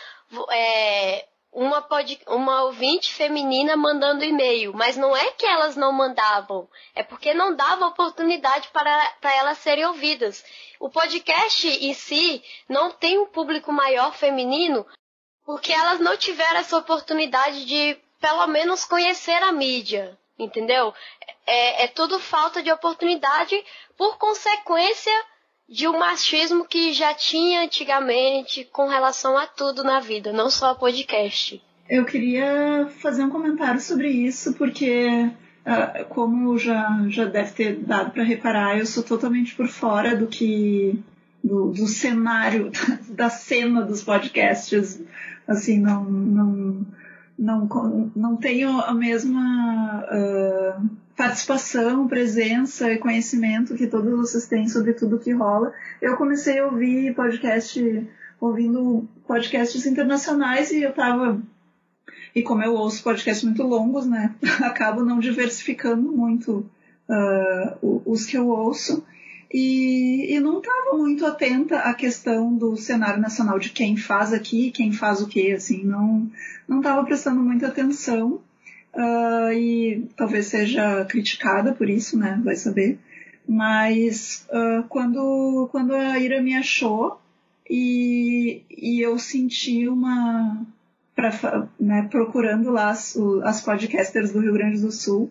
[0.53, 6.69] é, uma, pod, uma ouvinte feminina mandando e-mail, mas não é que elas não mandavam,
[6.95, 10.45] é porque não dava oportunidade para, para elas serem ouvidas.
[10.79, 14.87] O podcast em si não tem um público maior feminino
[15.49, 20.93] porque elas não tiveram essa oportunidade de, pelo menos, conhecer a mídia, entendeu?
[21.47, 23.57] É, é tudo falta de oportunidade
[23.97, 25.11] por consequência
[25.67, 30.73] de um machismo que já tinha antigamente com relação a tudo na vida, não só
[30.73, 31.63] a podcast.
[31.89, 35.31] Eu queria fazer um comentário sobre isso, porque,
[35.65, 40.27] uh, como já, já deve ter dado para reparar, eu sou totalmente por fora do
[40.27, 41.03] que.
[41.43, 42.71] do, do cenário,
[43.09, 45.01] da cena dos podcasts.
[45.49, 46.05] Assim, não.
[46.05, 46.87] não
[47.39, 47.69] não,
[48.17, 55.21] não tenho a mesma uh, participação, presença e conhecimento que todos vocês têm sobre tudo
[55.21, 55.73] que rola.
[56.03, 58.09] Eu comecei a ouvir podcast,
[58.41, 61.41] ouvindo podcasts internacionais e eu tava.
[62.35, 64.35] E como eu ouço podcasts muito longos, né?
[64.63, 66.69] Acabo não diversificando muito
[67.09, 69.05] uh, os que eu ouço.
[69.53, 70.08] E,
[70.49, 75.21] não estava muito atenta à questão do cenário nacional de quem faz aqui, quem faz
[75.21, 76.31] o quê, assim, não
[76.67, 78.41] não estava prestando muita atenção
[78.95, 82.99] uh, e talvez seja criticada por isso, né, vai saber.
[83.47, 87.21] Mas uh, quando quando a Ira me achou
[87.69, 90.67] e, e eu senti uma
[91.15, 95.31] pra, né, procurando lá as, as podcasters do Rio Grande do Sul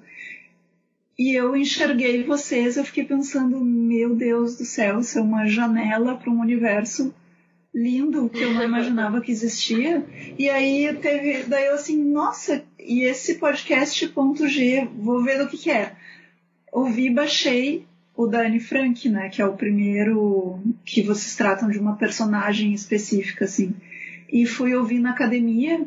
[1.17, 6.15] e eu enxerguei vocês, eu fiquei pensando, meu Deus do céu, isso é uma janela
[6.15, 7.13] para um universo
[7.73, 10.05] lindo que eu não imaginava que existia.
[10.37, 15.47] E aí teve, daí eu assim, nossa, e esse podcast ponto G, vou ver do
[15.47, 15.95] que, que é.
[16.71, 17.85] Ouvi, baixei
[18.15, 23.45] o Dani Frank, né, que é o primeiro que vocês tratam de uma personagem específica
[23.45, 23.73] assim.
[24.31, 25.85] E fui ouvir na academia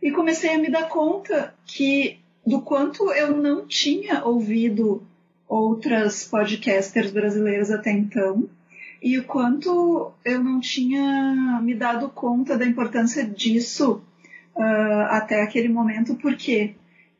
[0.00, 2.17] e comecei a me dar conta que
[2.48, 5.02] do quanto eu não tinha ouvido
[5.46, 8.48] outras podcasters brasileiras até então
[9.02, 14.02] e o quanto eu não tinha me dado conta da importância disso
[14.56, 16.74] uh, até aquele momento, porque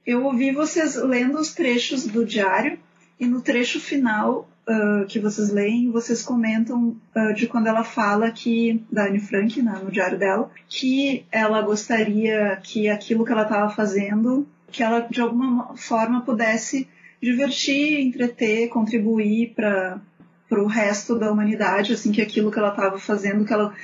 [0.07, 2.79] eu ouvi vocês lendo os trechos do diário
[3.21, 8.31] e no trecho final uh, que vocês leem, vocês comentam uh, de quando ela fala
[8.31, 13.43] que, da Anne Frank, né, no diário dela, que ela gostaria que aquilo que ela
[13.43, 16.89] estava fazendo que ela de alguma forma pudesse
[17.21, 20.01] divertir, entreter, contribuir para
[20.49, 23.75] para o resto da humanidade, assim, que aquilo que ela estava fazendo, que ela,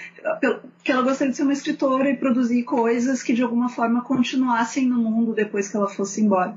[0.83, 4.87] que ela gostaria de ser uma escritora e produzir coisas que de alguma forma continuassem
[4.87, 6.57] no mundo depois que ela fosse embora.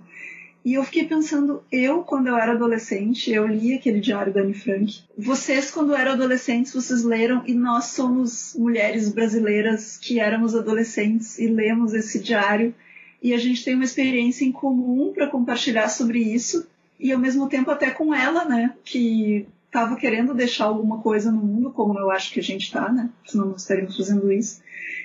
[0.63, 4.53] E eu fiquei pensando, eu, quando eu era adolescente, eu li aquele diário da Anne
[4.53, 5.01] Frank.
[5.17, 11.47] Vocês, quando eram adolescentes, vocês leram, e nós somos mulheres brasileiras que éramos adolescentes e
[11.47, 12.73] lemos esse diário
[13.22, 16.68] e a gente tem uma experiência em comum para compartilhar sobre isso
[16.99, 21.41] e ao mesmo tempo até com ela, né, que estava querendo deixar alguma coisa no
[21.41, 24.61] mundo, como eu acho que a gente está, né, senão não estaríamos fazendo isso.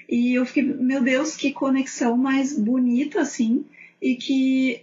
[0.09, 3.65] E eu fiquei, meu Deus, que conexão mais bonita assim,
[4.01, 4.83] e que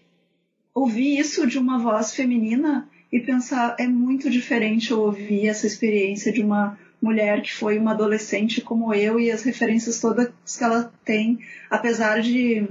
[0.73, 6.31] ouvir isso de uma voz feminina e pensar é muito diferente eu ouvir essa experiência
[6.31, 10.91] de uma mulher que foi uma adolescente como eu e as referências todas que ela
[11.03, 11.39] tem,
[11.69, 12.67] apesar de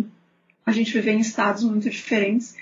[0.68, 2.54] a gente vive em estados muito diferentes.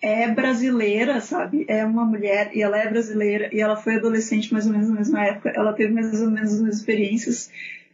[0.00, 1.64] É brasileira, sabe?
[1.68, 4.94] É uma mulher e ela é brasileira e ela foi adolescente mais ou menos na
[4.94, 5.52] mesma época.
[5.54, 7.50] Ela teve mais ou menos as mesmas experiências.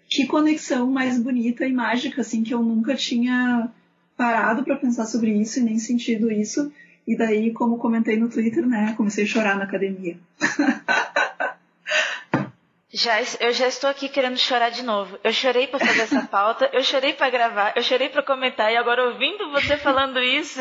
[0.08, 3.70] Que conexão mais bonita e mágica, assim, que eu nunca tinha
[4.16, 6.70] parado para pensar sobre isso e nem sentido isso.
[7.06, 10.16] E daí, como comentei no Twitter, né, comecei a chorar na academia.
[12.92, 15.18] Já, eu já estou aqui querendo chorar de novo.
[15.24, 18.76] Eu chorei para fazer essa pauta, eu chorei para gravar, eu chorei para comentar e
[18.76, 20.60] agora ouvindo você falando isso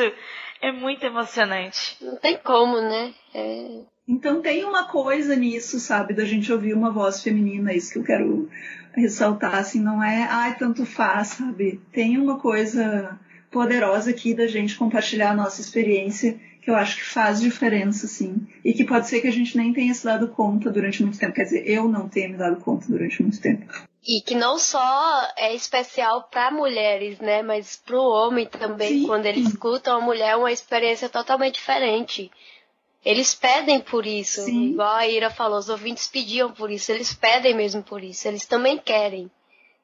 [0.62, 1.98] é muito emocionante.
[2.02, 3.14] Não tem como, né?
[3.34, 3.82] É...
[4.08, 8.04] Então tem uma coisa nisso, sabe, da gente ouvir uma voz feminina, isso que eu
[8.04, 8.50] quero
[8.94, 11.82] ressaltar, assim, não é, ai, tanto faz, sabe?
[11.92, 17.04] Tem uma coisa poderosa aqui da gente compartilhar a nossa experiência que eu acho que
[17.04, 18.48] faz diferença, sim.
[18.64, 21.34] E que pode ser que a gente nem tenha se dado conta durante muito tempo.
[21.34, 23.66] Quer dizer, eu não tenha me dado conta durante muito tempo.
[24.08, 27.42] E que não só é especial para mulheres, né?
[27.42, 29.02] Mas para o homem também.
[29.02, 29.08] Sim.
[29.08, 32.32] Quando ele escuta uma mulher, é uma experiência totalmente diferente.
[33.04, 34.42] Eles pedem por isso.
[34.42, 34.72] Sim.
[34.74, 36.92] Igual a Ira falou, os ouvintes pediam por isso.
[36.92, 38.28] Eles pedem mesmo por isso.
[38.28, 39.32] Eles também querem.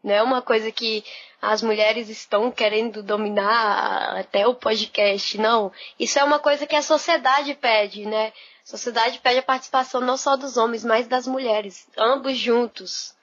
[0.04, 1.04] Não é uma coisa que
[1.42, 5.72] as mulheres estão querendo dominar até o podcast, não.
[6.00, 8.34] Isso é uma coisa que a sociedade pede, né?
[8.64, 13.16] A sociedade pede a participação não só dos homens, mas das mulheres, ambos juntos.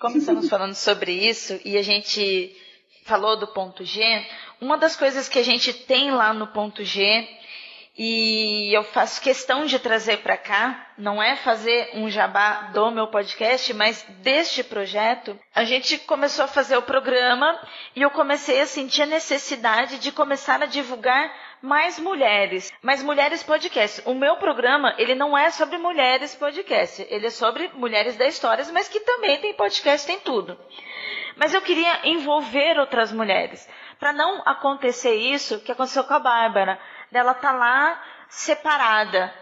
[0.00, 2.56] Como estamos falando sobre isso e a gente
[3.04, 4.02] falou do ponto G,
[4.60, 7.26] uma das coisas que a gente tem lá no ponto G
[7.98, 13.08] e eu faço questão de trazer para cá, não é fazer um jabá do meu
[13.08, 17.60] podcast, mas deste projeto, a gente começou a fazer o programa
[17.96, 23.42] e eu comecei a sentir a necessidade de começar a divulgar mais mulheres, mais mulheres
[23.42, 24.00] podcast.
[24.04, 28.64] O meu programa, ele não é sobre mulheres podcast, ele é sobre mulheres da história,
[28.72, 30.56] mas que também tem podcast, tem tudo.
[31.34, 33.68] Mas eu queria envolver outras mulheres,
[33.98, 36.78] para não acontecer isso que aconteceu com a Bárbara
[37.10, 39.32] dela tá lá separada.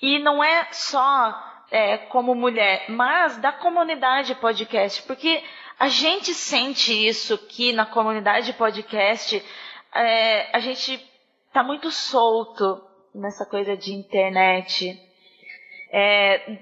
[0.00, 5.42] E não é só é, como mulher, mas da comunidade podcast, porque
[5.78, 9.42] a gente sente isso que na comunidade podcast
[9.94, 10.98] é, a gente
[11.52, 12.82] tá muito solto
[13.14, 15.00] nessa coisa de internet.
[15.90, 16.58] É,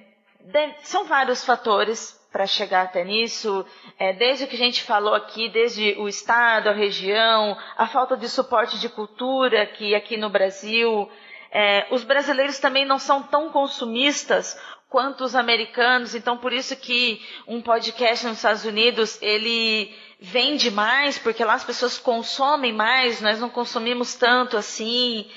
[0.82, 3.66] são vários fatores para chegar até nisso,
[3.98, 8.16] é, desde o que a gente falou aqui, desde o Estado, a região, a falta
[8.16, 11.11] de suporte de cultura que aqui no Brasil,
[11.51, 14.57] é, os brasileiros também não são tão consumistas
[14.89, 21.19] quanto os americanos, então por isso que um podcast nos Estados Unidos, ele vende mais,
[21.19, 25.28] porque lá as pessoas consomem mais, nós não consumimos tanto assim,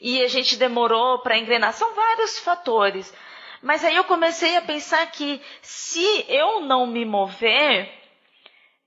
[0.00, 1.72] e a gente demorou para engrenar.
[1.72, 3.14] São vários fatores.
[3.62, 7.88] Mas aí eu comecei a pensar que se eu não me mover,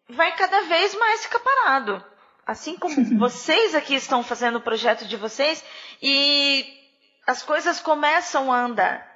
[0.10, 2.04] vai cada vez mais ficar parado.
[2.46, 5.64] Assim como vocês aqui estão fazendo o projeto de vocês
[6.02, 6.66] e
[7.26, 9.16] as coisas começam a andar.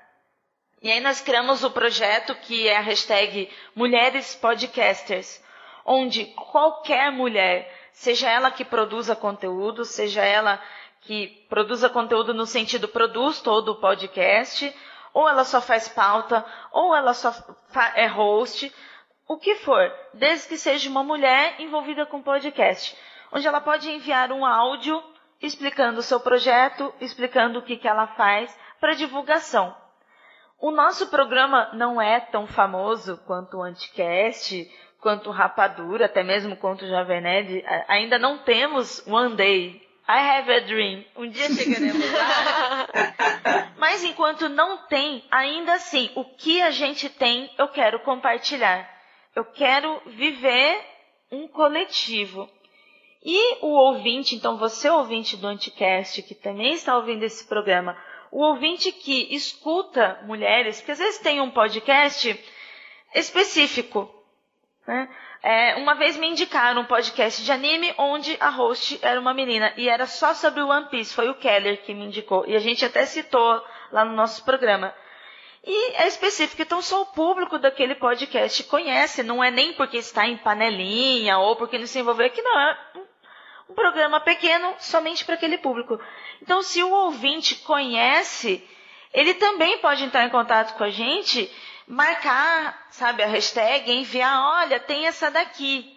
[0.82, 5.44] E aí nós criamos o projeto que é a hashtag Mulheres Podcasters,
[5.86, 10.62] onde qualquer mulher, seja ela que produza conteúdo, seja ela
[11.02, 14.74] que produza conteúdo no sentido produz todo o podcast,
[15.14, 17.34] ou ela só faz pauta, ou ela só
[17.96, 18.74] é host,
[19.28, 22.98] o que for, desde que seja uma mulher envolvida com podcast,
[23.32, 25.02] onde ela pode enviar um áudio
[25.42, 29.76] explicando o seu projeto, explicando o que, que ela faz para divulgação.
[30.60, 34.70] O nosso programa não é tão famoso quanto o Anticast,
[35.00, 37.64] quanto o Rapadura, até mesmo quanto o Jovem Nerd.
[37.88, 41.06] Ainda não temos One Day, I have a dream.
[41.16, 42.88] Um dia chegaremos lá.
[43.80, 48.88] Mas enquanto não tem, ainda assim, o que a gente tem, eu quero compartilhar.
[49.34, 50.86] Eu quero viver
[51.32, 52.50] um coletivo.
[53.24, 57.98] E o ouvinte, então você ouvinte do Anticast, que também está ouvindo esse programa,
[58.32, 62.38] o ouvinte que escuta mulheres, porque às vezes tem um podcast
[63.16, 64.14] específico,
[64.86, 65.10] né?
[65.42, 69.74] É, uma vez me indicaram um podcast de anime onde a host era uma menina
[69.78, 71.14] e era só sobre One Piece.
[71.14, 72.46] Foi o Keller que me indicou.
[72.46, 74.94] E a gente até citou lá no nosso programa.
[75.66, 80.26] E é específico, então só o público daquele podcast conhece, não é nem porque está
[80.26, 82.60] em panelinha ou porque não se envolveu aqui, não.
[82.60, 82.78] É
[83.70, 86.00] um programa pequeno somente para aquele público.
[86.42, 88.68] Então, se o ouvinte conhece,
[89.14, 91.52] ele também pode entrar em contato com a gente
[91.90, 95.92] marcar, sabe, a hashtag, enviar, olha, tem essa daqui,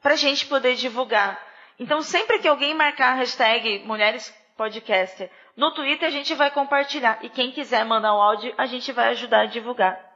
[0.00, 1.38] para a gente poder divulgar.
[1.78, 7.18] Então, sempre que alguém marcar a hashtag Mulheres Podcaster no Twitter, a gente vai compartilhar.
[7.22, 10.08] E quem quiser mandar um áudio, a gente vai ajudar a divulgar.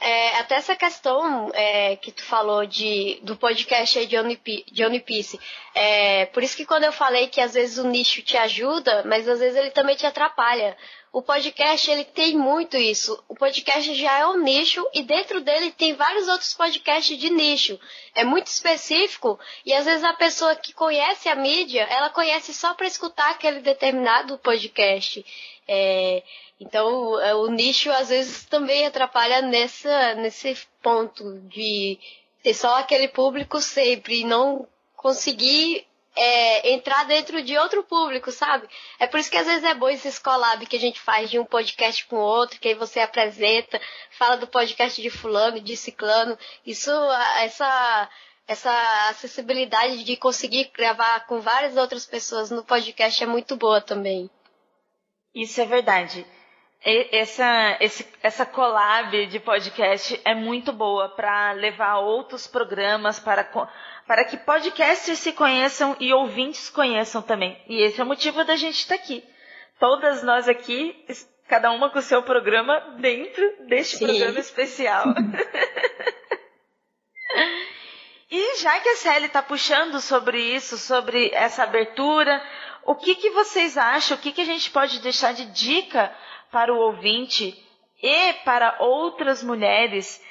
[0.00, 5.40] É, até essa questão é, que tu falou de, do podcast aí de One Piece.
[5.74, 9.28] É, por isso que quando eu falei que às vezes o nicho te ajuda, mas
[9.28, 10.76] às vezes ele também te atrapalha.
[11.18, 13.20] O podcast ele tem muito isso.
[13.26, 17.76] O podcast já é um nicho e dentro dele tem vários outros podcasts de nicho.
[18.14, 19.36] É muito específico
[19.66, 23.58] e às vezes a pessoa que conhece a mídia, ela conhece só para escutar aquele
[23.58, 25.26] determinado podcast.
[25.66, 26.22] É,
[26.60, 31.98] então, é, o nicho às vezes também atrapalha nessa, nesse ponto de
[32.44, 35.84] ter só aquele público sempre e não conseguir
[36.18, 38.68] é, entrar dentro de outro público, sabe?
[38.98, 41.38] É por isso que às vezes é bom esse collab que a gente faz de
[41.38, 43.80] um podcast com outro, que aí você apresenta,
[44.10, 46.36] fala do podcast de fulano, de ciclano.
[46.66, 46.90] Isso,
[47.38, 48.10] essa,
[48.48, 54.28] essa acessibilidade de conseguir gravar com várias outras pessoas no podcast é muito boa também.
[55.32, 56.26] Isso é verdade.
[56.80, 63.44] Essa, esse, essa collab de podcast é muito boa para levar outros programas, para,
[64.08, 67.62] para que podcasters se conheçam e ouvintes conheçam também.
[67.68, 69.22] E esse é o motivo da gente estar tá aqui.
[69.78, 70.96] Todas nós aqui,
[71.46, 74.06] cada uma com o seu programa dentro deste Sim.
[74.06, 75.04] programa especial.
[78.58, 82.42] já que a Sally está puxando sobre isso, sobre essa abertura,
[82.84, 84.16] o que, que vocês acham?
[84.16, 86.12] O que, que a gente pode deixar de dica
[86.50, 87.56] para o ouvinte
[88.02, 90.22] e para outras mulheres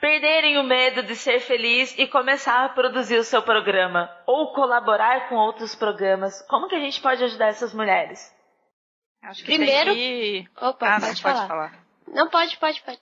[0.00, 5.28] perderem o medo de ser feliz e começar a produzir o seu programa ou colaborar
[5.28, 6.40] com outros programas?
[6.48, 8.34] Como que a gente pode ajudar essas mulheres?
[9.22, 10.48] Acho que Primeiro, que...
[10.56, 11.84] opa, ah, pode, pode falar.
[12.08, 12.98] Não pode, pode, pode.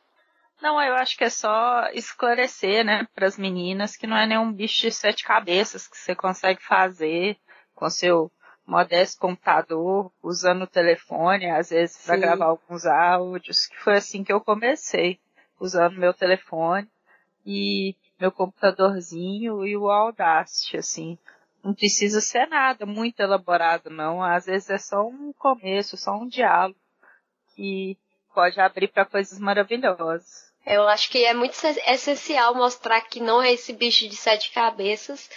[0.60, 4.52] Não, eu acho que é só esclarecer, né, para as meninas que não é nenhum
[4.52, 7.36] bicho de sete cabeças que você consegue fazer
[7.74, 8.30] com seu
[8.66, 14.32] modesto computador, usando o telefone, às vezes para gravar alguns áudios, que foi assim que
[14.32, 15.18] eu comecei,
[15.60, 16.88] usando meu telefone
[17.44, 21.18] e meu computadorzinho e o Audacity, assim.
[21.62, 24.22] Não precisa ser nada muito elaborado, não.
[24.22, 26.78] Às vezes é só um começo, só um diálogo
[27.54, 27.96] que
[28.34, 30.52] pode abrir para coisas maravilhosas.
[30.64, 31.54] Eu acho que é muito
[31.86, 35.28] essencial mostrar que não é esse bicho de sete cabeças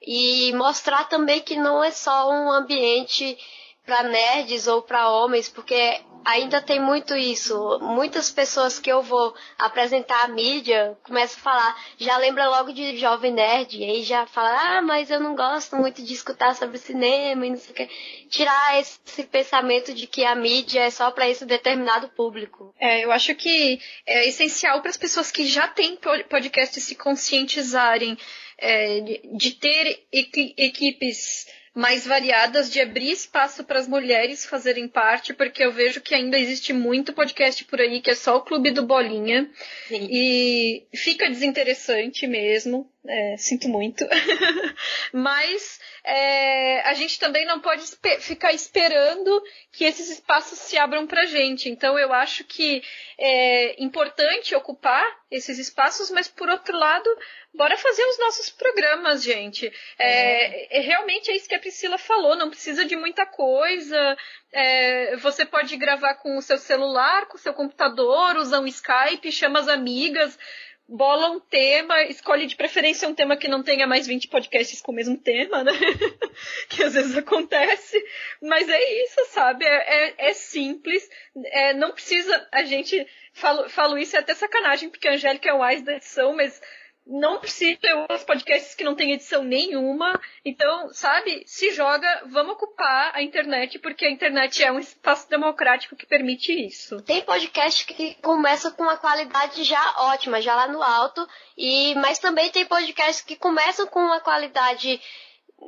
[0.00, 3.38] e mostrar também que não é só um ambiente
[3.84, 7.78] para nerds ou para homens, porque ainda tem muito isso.
[7.80, 12.96] Muitas pessoas que eu vou apresentar a mídia começam a falar, já lembra logo de
[12.96, 16.78] Jovem Nerd, e aí já fala, ah, mas eu não gosto muito de escutar sobre
[16.78, 17.88] cinema e não sei o que.
[18.30, 22.74] Tirar esse pensamento de que a mídia é só para esse determinado público.
[22.80, 25.98] É, eu acho que é essencial para as pessoas que já têm
[26.28, 28.16] podcast se conscientizarem
[28.56, 35.34] é, de, de ter equipes mais variadas, de abrir espaço para as mulheres fazerem parte,
[35.34, 38.70] porque eu vejo que ainda existe muito podcast por aí que é só o Clube
[38.70, 39.50] do Bolinha.
[39.88, 40.06] Sim.
[40.08, 42.88] E fica desinteressante mesmo.
[43.06, 44.06] É, sinto muito.
[45.12, 47.82] Mas é, a gente também não pode
[48.20, 51.68] ficar esperando que esses espaços se abram para gente.
[51.68, 52.82] Então eu acho que
[53.18, 57.08] é importante ocupar esses espaços, mas por outro lado,
[57.52, 59.70] bora fazer os nossos programas, gente.
[59.98, 60.80] É, é.
[60.80, 64.16] realmente é isso que a Priscila falou, não precisa de muita coisa.
[64.50, 69.30] É, você pode gravar com o seu celular, com o seu computador, usar um Skype,
[69.30, 70.38] chama as amigas
[70.88, 74.92] bola um tema, escolhe de preferência um tema que não tenha mais 20 podcasts com
[74.92, 75.72] o mesmo tema, né?
[76.68, 78.02] que às vezes acontece.
[78.42, 79.64] Mas é isso, sabe?
[79.64, 79.68] É,
[80.08, 81.08] é, é simples.
[81.46, 82.48] É, não precisa.
[82.52, 83.06] A gente.
[83.32, 86.60] Falo, falo isso é até sacanagem, porque a Angélica é o da edição, mas
[87.06, 90.18] não precisa outros podcasts que não tem edição nenhuma.
[90.44, 95.96] Então, sabe, se joga, vamos ocupar a internet, porque a internet é um espaço democrático
[95.96, 97.02] que permite isso.
[97.02, 101.26] Tem podcast que começa com uma qualidade já ótima, já lá no alto,
[101.56, 105.00] e mas também tem podcasts que começam com uma qualidade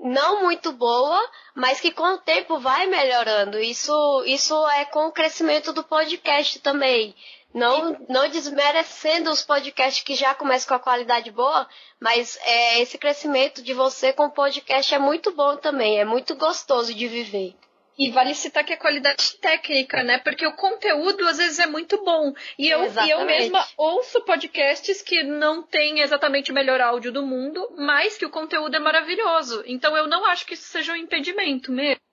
[0.02, 1.20] não muito boa,
[1.54, 3.58] mas que com o tempo vai melhorando.
[3.58, 7.14] Isso, isso é com o crescimento do podcast também.
[7.54, 11.66] Não, não desmerecendo os podcasts que já começam com a qualidade boa,
[11.98, 16.34] mas é, esse crescimento de você com o podcast é muito bom também, é muito
[16.34, 17.54] gostoso de viver.
[17.98, 20.18] E vale citar que é qualidade técnica, né?
[20.18, 22.34] Porque o conteúdo às vezes é muito bom.
[22.58, 27.24] E eu, e eu mesma ouço podcasts que não têm exatamente o melhor áudio do
[27.24, 29.64] mundo, mas que o conteúdo é maravilhoso.
[29.66, 32.05] Então eu não acho que isso seja um impedimento mesmo.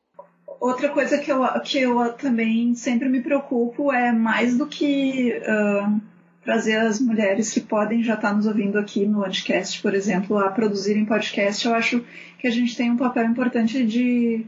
[0.64, 6.02] Outra coisa que eu, que eu também sempre me preocupo é mais do que uh,
[6.42, 10.50] trazer as mulheres que podem já estar nos ouvindo aqui no podcast, por exemplo, a
[10.50, 11.68] produzirem podcast.
[11.68, 12.06] Eu acho
[12.40, 14.46] que a gente tem um papel importante de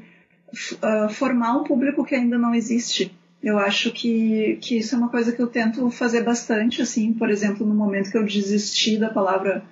[0.53, 3.13] uh, formar um público que ainda não existe.
[3.43, 7.29] Eu acho que, que isso é uma coisa que eu tento fazer bastante, assim, por
[7.29, 9.65] exemplo, no momento que eu desisti da palavra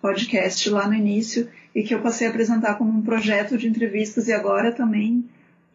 [0.00, 4.28] podcast lá no início e que eu passei a apresentar como um projeto de entrevistas
[4.28, 5.28] e agora também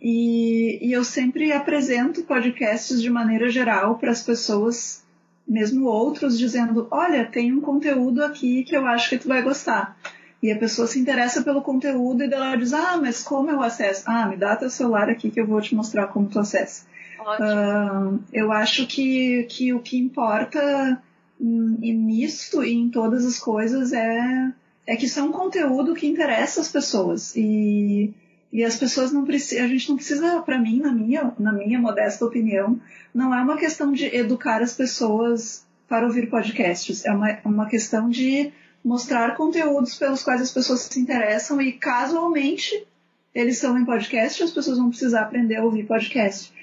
[0.07, 5.03] e, e eu sempre apresento podcasts de maneira geral para as pessoas,
[5.47, 9.97] mesmo outros, dizendo: olha, tem um conteúdo aqui que eu acho que tu vai gostar.
[10.43, 14.03] E a pessoa se interessa pelo conteúdo e ela diz: ah, mas como eu acesso?
[14.05, 16.85] Ah, me dá teu celular aqui que eu vou te mostrar como tu acessa.
[17.19, 21.01] Uh, eu acho que, que o que importa
[21.39, 24.53] nisso e em todas as coisas é,
[24.85, 27.35] é que isso é um conteúdo que interessa as pessoas.
[27.35, 28.13] E
[28.55, 31.77] e as pessoas não precisam, a gente não precisa, para mim, na minha, na minha
[31.77, 32.79] modesta opinião,
[33.13, 38.09] não é uma questão de educar as pessoas para ouvir podcasts, é uma, uma questão
[38.09, 42.87] de mostrar conteúdos pelos quais as pessoas se interessam e casualmente
[43.33, 46.53] eles são em podcast, as pessoas vão precisar aprender a ouvir podcast.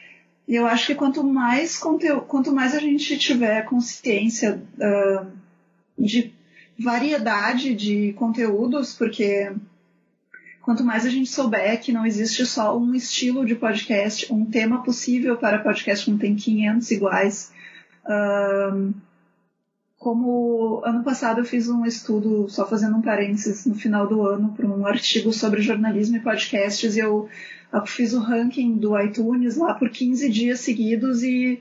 [0.49, 5.27] E eu acho que quanto mais conteúdo, quanto mais a gente tiver consciência uh,
[5.99, 6.33] de
[6.79, 9.53] variedade de conteúdos, porque
[10.63, 14.83] Quanto mais a gente souber que não existe só um estilo de podcast, um tema
[14.85, 17.53] possível para podcast, não tem 500 iguais,
[19.99, 24.53] como ano passado eu fiz um estudo, só fazendo um parênteses, no final do ano,
[24.53, 27.29] para um artigo sobre jornalismo e podcasts, e eu
[27.87, 31.61] fiz o ranking do iTunes lá por 15 dias seguidos e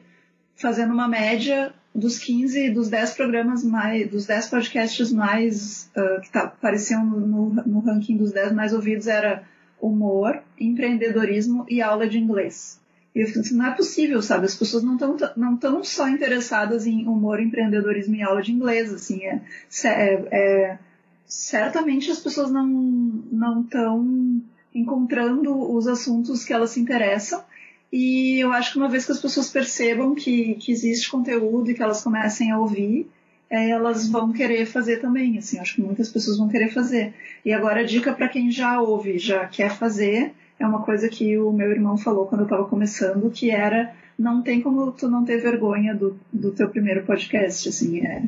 [0.56, 6.32] fazendo uma média dos 15, dos 10 programas mais, dos 10 podcasts mais, uh, que
[6.32, 9.44] tá, apareciam no, no ranking dos 10 mais ouvidos era
[9.80, 12.80] humor, empreendedorismo e aula de inglês.
[13.14, 14.46] E eu fico assim, não é possível, sabe?
[14.46, 18.94] As pessoas não estão não tão só interessadas em humor, empreendedorismo e aula de inglês,
[18.94, 19.42] assim, é,
[19.84, 20.80] é, é
[21.26, 24.42] certamente as pessoas não não estão
[24.74, 27.44] encontrando os assuntos que elas se interessam
[27.92, 31.74] e eu acho que uma vez que as pessoas percebam que, que existe conteúdo e
[31.74, 33.10] que elas comecem a ouvir,
[33.50, 35.38] é, elas vão querer fazer também.
[35.38, 37.14] Assim, acho que muitas pessoas vão querer fazer.
[37.44, 41.38] E agora a dica para quem já ouve, já quer fazer, é uma coisa que
[41.38, 45.26] o meu irmão falou quando eu estava começando, que era não tem como tu não
[45.26, 48.24] ter vergonha do, do teu primeiro podcast, assim, é,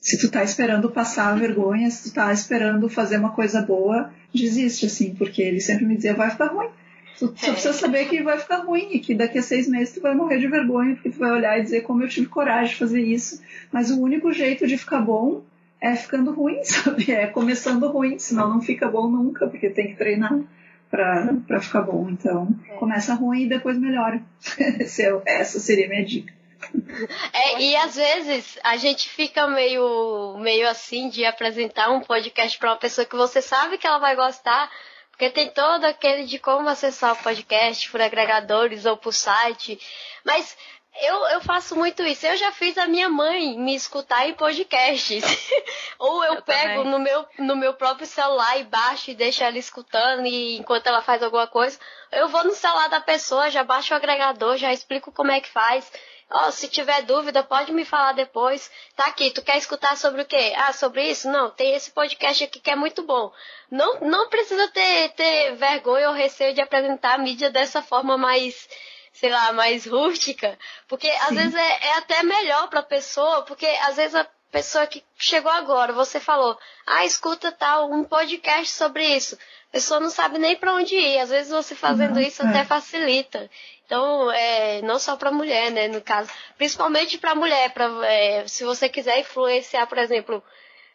[0.00, 4.10] se tu tá esperando passar a vergonha, se tu tá esperando fazer uma coisa boa,
[4.34, 6.68] desiste, assim, porque ele sempre me dizia, vai ficar ruim,
[7.18, 10.00] Tu só precisa saber que vai ficar ruim e que daqui a seis meses tu
[10.00, 12.78] vai morrer de vergonha, porque tu vai olhar e dizer como eu tive coragem de
[12.78, 13.42] fazer isso.
[13.72, 15.42] Mas o único jeito de ficar bom
[15.80, 17.10] é ficando ruim, sabe?
[17.10, 20.38] É começando ruim, senão não fica bom nunca, porque tem que treinar
[20.90, 22.08] pra, pra ficar bom.
[22.10, 22.74] Então, é.
[22.74, 24.22] começa ruim e depois melhora.
[25.26, 26.34] É essa seria a minha dica.
[27.32, 32.70] É, e às vezes a gente fica meio, meio assim de apresentar um podcast para
[32.70, 34.70] uma pessoa que você sabe que ela vai gostar,
[35.16, 39.80] porque tem todo aquele de como acessar o podcast por agregadores ou por site.
[40.22, 40.54] Mas
[41.00, 42.26] eu, eu faço muito isso.
[42.26, 45.24] Eu já fiz a minha mãe me escutar em podcasts.
[45.98, 49.56] Ou eu, eu pego no meu, no meu próprio celular e baixo e deixo ela
[49.56, 51.78] escutando e enquanto ela faz alguma coisa.
[52.12, 55.48] Eu vou no celular da pessoa, já baixo o agregador, já explico como é que
[55.48, 55.90] faz.
[56.28, 58.68] Ó, oh, se tiver dúvida, pode me falar depois.
[58.96, 60.54] Tá aqui, tu quer escutar sobre o quê?
[60.56, 61.30] Ah, sobre isso?
[61.30, 63.32] Não, tem esse podcast aqui que é muito bom.
[63.70, 68.68] Não, não precisa ter, ter vergonha ou receio de apresentar a mídia dessa forma mais,
[69.12, 70.58] sei lá, mais rústica.
[70.88, 75.04] Porque às vezes é, é até melhor pra pessoa, porque às vezes a pessoa que
[75.16, 79.38] chegou agora, você falou, ah, escuta tal, um podcast sobre isso.
[79.68, 81.18] A pessoa não sabe nem para onde ir.
[81.18, 82.48] Às vezes você fazendo isso é.
[82.48, 83.50] até facilita.
[83.86, 88.64] Então, é, não só para mulher, né, no caso, principalmente para mulher, pra, é, se
[88.64, 90.42] você quiser influenciar, por exemplo,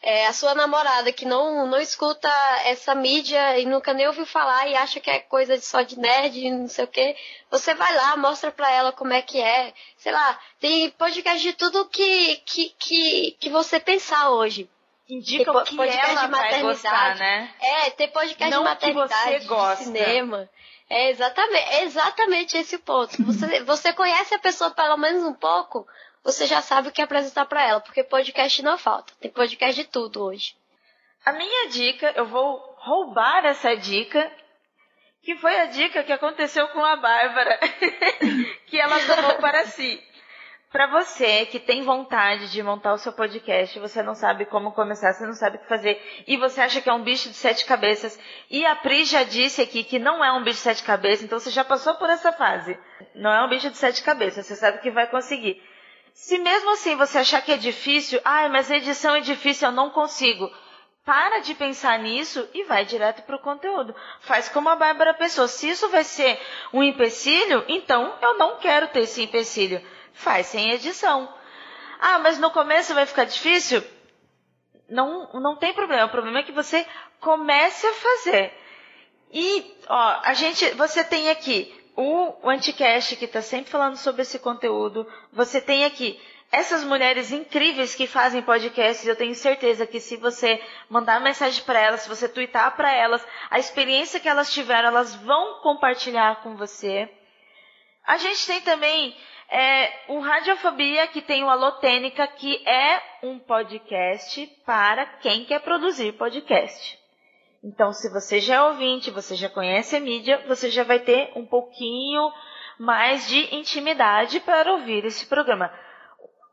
[0.01, 2.29] é, a sua namorada que não, não escuta
[2.65, 6.51] essa mídia e nunca nem ouviu falar e acha que é coisa só de nerd,
[6.51, 7.15] não sei o que,
[7.49, 9.73] você vai lá, mostra pra ela como é que é.
[9.95, 14.69] Sei lá, tem podcast de tudo que, que, que, que você pensar hoje.
[15.07, 16.51] Indica o que podcast ela de maternidade.
[16.51, 17.53] Vai gostar, né?
[17.61, 19.77] É, tem podcast não de maternidade, que você gosta.
[19.77, 20.49] de cinema.
[20.93, 23.23] É exatamente, exatamente esse ponto.
[23.23, 25.87] Você, você conhece a pessoa pelo menos um pouco,
[26.21, 29.13] você já sabe o que apresentar para ela, porque podcast não falta.
[29.21, 30.53] Tem podcast de tudo hoje.
[31.23, 34.29] A minha dica, eu vou roubar essa dica,
[35.23, 37.57] que foi a dica que aconteceu com a Bárbara,
[38.67, 40.03] que ela tomou para si.
[40.71, 45.11] Para você que tem vontade de montar o seu podcast, você não sabe como começar,
[45.11, 47.65] você não sabe o que fazer, e você acha que é um bicho de sete
[47.65, 48.17] cabeças,
[48.49, 51.37] e a Pri já disse aqui que não é um bicho de sete cabeças, então
[51.37, 52.79] você já passou por essa fase.
[53.13, 55.61] Não é um bicho de sete cabeças, você sabe que vai conseguir.
[56.13, 59.73] Se mesmo assim você achar que é difícil, ai, mas a edição é difícil, eu
[59.73, 60.49] não consigo.
[61.03, 63.93] Para de pensar nisso e vai direto para o conteúdo.
[64.21, 65.47] Faz como a Bárbara pensou.
[65.47, 66.39] Se isso vai ser
[66.71, 69.81] um empecilho, então eu não quero ter esse empecilho
[70.13, 71.31] faz sem edição.
[71.99, 73.83] Ah, mas no começo vai ficar difícil?
[74.89, 76.05] Não, não tem problema.
[76.05, 76.85] O problema é que você
[77.19, 78.53] comece a fazer.
[79.31, 84.23] E, ó, a gente, você tem aqui o, o Anticast que está sempre falando sobre
[84.23, 85.07] esse conteúdo.
[85.31, 86.19] Você tem aqui
[86.51, 91.79] essas mulheres incríveis que fazem podcasts, eu tenho certeza que se você mandar mensagem para
[91.79, 96.57] elas, se você twittar para elas, a experiência que elas tiveram, elas vão compartilhar com
[96.57, 97.09] você.
[98.05, 99.15] A gente tem também
[99.51, 106.13] é, o Radiofobia, que tem o Alotênica, que é um podcast para quem quer produzir
[106.13, 106.97] podcast.
[107.61, 111.33] Então, se você já é ouvinte, você já conhece a mídia, você já vai ter
[111.35, 112.31] um pouquinho
[112.79, 115.69] mais de intimidade para ouvir esse programa.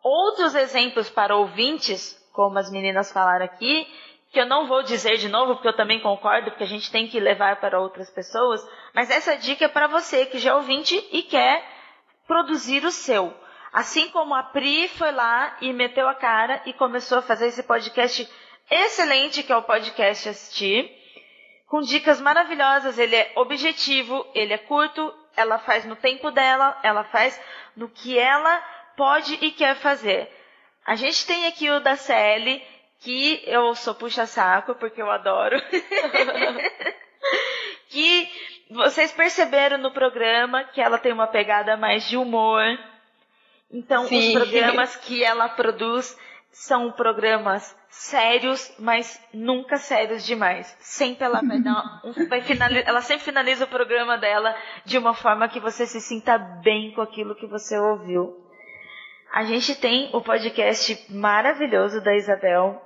[0.03, 3.87] Outros exemplos para ouvintes, como as meninas falaram aqui,
[4.33, 7.07] que eu não vou dizer de novo, porque eu também concordo, porque a gente tem
[7.07, 8.61] que levar para outras pessoas,
[8.93, 11.78] mas essa dica é para você que já é ouvinte e quer
[12.29, 13.35] produzir o seu.
[13.73, 17.63] Assim como a Pri foi lá e meteu a cara e começou a fazer esse
[17.63, 18.29] podcast
[18.71, 20.91] excelente, que é o podcast Assistir,
[21.67, 22.99] com dicas maravilhosas.
[22.99, 27.41] Ele é objetivo, ele é curto, ela faz no tempo dela, ela faz
[27.75, 28.63] no que ela
[28.97, 30.31] pode e quer fazer.
[30.85, 32.63] A gente tem aqui o da CL,
[33.01, 35.61] que eu sou puxa-saco, porque eu adoro.
[37.89, 38.29] que
[38.71, 42.63] vocês perceberam no programa que ela tem uma pegada mais de humor.
[43.71, 44.19] Então, Sim.
[44.19, 46.17] os programas que ela produz
[46.51, 50.67] são programas sérios, mas nunca sérios demais.
[50.81, 55.15] Sempre ela vai dar um, vai finalizar, ela sempre finaliza o programa dela de uma
[55.15, 58.45] forma que você se sinta bem com aquilo que você ouviu.
[59.33, 62.81] A gente tem o podcast maravilhoso da Isabel,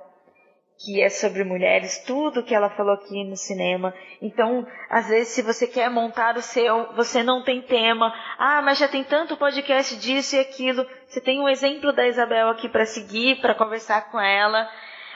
[0.77, 3.93] que é sobre mulheres, tudo que ela falou aqui no cinema.
[4.21, 8.13] Então, às vezes, se você quer montar o seu, você não tem tema.
[8.37, 10.85] Ah, mas já tem tanto podcast disso e aquilo.
[11.07, 14.69] Você tem um exemplo da Isabel aqui para seguir, para conversar com ela.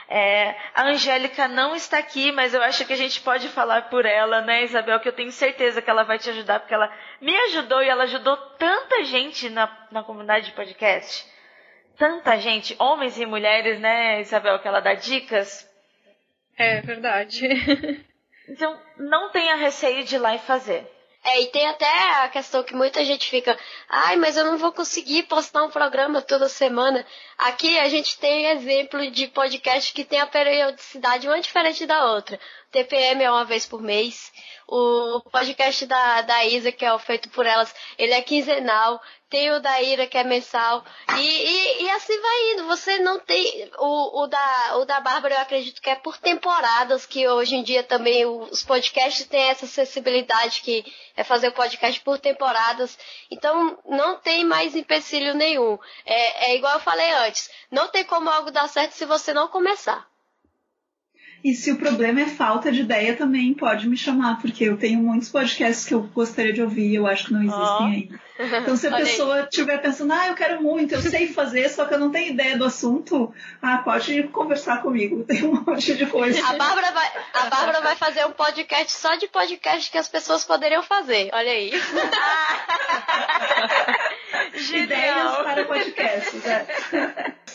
[0.08, 4.06] É, a Angélica não está aqui, mas eu acho que a gente pode falar por
[4.06, 4.98] ela, né, Isabel?
[5.00, 6.90] Que eu tenho certeza que ela vai te ajudar, porque ela
[7.20, 11.37] me ajudou e ela ajudou tanta gente na, na comunidade de podcast
[11.98, 15.68] tanta gente, homens e mulheres, né, Isabel, que ela dá dicas.
[16.56, 17.46] É verdade.
[18.48, 20.88] então, não tenha receio de ir lá e fazer.
[21.24, 21.86] É, e tem até
[22.22, 23.58] a questão que muita gente fica,
[23.88, 27.04] ai, mas eu não vou conseguir postar um programa toda semana.
[27.36, 32.38] Aqui a gente tem exemplo de podcast que tem a periodicidade uma diferente da outra.
[32.70, 34.30] TPM é uma vez por mês.
[34.66, 39.00] O podcast da, da Isa, que é o feito por elas, ele é quinzenal.
[39.30, 40.84] Tem o da Ira, que é mensal.
[41.16, 42.66] E, e, e, assim vai indo.
[42.66, 43.70] Você não tem.
[43.78, 47.62] O, o, da, o da Bárbara, eu acredito que é por temporadas, que hoje em
[47.62, 50.84] dia também os podcasts têm essa acessibilidade, que
[51.16, 52.98] é fazer o podcast por temporadas.
[53.30, 55.78] Então, não tem mais empecilho nenhum.
[56.04, 59.48] É, é igual eu falei antes: não tem como algo dar certo se você não
[59.48, 60.06] começar.
[61.42, 65.00] E se o problema é falta de ideia, também pode me chamar, porque eu tenho
[65.00, 67.84] muitos podcasts que eu gostaria de ouvir e eu acho que não existem oh.
[67.84, 68.28] ainda.
[68.38, 71.94] Então, se a pessoa estiver pensando, ah, eu quero muito, eu sei fazer, só que
[71.94, 76.40] eu não tenho ideia do assunto, ah, pode conversar comigo, tem um monte de coisa.
[76.46, 80.44] A Bárbara vai, a Bárbara vai fazer um podcast só de podcast que as pessoas
[80.44, 81.72] poderiam fazer, olha aí.
[84.72, 86.64] Ideias para podcasts, é.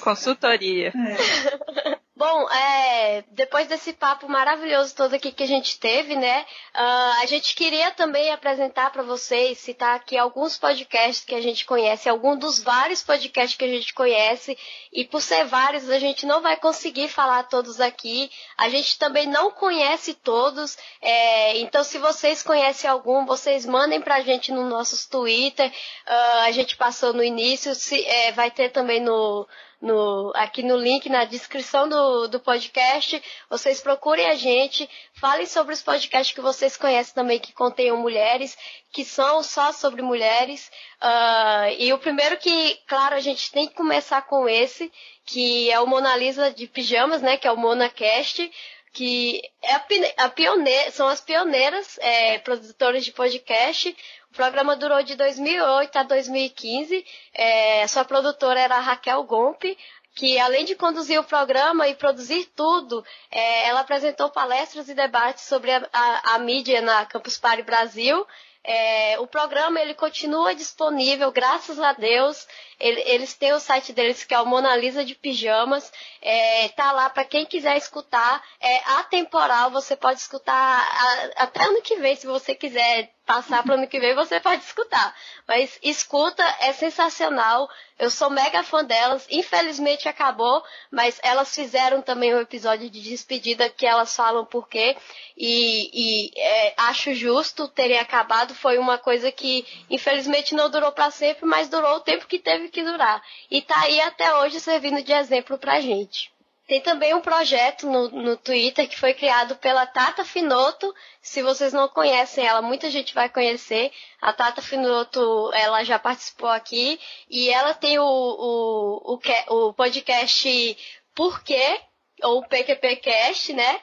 [0.01, 0.91] Consultoria.
[0.93, 1.97] É.
[2.15, 6.41] Bom, é, depois desse papo maravilhoso todo aqui que a gente teve, né?
[6.75, 11.65] Uh, a gente queria também apresentar para vocês, citar aqui alguns podcasts que a gente
[11.65, 14.55] conhece, algum dos vários podcasts que a gente conhece.
[14.91, 18.29] E por ser vários, a gente não vai conseguir falar todos aqui.
[18.59, 20.77] A gente também não conhece todos.
[21.01, 25.67] É, então, se vocês conhecem algum, vocês mandem pra gente no nossos Twitter.
[25.67, 29.47] Uh, a gente passou no início, se, é, vai ter também no
[29.83, 33.21] no, aqui no link na descrição do, do podcast.
[33.49, 38.57] Vocês procurem a gente, falem sobre os podcasts que vocês conhecem também que contenham mulheres,
[38.93, 40.71] que são só sobre mulheres.
[41.01, 44.89] Uh, e o primeiro que, claro, a gente tem que começar com esse,
[45.25, 47.35] que é o Mona Lisa de Pijamas, né?
[47.35, 48.49] Que é o MonaCast
[48.93, 53.89] que é a, a pioneira, são as pioneiras é, produtoras de podcast.
[54.31, 57.03] O programa durou de 2008 a 2015.
[57.33, 59.75] É, sua produtora era a Raquel Gompe,
[60.15, 65.45] que além de conduzir o programa e produzir tudo, é, ela apresentou palestras e debates
[65.45, 68.25] sobre a, a, a mídia na Campus Party Brasil.
[68.65, 72.47] É, o programa ele continua disponível, graças a Deus.
[72.79, 75.91] Ele, eles têm o site deles que é o Mona Lisa de Pijamas.
[76.21, 78.41] É, tá lá para quem quiser escutar.
[78.61, 83.71] É atemporal, você pode escutar a, até ano que vem, se você quiser passar para
[83.71, 85.15] o ano que vem, você pode escutar.
[85.47, 87.69] Mas escuta, é sensacional.
[87.97, 89.25] Eu sou mega fã delas.
[89.29, 94.97] Infelizmente acabou, mas elas fizeram também um episódio de despedida que elas falam por quê.
[95.37, 98.53] E, e é, acho justo terem acabado.
[98.55, 102.69] Foi uma coisa que infelizmente não durou para sempre, mas durou o tempo que teve
[102.69, 103.23] que durar.
[103.49, 106.32] E tá aí até hoje servindo de exemplo pra gente.
[106.73, 110.91] Tem também um projeto no, no Twitter que foi criado pela Tata Finoto.
[111.21, 113.91] Se vocês não conhecem ela, muita gente vai conhecer.
[114.19, 120.75] A Tata Finoto, ela já participou aqui e ela tem o, o, o, o podcast
[121.13, 121.79] Por quê?
[122.23, 123.79] Ou PQPcast, né?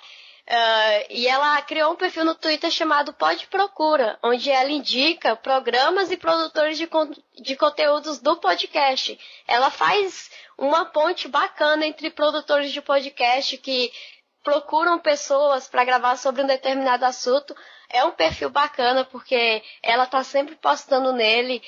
[0.51, 6.11] Uh, e ela criou um perfil no Twitter chamado Pode Procura, onde ela indica programas
[6.11, 7.09] e produtores de, con
[7.41, 9.17] de conteúdos do podcast.
[9.47, 10.29] Ela faz
[10.59, 13.93] uma ponte bacana entre produtores de podcast que
[14.43, 17.55] procuram pessoas para gravar sobre um determinado assunto.
[17.89, 21.63] É um perfil bacana porque ela está sempre postando nele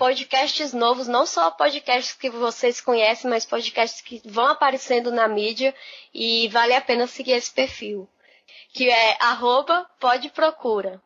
[0.00, 5.74] podcasts novos, não só podcasts que vocês conhecem, mas podcasts que vão aparecendo na mídia
[6.14, 8.08] e vale a pena seguir esse perfil,
[8.72, 11.02] que é arroba podprocura.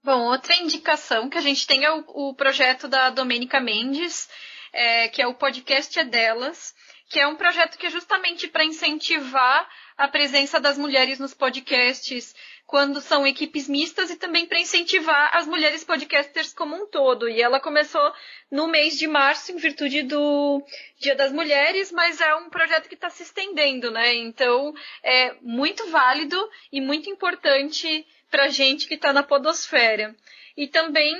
[0.00, 4.28] Bom, outra indicação que a gente tem é o, o projeto da Domênica Mendes,
[4.72, 6.72] é, que é o podcast é delas,
[7.08, 9.68] que é um projeto que é justamente para incentivar
[9.98, 12.32] a presença das mulheres nos podcasts
[12.66, 17.28] quando são equipes mistas e também para incentivar as mulheres podcasters como um todo.
[17.28, 18.12] E ela começou
[18.50, 20.62] no mês de março, em virtude do
[20.98, 24.14] Dia das Mulheres, mas é um projeto que está se estendendo, né?
[24.14, 26.36] Então é muito válido
[26.72, 30.14] e muito importante para a gente que está na podosfera.
[30.56, 31.14] E também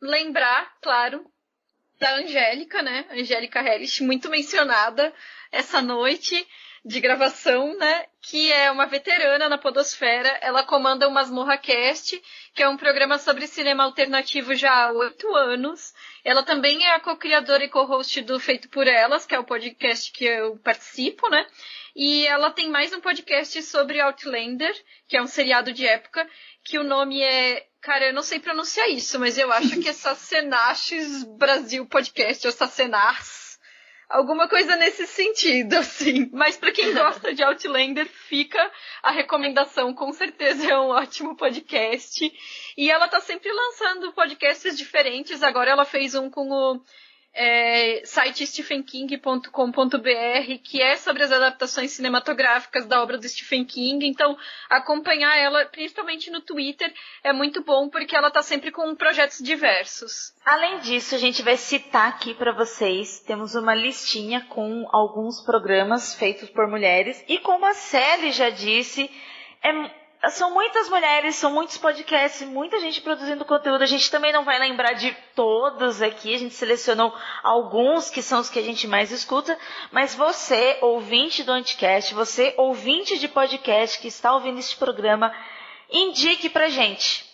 [0.00, 1.24] lembrar, claro,
[1.98, 3.06] da Angélica, né?
[3.10, 5.14] Angélica Hellish, muito mencionada
[5.50, 6.46] essa noite
[6.84, 8.06] de gravação, né?
[8.20, 10.28] Que é uma veterana na Podosfera.
[10.40, 12.20] Ela comanda o Masmorra Cast,
[12.54, 15.94] que é um programa sobre cinema alternativo já há oito anos.
[16.24, 20.10] Ela também é a co-criadora e co-host do Feito por Elas, que é o podcast
[20.12, 21.46] que eu participo, né?
[21.94, 24.74] E ela tem mais um podcast sobre Outlander,
[25.06, 26.28] que é um seriado de época,
[26.64, 27.66] que o nome é.
[27.80, 32.52] Cara, eu não sei pronunciar isso, mas eu acho que é Sacenaches Brasil Podcast, ou
[32.52, 33.41] Sacenars
[34.12, 36.30] alguma coisa nesse sentido, assim.
[36.32, 38.70] Mas para quem gosta de Outlander, fica
[39.02, 42.32] a recomendação, com certeza é um ótimo podcast.
[42.76, 45.42] E ela tá sempre lançando podcasts diferentes.
[45.42, 46.80] Agora ela fez um com o
[47.34, 54.06] é, site stephenking.com.br, que é sobre as adaptações cinematográficas da obra do Stephen King.
[54.06, 54.36] Então,
[54.68, 56.92] acompanhar ela, principalmente no Twitter,
[57.24, 60.34] é muito bom porque ela está sempre com projetos diversos.
[60.44, 66.14] Além disso, a gente vai citar aqui para vocês, temos uma listinha com alguns programas
[66.14, 69.10] feitos por mulheres e como a Sally já disse,
[69.62, 73.82] é são muitas mulheres, são muitos podcasts, muita gente produzindo conteúdo.
[73.82, 77.12] A gente também não vai lembrar de todos aqui, a gente selecionou
[77.42, 79.58] alguns que são os que a gente mais escuta,
[79.90, 85.34] mas você, ouvinte do Anticast, você, ouvinte de podcast que está ouvindo este programa,
[85.90, 87.28] indique pra gente.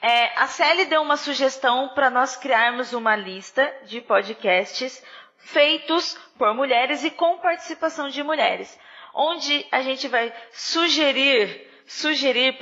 [0.00, 5.02] É, a Sally deu uma sugestão para nós criarmos uma lista de podcasts
[5.36, 8.78] feitos por mulheres e com participação de mulheres,
[9.12, 12.56] onde a gente vai sugerir sugerir,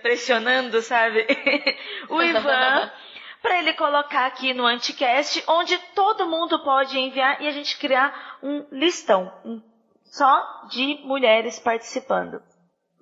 [0.00, 1.26] pressionando, sabe,
[2.08, 2.90] o Ivan
[3.42, 8.38] para ele colocar aqui no Anticast, onde todo mundo pode enviar e a gente criar
[8.42, 9.60] um listão um,
[10.04, 12.42] só de mulheres participando.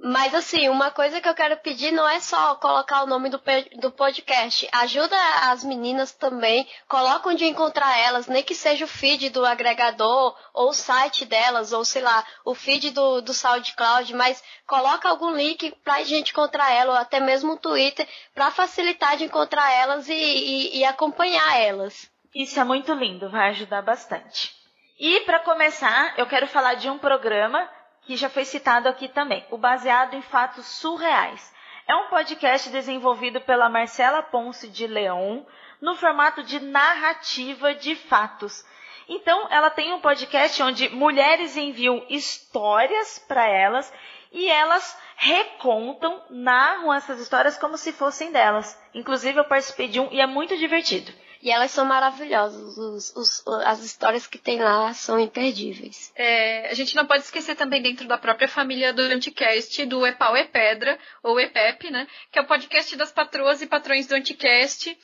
[0.03, 3.39] Mas assim, uma coisa que eu quero pedir não é só colocar o nome do,
[3.79, 4.67] do podcast.
[4.73, 10.35] Ajuda as meninas também, coloca onde encontrar elas, nem que seja o feed do agregador,
[10.55, 15.35] ou o site delas, ou sei lá, o feed do, do SoundCloud, mas coloca algum
[15.35, 20.09] link pra gente encontrar elas, ou até mesmo o Twitter, para facilitar de encontrar elas
[20.09, 22.11] e, e, e acompanhar elas.
[22.35, 24.51] Isso é muito lindo, vai ajudar bastante.
[24.99, 27.69] E para começar, eu quero falar de um programa
[28.11, 31.55] que já foi citado aqui também, o Baseado em Fatos Surreais.
[31.87, 35.47] É um podcast desenvolvido pela Marcela Ponce de Leão,
[35.81, 38.67] no formato de narrativa de fatos.
[39.09, 43.93] Então, ela tem um podcast onde mulheres enviam histórias para elas
[44.33, 48.77] e elas recontam, narram essas histórias como se fossem delas.
[48.93, 51.13] Inclusive, eu participei de um e é muito divertido.
[51.43, 52.77] E elas são maravilhosas.
[52.77, 56.13] Os, os, as histórias que tem lá são imperdíveis.
[56.15, 60.37] É, a gente não pode esquecer também dentro da própria família do Anticast do Epau
[60.37, 62.07] é Pedra, ou EPEP, né?
[62.31, 64.97] Que é o podcast das patroas e patrões do Anticast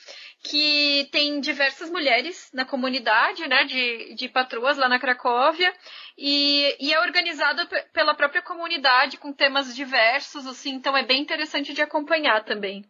[0.43, 5.73] que tem diversas mulheres na comunidade, né, de, de patroas lá na Cracóvia,
[6.17, 11.73] e, e é organizado pela própria comunidade com temas diversos, assim, então é bem interessante
[11.73, 12.85] de acompanhar também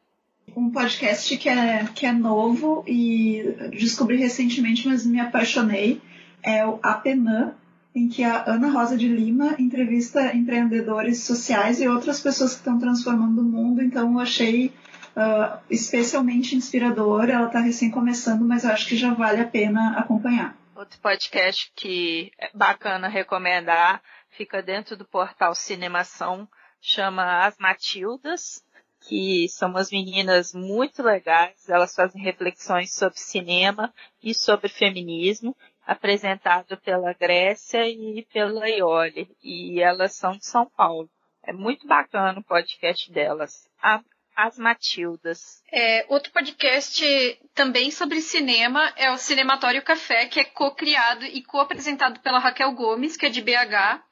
[0.54, 6.00] um podcast que é, que é novo e descobri recentemente, mas me apaixonei.
[6.42, 7.54] É o Apenã,
[7.94, 12.78] em que a Ana Rosa de Lima entrevista empreendedores sociais e outras pessoas que estão
[12.78, 13.82] transformando o mundo.
[13.82, 14.72] Então, eu achei
[15.16, 17.28] uh, especialmente inspirador.
[17.28, 20.56] Ela está recém começando, mas eu acho que já vale a pena acompanhar.
[20.74, 26.46] Outro podcast que é bacana recomendar fica dentro do portal Cinemação,
[26.80, 28.62] chama As Matildas
[29.06, 33.92] que são umas meninas muito legais, elas fazem reflexões sobre cinema
[34.22, 35.56] e sobre feminismo,
[35.86, 41.08] apresentado pela Grécia e pela Iole, e elas são de São Paulo.
[41.44, 43.68] É muito bacana o podcast delas.
[43.80, 44.00] A,
[44.34, 45.62] as Matildas.
[45.72, 52.18] É, outro podcast também sobre cinema é o Cinematório Café, que é co-criado e co-apresentado
[52.20, 54.02] pela Raquel Gomes, que é de BH.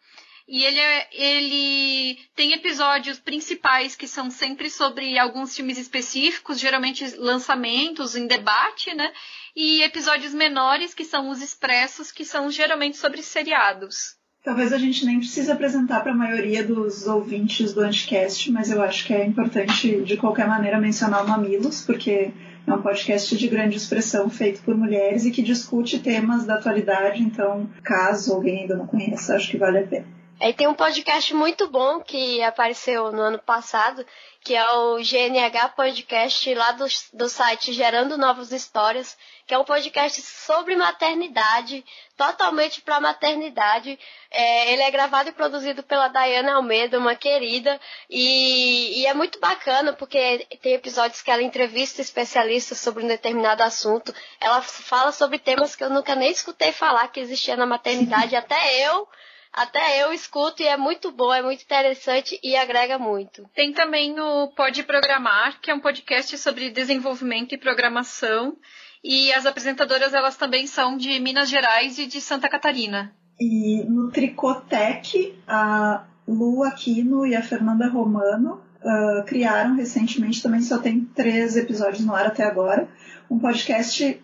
[0.46, 7.16] E ele, é, ele tem episódios principais que são sempre sobre alguns filmes específicos, geralmente
[7.16, 9.10] lançamentos em debate, né?
[9.56, 14.16] E episódios menores, que são os expressos, que são geralmente sobre seriados.
[14.44, 18.82] Talvez a gente nem precise apresentar para a maioria dos ouvintes do Anticast, mas eu
[18.82, 22.30] acho que é importante de qualquer maneira mencionar o Mamilos, porque
[22.66, 27.22] É um podcast de grande expressão feito por mulheres e que discute temas da atualidade,
[27.22, 30.06] então, caso alguém ainda não conheça, acho que vale a pena.
[30.44, 34.04] Aí tem um podcast muito bom que apareceu no ano passado,
[34.42, 36.84] que é o GNH Podcast lá do,
[37.14, 39.16] do site Gerando Novas Histórias,
[39.46, 41.82] que é um podcast sobre maternidade,
[42.14, 43.98] totalmente para maternidade.
[44.30, 47.80] É, ele é gravado e produzido pela Dayana Almeida, uma querida,
[48.10, 53.62] e, e, é muito bacana porque tem episódios que ela entrevista especialistas sobre um determinado
[53.62, 54.14] assunto.
[54.38, 58.86] Ela fala sobre temas que eu nunca nem escutei falar que existia na maternidade, até
[58.86, 59.08] eu
[59.54, 63.48] até eu escuto e é muito bom, é muito interessante e agrega muito.
[63.54, 68.56] Tem também o Pode Programar, que é um podcast sobre desenvolvimento e programação.
[69.02, 73.14] E as apresentadoras, elas também são de Minas Gerais e de Santa Catarina.
[73.38, 80.78] E no Tricotec, a Lu Aquino e a Fernanda Romano uh, criaram recentemente, também só
[80.78, 82.88] tem três episódios no ar até agora,
[83.30, 84.20] um podcast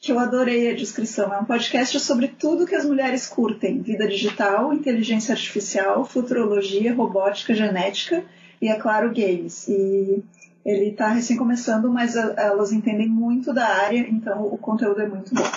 [0.00, 1.32] que eu adorei a descrição.
[1.32, 7.54] É um podcast sobre tudo que as mulheres curtem: vida digital, inteligência artificial, futurologia, robótica,
[7.54, 8.24] genética
[8.60, 9.68] e, é claro, games.
[9.68, 10.22] E
[10.64, 15.34] ele está recém começando, mas elas entendem muito da área, então o conteúdo é muito
[15.34, 15.50] bom.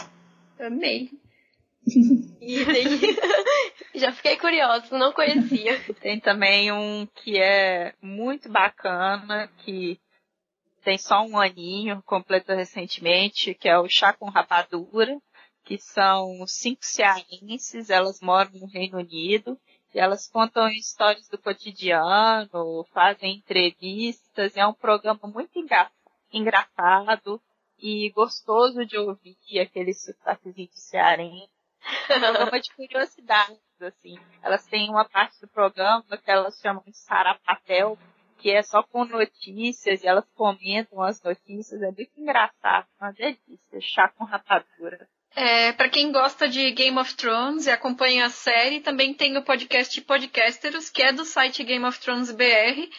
[0.60, 1.10] Amei.
[3.94, 5.80] Já fiquei curiosa, não conhecia.
[6.02, 10.00] Tem também um que é muito bacana, que
[10.84, 15.18] tem só um aninho, completou recentemente, que é o Chá com Rapadura,
[15.64, 19.60] que são cinco cearenses, elas moram no Reino Unido,
[19.94, 25.60] e elas contam histórias do cotidiano, fazem entrevistas, é um programa muito
[26.32, 27.42] engraçado
[27.78, 31.50] e gostoso de ouvir, aquele sotaquezinho de cearense.
[32.10, 34.18] É um programa de curiosidades, assim.
[34.44, 37.98] Elas têm uma parte do programa que elas chamam de Sarapatel,
[38.42, 41.82] que é só com notícias e elas comentam as notícias.
[41.82, 43.80] É muito engraçado, uma delícia.
[43.80, 45.08] Chá com rapadura.
[45.34, 49.44] É, para quem gosta de Game of Thrones e acompanha a série, também tem o
[49.44, 52.90] podcast Podcasteros, que é do site Game of Thrones BR,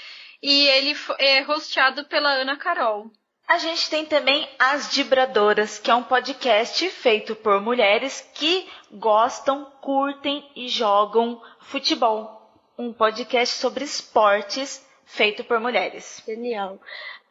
[0.42, 3.10] e ele é hosteado pela Ana Carol.
[3.46, 9.70] A gente tem também As Dibradoras, que é um podcast feito por mulheres que gostam,
[9.82, 12.40] curtem e jogam futebol.
[12.78, 16.22] Um podcast sobre esportes feito por mulheres.
[16.26, 16.78] Genial.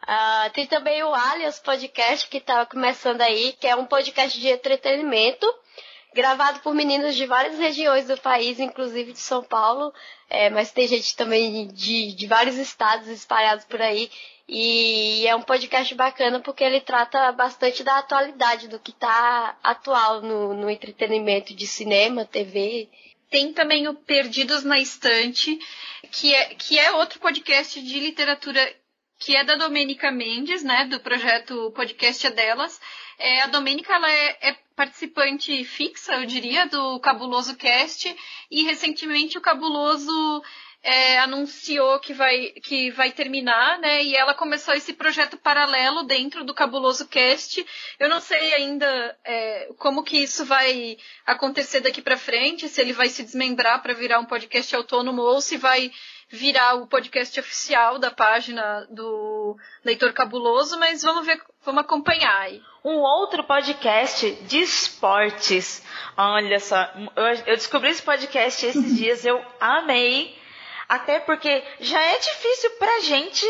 [0.03, 4.49] Uh, tem também o Alias Podcast, que está começando aí, que é um podcast de
[4.49, 5.45] entretenimento,
[6.13, 9.93] gravado por meninos de várias regiões do país, inclusive de São Paulo,
[10.29, 14.09] é, mas tem gente também de, de vários estados espalhados por aí.
[14.47, 20.21] E é um podcast bacana porque ele trata bastante da atualidade, do que está atual
[20.21, 22.89] no, no entretenimento de cinema, TV
[23.31, 25.57] tem também o Perdidos na Estante,
[26.11, 28.61] que é, que é outro podcast de literatura
[29.17, 32.79] que é da Domênica Mendes, né, do projeto Podcast é Delas.
[33.17, 38.13] É, a Domênica ela é, é, participante fixa, eu diria, do Cabuloso Cast,
[38.49, 40.43] e recentemente o Cabuloso
[40.83, 44.03] é, anunciou que vai, que vai terminar, né?
[44.03, 47.65] E ela começou esse projeto paralelo dentro do Cabuloso Cast.
[47.99, 52.93] Eu não sei ainda é, como que isso vai acontecer daqui para frente, se ele
[52.93, 55.91] vai se desmembrar para virar um podcast autônomo ou se vai
[56.27, 62.61] virar o podcast oficial da página do Leitor Cabuloso, mas vamos ver, vamos acompanhar aí.
[62.83, 65.83] Um outro podcast de esportes.
[66.17, 66.89] Olha só,
[67.45, 70.40] eu descobri esse podcast esses dias, eu amei
[70.91, 73.45] até porque já é difícil para a gente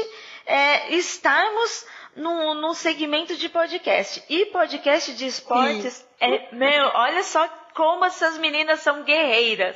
[0.45, 4.23] é, estarmos no, no segmento de podcast.
[4.29, 6.05] E podcast de esportes Sim.
[6.19, 9.75] é, meu, olha só como essas meninas são guerreiras.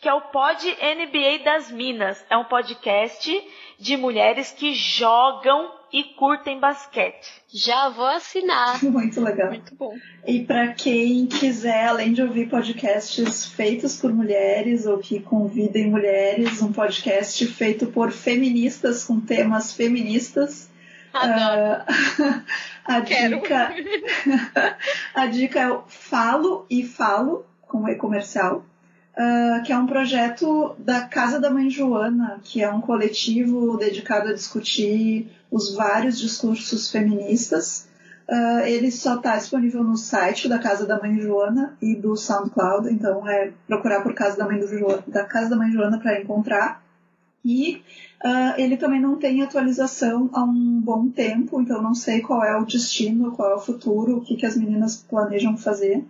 [0.00, 2.24] Que é o Pod NBA das Minas.
[2.30, 7.30] É um podcast de mulheres que jogam e curtem basquete.
[7.48, 8.82] Já vou assinar.
[8.82, 9.50] Muito legal.
[9.50, 9.94] Muito bom.
[10.26, 16.60] E para quem quiser, além de ouvir podcasts feitos por mulheres ou que convidem mulheres,
[16.60, 20.68] um podcast feito por feministas com temas feministas.
[21.12, 21.84] Adoro.
[21.84, 22.42] Uh,
[22.84, 23.72] a dica
[25.14, 28.64] a dica é o Falo e Falo com e comercial
[29.14, 34.28] uh, que é um projeto da Casa da Mãe Joana, que é um coletivo dedicado
[34.28, 37.86] a discutir os vários discursos feministas.
[38.28, 42.92] Uh, ele só está disponível no site da Casa da Mãe Joana e do SoundCloud,
[42.92, 46.82] então é procurar por Casa da Mãe, jo da Casa da Mãe Joana para encontrar.
[47.44, 47.82] E
[48.24, 52.56] uh, ele também não tem atualização há um bom tempo, então não sei qual é
[52.56, 56.02] o destino, qual é o futuro, o que, que as meninas planejam fazer.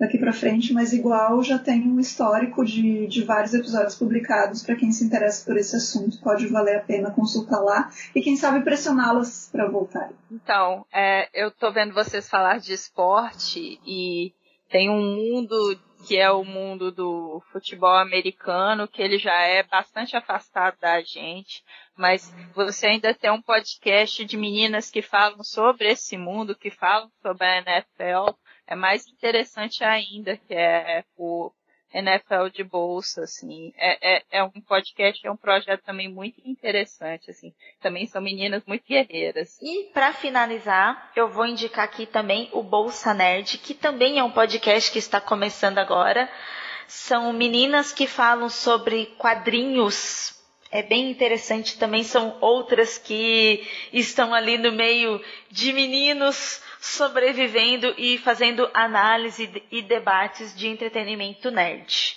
[0.00, 4.74] Daqui para frente, mas igual já tem um histórico de, de vários episódios publicados para
[4.74, 8.64] quem se interessa por esse assunto, pode valer a pena consultar lá e quem sabe
[8.64, 10.16] pressioná-las para voltarem.
[10.32, 14.32] Então, é, eu tô vendo vocês falar de esporte e
[14.70, 20.16] tem um mundo que é o mundo do futebol americano, que ele já é bastante
[20.16, 21.62] afastado da gente,
[21.94, 27.10] mas você ainda tem um podcast de meninas que falam sobre esse mundo, que falam
[27.20, 28.34] sobre a NFL,
[28.70, 31.52] é mais interessante ainda, que é o
[31.92, 33.72] NFL de bolsa, assim.
[33.76, 37.52] É, é, é, um podcast, é um projeto também muito interessante, assim.
[37.80, 39.58] Também são meninas muito guerreiras.
[39.60, 44.30] E para finalizar, eu vou indicar aqui também o Bolsa Nerd, que também é um
[44.30, 46.30] podcast que está começando agora.
[46.86, 50.39] São meninas que falam sobre quadrinhos.
[50.72, 55.20] É bem interessante também, são outras que estão ali no meio
[55.50, 62.16] de meninos sobrevivendo e fazendo análise e debates de entretenimento nerd.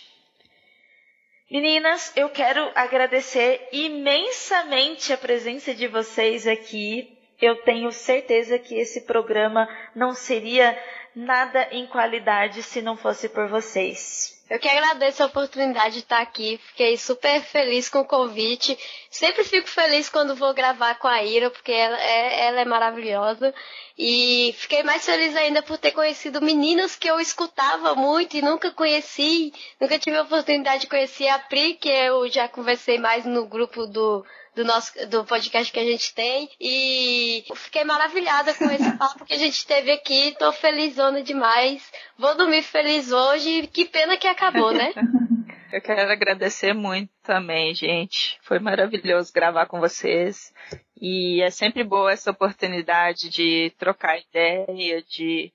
[1.50, 7.18] Meninas, eu quero agradecer imensamente a presença de vocês aqui.
[7.42, 10.78] Eu tenho certeza que esse programa não seria
[11.16, 14.34] nada em qualidade se não fosse por vocês.
[14.50, 16.60] Eu que agradeço a oportunidade de estar aqui.
[16.68, 18.78] Fiquei super feliz com o convite.
[19.10, 23.54] Sempre fico feliz quando vou gravar com a Ira, porque ela é, ela é maravilhosa.
[23.98, 28.70] E fiquei mais feliz ainda por ter conhecido meninas que eu escutava muito e nunca
[28.70, 29.54] conheci.
[29.80, 33.88] Nunca tive a oportunidade de conhecer a Pri, que eu já conversei mais no grupo
[33.88, 39.26] do do nosso do podcast que a gente tem e fiquei maravilhada com esse papo
[39.26, 40.36] que a gente teve aqui.
[40.38, 41.92] Tô felizona demais.
[42.18, 43.68] Vou dormir feliz hoje.
[43.68, 44.94] Que pena que acabou, né?
[45.74, 48.38] Eu quero agradecer muito também, gente.
[48.44, 50.54] Foi maravilhoso gravar com vocês.
[51.02, 55.52] E é sempre boa essa oportunidade de trocar ideia, de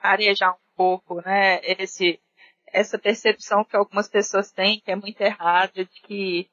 [0.00, 1.58] arejar um pouco, né?
[1.64, 2.20] Esse,
[2.72, 6.48] essa percepção que algumas pessoas têm, que é muito errada, de que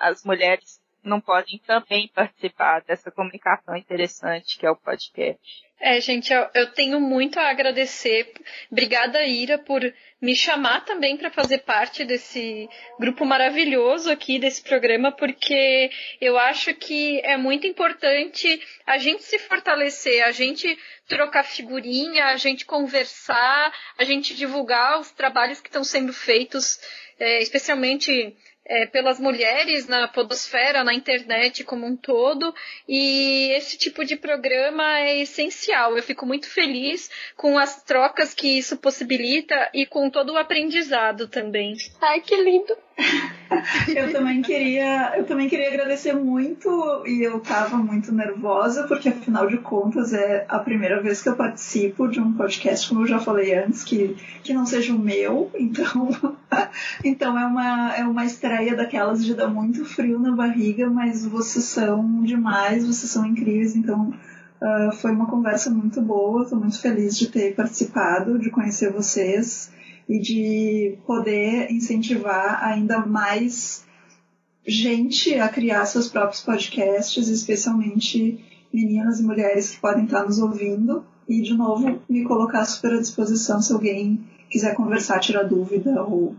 [0.00, 5.40] as mulheres não podem também participar dessa comunicação interessante que é o podcast.
[5.82, 8.30] É, gente, eu, eu tenho muito a agradecer.
[8.70, 9.80] Obrigada, Ira, por
[10.20, 12.68] me chamar também para fazer parte desse
[12.98, 15.90] grupo maravilhoso aqui desse programa, porque
[16.20, 20.78] eu acho que é muito importante a gente se fortalecer, a gente
[21.08, 26.78] trocar figurinha, a gente conversar, a gente divulgar os trabalhos que estão sendo feitos,
[27.18, 28.36] é, especialmente
[28.70, 32.54] é, pelas mulheres na podosfera, na internet como um todo,
[32.88, 35.96] e esse tipo de programa é essencial.
[35.96, 41.26] Eu fico muito feliz com as trocas que isso possibilita e com todo o aprendizado
[41.26, 41.76] também.
[42.00, 42.76] Ai, que lindo!
[43.88, 49.46] Eu também queria, eu também queria agradecer muito e eu tava muito nervosa porque afinal
[49.46, 53.18] de contas é a primeira vez que eu participo de um podcast, como eu já
[53.18, 56.36] falei antes, que, que não seja o meu, então
[57.04, 61.64] então é uma é uma estreia daquelas de dar muito frio na barriga, mas vocês
[61.64, 64.14] são demais, vocês são incríveis, então
[64.60, 69.72] uh, foi uma conversa muito boa, estou muito feliz de ter participado, de conhecer vocês
[70.10, 73.84] e de poder incentivar ainda mais
[74.66, 81.04] gente a criar seus próprios podcasts, especialmente meninas e mulheres que podem estar nos ouvindo.
[81.28, 84.20] E, de novo, me colocar super à disposição se alguém
[84.50, 86.34] quiser conversar, tirar dúvida ou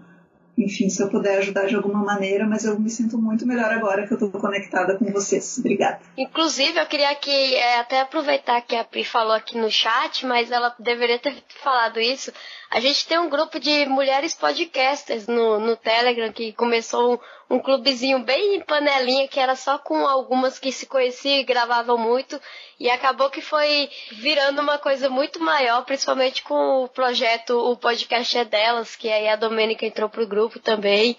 [0.63, 4.05] enfim, se eu puder ajudar de alguma maneira, mas eu me sinto muito melhor agora
[4.05, 5.57] que eu estou conectada com vocês.
[5.57, 5.99] Obrigada.
[6.17, 10.51] Inclusive, eu queria que é, até aproveitar que a Pri falou aqui no chat, mas
[10.51, 12.31] ela deveria ter falado isso.
[12.69, 17.21] A gente tem um grupo de mulheres podcasters no, no Telegram que começou
[17.55, 22.39] um, clubezinho bem panelinha que era só com algumas que se conheciam e gravavam muito
[22.79, 28.37] e acabou que foi virando uma coisa muito maior, principalmente com o projeto O Podcast
[28.37, 31.17] é Delas, que aí a Domênica entrou pro grupo também.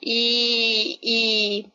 [0.00, 1.66] E, e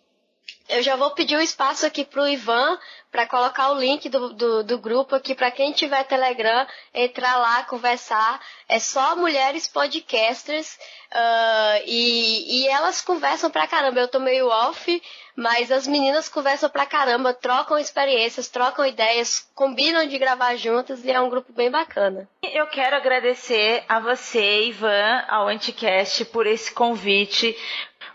[0.70, 2.78] eu já vou pedir um espaço aqui pro Ivan
[3.18, 7.64] para colocar o link do, do, do grupo aqui para quem tiver Telegram entrar lá
[7.64, 8.40] conversar.
[8.70, 10.78] É só mulheres podcasters
[11.12, 14.02] uh, e, e elas conversam pra caramba.
[14.02, 15.02] Eu tô meio off,
[15.36, 21.10] mas as meninas conversam pra caramba, trocam experiências, trocam ideias, combinam de gravar juntas e
[21.10, 22.30] é um grupo bem bacana.
[22.44, 27.58] Eu quero agradecer a você, Ivan, ao Anticast, por esse convite,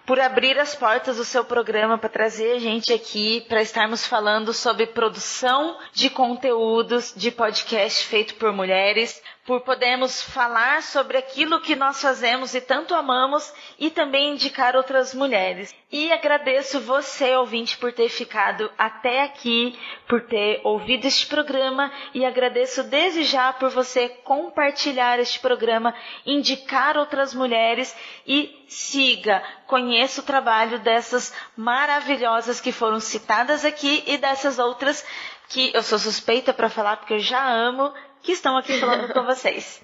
[0.07, 4.53] por abrir as portas do seu programa para trazer a gente aqui para estarmos falando
[4.53, 11.75] sobre produção de conteúdos de podcast feito por mulheres, por podermos falar sobre aquilo que
[11.75, 15.75] nós fazemos e tanto amamos e também indicar outras mulheres.
[15.91, 19.77] E agradeço você, ouvinte, por ter ficado até aqui,
[20.09, 25.93] por ter ouvido este programa e agradeço desde já por você compartilhar este programa,
[26.25, 27.95] indicar outras mulheres
[28.25, 35.05] e siga, conheça o trabalho dessas maravilhosas que foram citadas aqui e dessas outras
[35.49, 39.25] que eu sou suspeita para falar porque eu já amo que estão aqui falando com
[39.25, 39.83] vocês.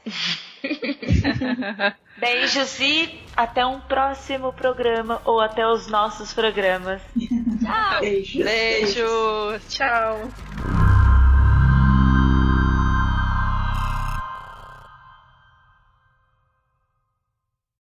[2.18, 7.00] Beijos e até um próximo programa ou até os nossos programas.
[7.62, 8.00] Tchau.
[8.00, 8.44] Beijos.
[8.44, 9.68] Beijos.
[9.68, 10.97] Tchau.